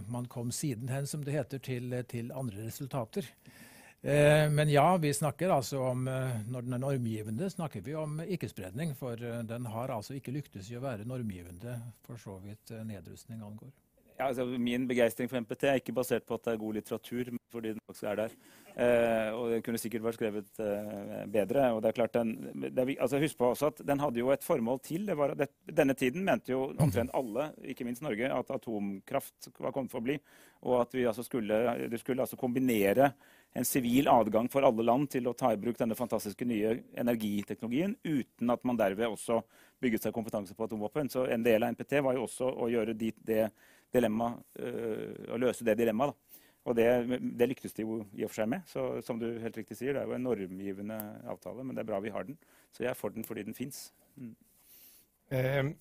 [0.08, 3.26] Man kom sidenhen, som det heter, til, til andre resultater.
[4.02, 8.96] Men ja, vi snakker altså om Når den er normgivende, snakker vi om ikke-spredning.
[8.96, 13.74] For den har altså ikke lyktes i å være normgivende for så vidt nedrustning angår.
[14.20, 17.30] Ja, altså, min begeistring for MPT er ikke basert på at det er god litteratur,
[17.32, 18.34] men fordi den faktisk er der.
[18.76, 21.70] Eh, og det kunne sikkert vært skrevet eh, bedre.
[21.72, 22.34] og det er klart den,
[22.66, 25.06] det er, altså Husk på også at den hadde jo et formål til.
[25.08, 29.72] Det var, det, denne tiden mente jo omtrent alle, ikke minst Norge, at atomkraft var
[29.72, 30.20] kommet for å bli.
[30.68, 33.14] Og at vi altså skulle, du skulle altså kombinere
[33.56, 37.96] en sivil adgang for alle land til å ta i bruk denne fantastiske nye energiteknologien,
[38.04, 39.40] uten at man derved også
[39.80, 41.08] bygget seg kompetanse på atomvåpen.
[41.08, 43.46] Så en del av NPT var jo også å gjøre dit det
[43.94, 46.18] dilemma, uh, å løse det dilemmaet.
[46.68, 46.86] Og det,
[47.40, 48.66] det, lyktes de jo i og for seg med.
[48.70, 50.98] Så som du helt riktig sier, det er jo en normgivende
[51.32, 52.38] avtale, men det er bra vi har den.
[52.76, 53.88] Så jeg er for den fordi den fins.
[54.20, 54.36] Mm.
[55.30, 55.72] Uh,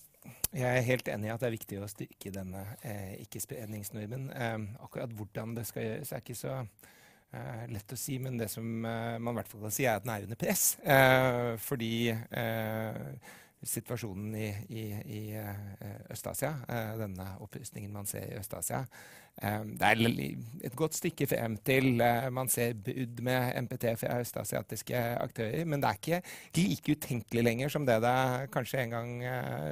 [0.53, 4.31] jeg er helt enig i at det er viktig å styrke denne uh, ikke-spredningsnormen.
[4.33, 8.49] Uh, akkurat hvordan det skal gjøres, er ikke så uh, lett å si, men det
[8.53, 10.65] som man i hvert fall kan si, er at den er under press.
[11.65, 11.93] fordi
[13.67, 14.83] situasjonen i, i,
[15.19, 15.57] i eh,
[16.13, 18.85] Øst-Asia, eh, denne opprustningen man ser i Øst-Asia.
[19.43, 19.97] Eh, det er
[20.69, 22.03] et godt stykke frem til
[22.35, 26.23] man ser brudd med MPT fra østasiatiske aktører, men det er ikke
[26.57, 29.23] like utenkelig lenger som det det kanskje en gang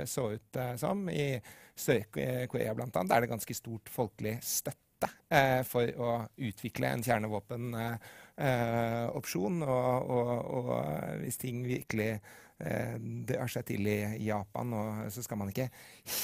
[0.06, 1.08] så ut som.
[1.08, 1.40] I
[1.76, 2.88] Sør-Korea bl.a.
[2.88, 5.08] er det ganske stort folkelig støtte
[5.68, 9.62] for å utvikle en kjernevåpenopsjon.
[9.62, 10.70] og, og, og
[11.20, 12.20] hvis ting virkelig
[12.56, 15.66] det har seg til i Japan, og så skal man ikke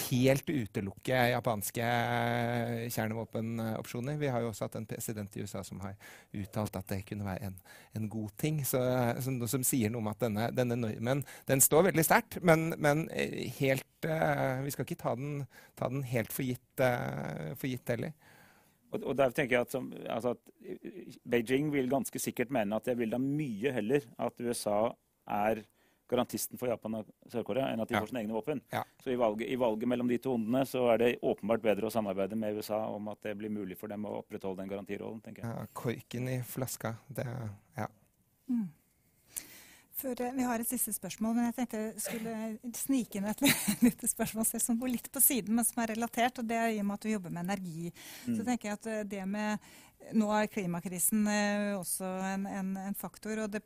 [0.08, 4.16] helt utelukke japanske eh, kjernevåpenopsjoner.
[4.20, 5.92] Vi har jo også hatt en president i USA som har
[6.32, 7.58] uttalt at det kunne være en,
[8.00, 8.62] en god ting.
[8.64, 8.80] Så,
[9.20, 13.08] som, som, sier noe om at denne, denne normen den står veldig sterkt, men, men,
[13.12, 15.44] eh, helt Vi skal ikke ta den,
[15.78, 18.10] ta den helt for gitt, for gitt heller.
[18.90, 22.88] Og, og der tenker jeg at, som, altså at Beijing vil ganske sikkert mene at
[22.88, 24.80] det vil da mye heller at USA
[25.30, 25.62] er
[26.12, 28.02] garantisten for Japan og Sør-Korea enn at de ja.
[28.02, 28.60] får sine egne våpen.
[28.72, 28.84] Ja.
[29.02, 31.94] Så i valget, i valget, mellom de to ondene så er det åpenbart bedre å
[31.94, 35.24] samarbeide med USA om at det blir mulig for dem å opprettholde den garantirollen.
[35.24, 35.56] tenker jeg.
[35.56, 36.96] Ja, korken i flaska.
[37.08, 37.26] Det,
[37.78, 37.88] ja.
[38.50, 38.70] Mm.
[40.02, 43.42] Før, eh, vi har et siste spørsmål, men jeg tenkte jeg skulle snike inn et
[43.86, 46.40] lite spørsmål som går litt på siden, men som er relatert.
[46.40, 47.92] og Det er i og med at du jobber med energi.
[48.26, 48.36] Mm.
[48.36, 49.72] Så tenker jeg at eh, det med
[50.16, 53.62] nå er klimakrisen eh, også en, en, en faktor, og, det,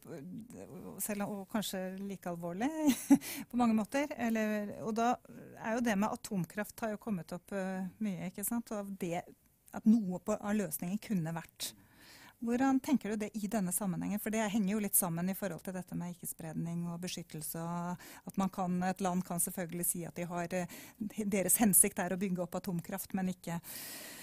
[1.02, 2.68] selv, og, kanskje like alvorlig
[3.50, 4.10] på mange måter.
[4.16, 5.14] Eller, og da
[5.62, 8.30] er jo det med atomkraft har jo kommet opp uh, mye.
[8.30, 8.70] ikke sant?
[8.76, 9.24] Og det,
[9.76, 11.72] at noe på, av løsningen kunne vært.
[12.44, 14.20] Hvordan tenker du det i denne sammenhengen?
[14.20, 17.62] For det henger jo litt sammen i forhold til dette med ikke-spredning og beskyttelse.
[17.62, 20.68] og at kan, Et land kan selvfølgelig si at de har, eh,
[21.24, 24.15] deres hensikt er å bygge opp atomkraft, men ikke Eh,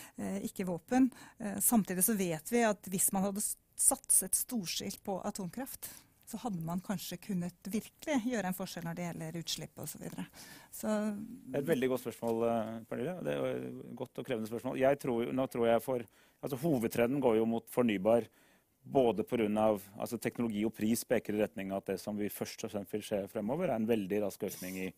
[0.46, 1.10] ikke våpen.
[1.40, 3.44] Eh, samtidig så vet vi at hvis man hadde
[3.80, 5.90] satset storskilt på atomkraft,
[6.30, 10.06] så hadde man kanskje kunnet virkelig gjøre en forskjell når det gjelder utslipp osv.
[10.06, 13.18] Det er et veldig godt spørsmål, eh, Pernille.
[13.26, 14.80] Det er et godt og krevende spørsmål.
[14.82, 16.06] Jeg tror, nå tror jeg for,
[16.42, 18.30] altså Hovedtrenden går jo mot fornybar
[18.84, 19.68] både pga.
[19.98, 22.96] Altså, teknologi og pris peker i retning av at det som vi først og fremst
[22.96, 24.90] vil se fremover, er en veldig rask økning i,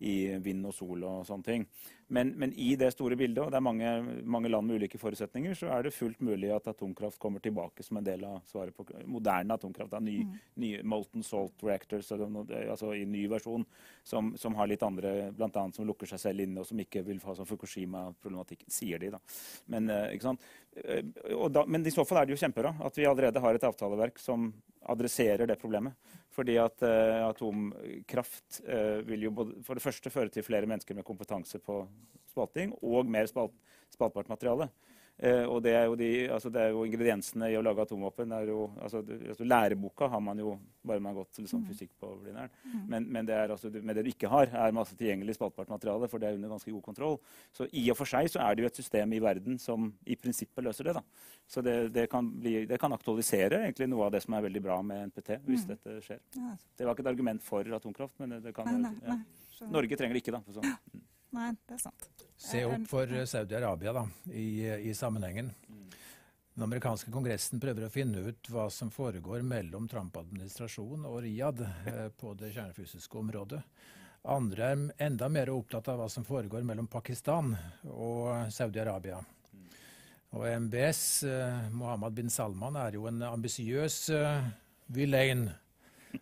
[0.00, 1.64] i vind og sol og sånne ting.
[2.10, 3.90] Men, men, i det store bildet, og det er mange,
[4.26, 8.00] mange, land med ulike forutsetninger, så er det fullt mulig at atomkraft kommer tilbake som
[8.00, 9.94] en del av svaret på moderne atomkraft.
[10.02, 10.32] Ny, mm.
[10.64, 13.66] ny molten salt reactors, altså i ny versjon,
[14.02, 15.68] som, som har litt andre Bl.a.
[15.76, 19.12] som lukker seg selv inne, og som ikke vil ha sånn Fukushima-problematikk, sier de.
[19.14, 19.22] da.
[19.70, 20.34] Men, eh?
[20.82, 21.04] Eh,
[21.50, 24.18] da, men i så fall er det jo kjempebra at vi allerede har et avtaleverk
[24.22, 24.50] som
[24.90, 25.94] adresserer det problemet.
[26.40, 30.96] Fordi at uh, atomkraft uh, vil jo både, for det første føre til flere mennesker
[30.96, 31.82] med kompetanse på
[32.30, 33.52] spalting, og mer spalt,
[33.92, 34.70] spaltbart materiale.
[35.20, 38.32] Uh, og det er, de, altså det er, jo ingrediensene i å lage atomvåpen.
[38.32, 40.54] Altså, altså læreboka har man jo
[40.86, 42.48] bare man har gått liksom, fysikk på Blindern.
[42.64, 42.84] Mm.
[42.88, 46.08] Men, men, det er, altså, men, det du ikke har, er masse tilgjengelig spaltbart materiale,
[46.08, 47.18] for det er under ganske god kontroll.
[47.52, 50.16] Så i og for seg så er det jo et system i verden som i
[50.16, 50.96] prinsippet løser det.
[51.00, 51.04] da.
[51.50, 54.64] Så det, det, kan, bli, det kan, aktualisere egentlig noe av det som er veldig
[54.64, 55.70] bra med NPT, hvis mm.
[55.74, 56.24] dette skjer.
[56.78, 59.20] Det var ikke et argument for atomkraft, men det kan nei, nei, nei.
[59.68, 61.04] Norge trenger det ikke, da.
[61.30, 61.38] Mm.
[61.38, 62.08] Nei, det er sant.
[62.40, 65.52] Se opp for Saudi-Arabia da, i, i, sammenhengen.
[66.54, 72.06] Den amerikanske kongressen prøver å finne ut hva som foregår mellom Trump-administrasjonen og Riyadh eh,
[72.10, 73.60] på det kjernefysiske området.
[74.28, 77.54] Andre er enda mer opptatt av hva som foregår mellom Pakistan
[77.88, 79.20] og Saudi-Arabia.
[80.36, 84.50] Og MBS, eh, Mohammed bin Salman, er jo en ambisiøs eh,
[84.86, 85.48] villain.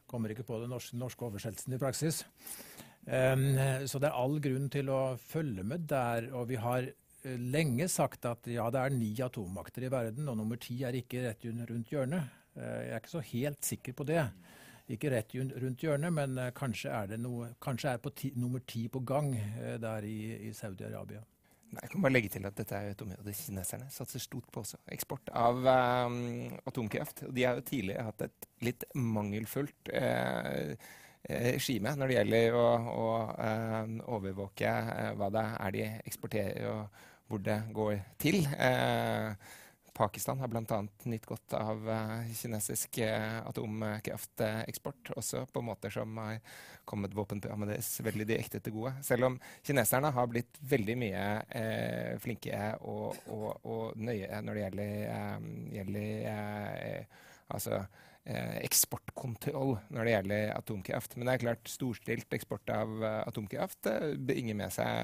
[0.06, 2.22] Kommer ikke på den norske, norske oversettelsen i praksis.
[3.08, 6.28] Så det er all grunn til å følge med der.
[6.36, 10.36] Og vi har uh, lenge sagt at ja, det er ni atommakter i verden, og
[10.40, 12.28] nummer ti er ikke rett rundt hjørnet.
[12.58, 14.26] Uh, jeg er ikke så helt sikker på det.
[14.92, 18.86] Ikke rett rundt hjørnet, men uh, kanskje er, det noe, kanskje er ti, nummer ti
[18.92, 19.32] på gang
[19.80, 21.24] der i, i Saudi-Arabia.
[21.68, 24.78] Jeg kan bare legge til at dette er et område kineserne satser stort på også.
[24.94, 25.58] Eksport av
[26.08, 27.26] um, atomkraft.
[27.28, 30.74] Og de har jo tidligere hatt et litt mangelfullt Eh,
[31.28, 33.84] regime når det gjelder å, å uh,
[34.16, 36.88] overvåke uh, hva det er de eksporterer og
[37.28, 38.48] hvor det går til.
[39.98, 40.78] Pakistan har bl.a.
[41.10, 41.84] nytt godt av
[42.38, 46.40] kinesisk atomkrafteksport, også på måter som har
[46.88, 48.94] kommet våpenprogrammet deres veldig direkte til gode.
[49.04, 51.26] Selv om kineserne har blitt veldig mye
[52.24, 54.96] flinkere og, og, og, nøye når det gjelder,
[55.76, 56.08] gjelder
[57.58, 61.16] altså Eh, eksportkontroll når det gjelder atomkraft.
[61.16, 64.94] Men det er klart storstilt eksport av uh, atomkraft uh, bringer med seg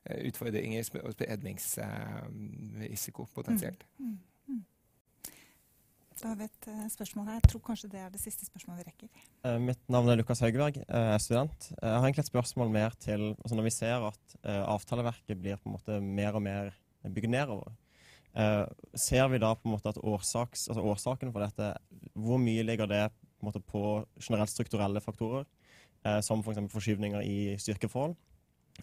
[0.00, 3.82] utfordringer og spredningsrisiko potensielt.
[4.00, 4.18] Mm, mm,
[4.54, 4.62] mm.
[6.22, 7.38] Da har vi et spørsmål her.
[7.42, 9.10] Jeg tror kanskje det er det siste spørsmålet vi rekker.
[9.60, 11.68] mitt navn er Lukas Høgberg, jeg er student.
[11.74, 15.68] Jeg har egentlig et spørsmål mer til altså Når vi ser at avtaleverket blir på
[15.68, 16.72] en måte mer og mer
[17.04, 17.68] bygd nedover,
[18.34, 21.72] Eh, ser vi da på en måte at årsaks, altså årsaken for dette
[22.14, 25.46] Hvor mye ligger det på, måte på generelt strukturelle faktorer,
[26.04, 26.60] eh, som f.eks.
[26.60, 28.14] For forskyvninger i styrkeforhold?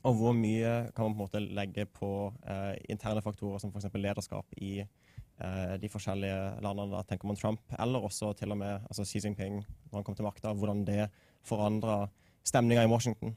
[0.04, 3.90] Og hvor mye kan man på en måte legge på eh, interne faktorer som f.eks.
[3.96, 6.92] lederskap i eh, de forskjellige landene?
[6.98, 10.18] Da tenker man Trump, eller også til og med altså Xi Jinping når han kom
[10.18, 10.54] til makta.
[10.54, 11.08] Hvordan det
[11.48, 12.08] forandra
[12.48, 13.36] stemninga i Washington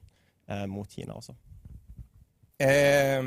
[0.49, 1.37] eh, mot Kina også.
[2.61, 3.23] Eh,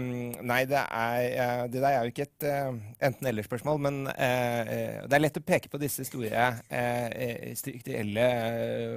[0.45, 2.75] nei, det, er, uh, det, der er jo ikke et uh,
[3.07, 3.79] enten-eller-spørsmål.
[3.81, 4.73] Men uh,
[5.09, 6.51] det er lett å peke på disse store
[7.57, 8.27] strukturelle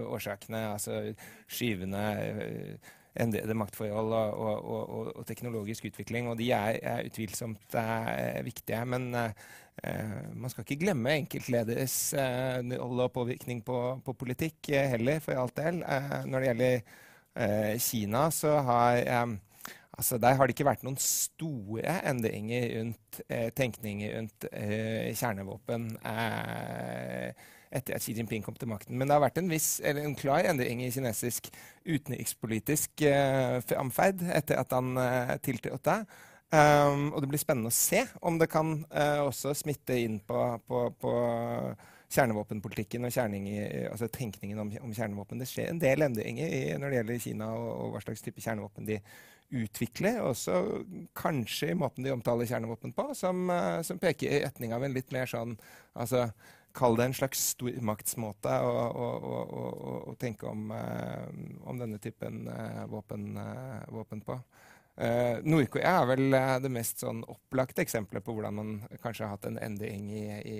[0.04, 0.60] årsakene.
[0.74, 1.00] Altså
[1.48, 2.02] skyvende
[3.16, 6.28] endrede maktforhold og, og, og, og, teknologisk utvikling.
[6.28, 7.78] Og de er, er utvilsomt
[8.44, 8.82] viktige.
[8.84, 15.56] Men man skal ikke glemme enkeltlederes rolle og påvirkning på, på, politikk heller, for alt
[15.56, 15.80] del.
[16.28, 19.00] når det gjelder Kina, så har
[19.96, 25.88] Altså, der har det ikke vært noen store endringer rundt eh, tenkninger rundt eh, kjernevåpen
[26.04, 27.30] eh,
[27.76, 28.96] etter at Xi Jinping kom til makten.
[28.98, 31.48] Men det har vært en, viss, en klar endring i kinesisk
[31.86, 36.00] utenrikspolitisk eh, framferd etter at han eh, tiltrådte.
[36.46, 40.38] Um, og det blir spennende å se om det kan uh, også smitte inn på,
[40.70, 41.14] på, på
[42.14, 43.16] kjernevåpenpolitikken og
[43.90, 45.42] altså tenkningen om, om, kjernevåpen.
[45.42, 48.44] Det skjer en del endringer i, når det gjelder Kina og, og hva slags type
[48.44, 49.00] kjernevåpen de
[49.50, 50.60] utvikle, også
[51.16, 54.94] kanskje i måten de omtaler kjernevåpen på, som, uh, som, peker i retning av en
[54.96, 55.56] litt mer sånn
[55.94, 56.28] altså,
[56.76, 59.60] Kall det en slags stormaktsmåte å, å, å,
[60.10, 61.30] å, tenke om, uh,
[61.64, 63.30] om, denne typen uh, våpen,
[63.88, 64.36] våpen, på.
[65.00, 66.36] Uh, Nord-Korea er vel
[66.66, 70.58] det mest sånn opplagte eksempelet på hvordan man kanskje har hatt en endring i, i,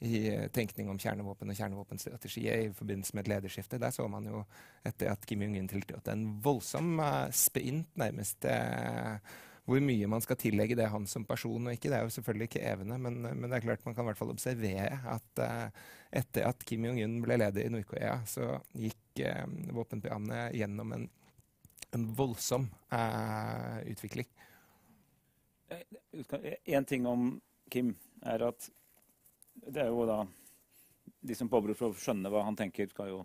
[0.00, 3.78] i tenkning om kjernevåpen og kjernevåpenstrategier i forbindelse med et lederskifte.
[3.80, 4.42] Der så man jo,
[4.84, 8.46] etter at Kim Jong-un tiltrådte, en voldsom uh, sprint nærmest
[9.64, 11.88] hvor mye man skal tillegge det han som person og ikke.
[11.88, 14.18] Det er jo selvfølgelig ikke evne, men, men det er klart man kan i hvert
[14.18, 15.40] fall observere at
[16.12, 19.22] etter at Kim Jong-un ble leder i Nord-Korea, så gikk
[19.72, 21.08] våpenprogrammet gjennom en,
[21.96, 22.68] en voldsom
[23.88, 24.28] utvikling.
[26.68, 27.30] En ting om
[27.72, 28.68] Kim er at
[29.68, 30.24] det er jo da
[31.24, 33.22] De som påberoper for å skjønne hva han tenker, skal jo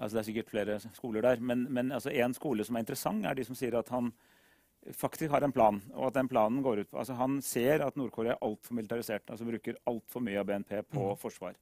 [0.00, 1.40] altså Det er sikkert flere skoler der.
[1.44, 4.12] Men, men altså en skole som er interessant, er de som sier at han
[4.96, 5.80] faktisk har en plan.
[5.92, 9.30] og at den planen går ut på, altså Han ser at Nord-Korea er altfor militarisert.
[9.30, 11.16] altså Bruker altfor mye av BNP på mm.
[11.20, 11.54] forsvar.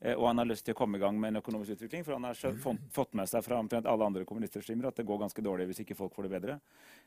[0.00, 2.16] Eh, og han har lyst til å komme i gang med en økonomisk utvikling, for
[2.16, 2.84] han har mm.
[2.94, 5.98] fått med seg fra omtrent alle andre kommunistregimer at det går ganske dårlig hvis ikke
[5.98, 6.60] folk får det bedre.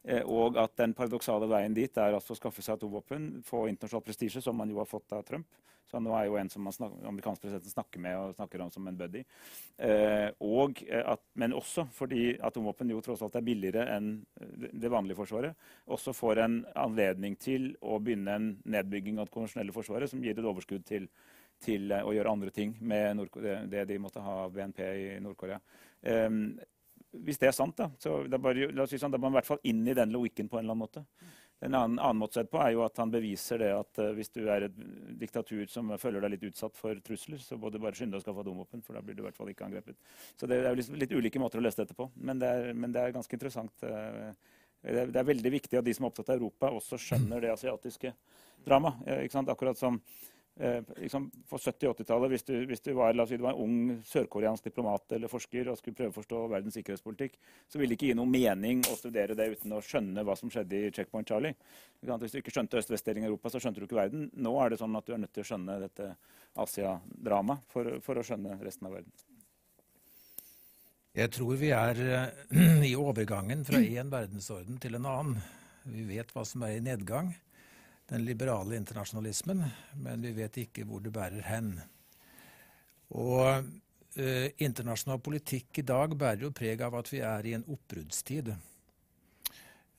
[0.03, 4.05] Eh, og at den paradoksale veien dit er altså å skaffe seg atomvåpen, få internasjonal
[4.07, 5.49] prestisje, som man jo har fått av Trump.
[5.87, 8.71] Så han nå er jo en som snakker, amerikansk president snakker med og snakker om
[8.73, 9.21] som en buddy.
[9.79, 15.15] Eh, og at, men også fordi atomvåpen jo tross alt er billigere enn det vanlige
[15.21, 15.55] forsvaret,
[15.87, 20.35] også får en anledning til å begynne en nedbygging av det konvensjonelle forsvaret som gir
[20.35, 21.07] et overskudd til
[21.63, 23.23] til å gjøre andre ting med
[23.71, 25.59] det de måtte ha av BNP i Nord-Korea.
[26.01, 26.57] Um,
[27.23, 29.37] hvis det er sant, da, så da, bare, la oss si sånn, da må man
[29.37, 31.05] i hvert fall inn i den logikken på en eller annen måte.
[31.65, 34.29] En annen, annen måte sett på er jo at han beviser det at uh, hvis
[34.35, 34.75] du er et
[35.17, 38.27] diktatur som føler deg litt utsatt for trusler, så må du bare skynde deg å
[38.27, 39.97] skaffe atomvåpen, for da blir du i hvert fall ikke angrepet.
[40.37, 42.93] Så det, er liksom litt, ulike måter å lese dette på, men det er, men
[42.93, 43.73] det er ganske interessant.
[43.81, 44.29] Uh,
[44.85, 47.55] det, det er veldig viktig at de som er opptatt av Europa, også skjønner det
[47.55, 48.13] asiatiske
[48.67, 49.31] dramaet.
[49.47, 50.36] Akkurat som Eh,
[50.95, 55.11] liksom på 70- 80-tallet, hvis, hvis, du var, si, du var en ung sørkoreansk diplomat
[55.17, 57.37] eller forsker og skulle prøve å forstå verdens sikkerhetspolitikk,
[57.69, 60.51] så ville det ikke gi noe mening å studere det uten å skjønne hva som
[60.53, 61.53] skjedde i Checkpoint Charlie.
[62.01, 64.29] Hvis du ikke skjønte øst-vest-delingen i Europa, så skjønte du ikke verden.
[64.33, 66.11] Nå er det sånn at du er nødt til å skjønne dette
[66.57, 69.13] Asia-dramaet for, for, å skjønne resten av verden.
[71.17, 75.43] Jeg tror vi er uh, i overgangen fra én verdensorden til en annen.
[75.87, 77.35] Vi vet hva som er i nedgang
[78.07, 79.63] den liberale internasjonalismen,
[80.03, 81.73] men vi vet ikke hvor det bærer hen.
[83.19, 83.43] Og
[84.15, 88.53] eh, internasjonal politikk i dag bærer jo preg av at vi er i en oppbruddstid.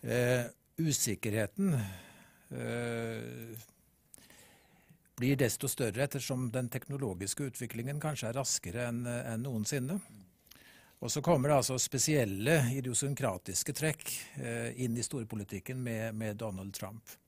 [0.00, 0.44] Eh,
[0.78, 3.66] usikkerheten eh,
[5.18, 9.98] blir desto større ettersom den teknologiske utviklingen kanskje er raskere enn en noensinne.
[10.98, 14.10] Og så kommer det altså spesielle idiosynkratiske trekk
[14.40, 17.18] eh, inn i storpolitikken med, med Donald Trump.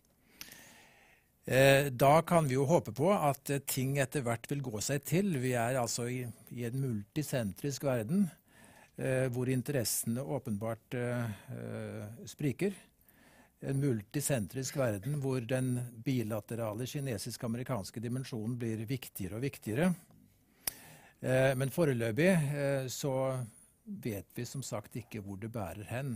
[1.50, 5.02] Eh, da kan vi jo håpe på at eh, ting etter hvert vil gå seg
[5.02, 5.32] til.
[5.42, 6.20] Vi er altså i,
[6.54, 8.28] i en multisentrisk verden
[8.94, 10.94] eh, hvor interessene åpenbart
[12.30, 12.76] spriker.
[13.66, 15.72] En multisentrisk verden hvor den
[16.06, 19.90] bilaterale kinesisk-amerikanske dimensjonen blir viktigere og viktigere.
[21.20, 22.30] men foreløpig
[22.88, 23.12] så
[23.84, 26.14] vet vi som sagt ikke hvor det bærer hen.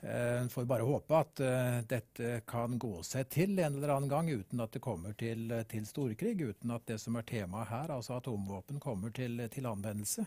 [0.00, 4.10] En eh, får bare håpe at uh, dette kan gå seg til en eller annen
[4.10, 7.90] gang uten at det kommer til, til storkrig, uten at det som er temaet her,
[7.96, 10.26] altså atomvåpen, kommer til, til anvendelse.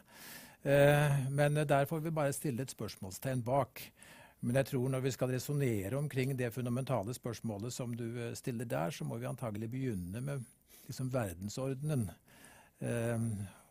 [1.34, 3.82] Men der får vi bare stille et spørsmålstegn bak.
[4.46, 8.06] Men jeg tror når vi skal resonnere omkring det fundamentale spørsmålet som du
[8.38, 10.44] stiller der, så må vi antagelig begynne med
[10.86, 12.12] liksom, verdensordenen.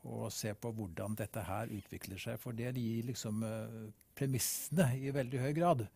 [0.09, 2.39] Og se på hvordan dette her utvikler seg.
[2.41, 3.43] For det gir liksom
[4.21, 5.87] premissene i veldig høy grad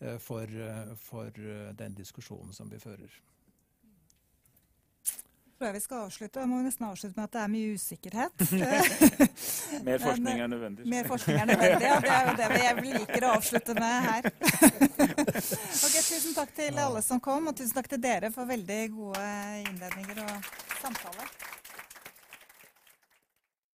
[0.00, 3.20] eh, for, eh, for eh, den diskusjonen som vi fører.
[5.12, 6.42] Jeg tror jeg vi skal avslutte.
[6.42, 8.44] Jeg må nesten avslutte med at det er mye usikkerhet.
[9.88, 10.86] mer forskning er nødvendig.
[10.90, 12.00] Mer forskning er nødvendig, ja.
[12.02, 14.26] Det er jo det jeg liker å avslutte med her.
[15.86, 19.30] ok, Tusen takk til alle som kom, og tusen takk til dere for veldig gode
[19.68, 20.52] innledninger og
[20.82, 21.30] samtale.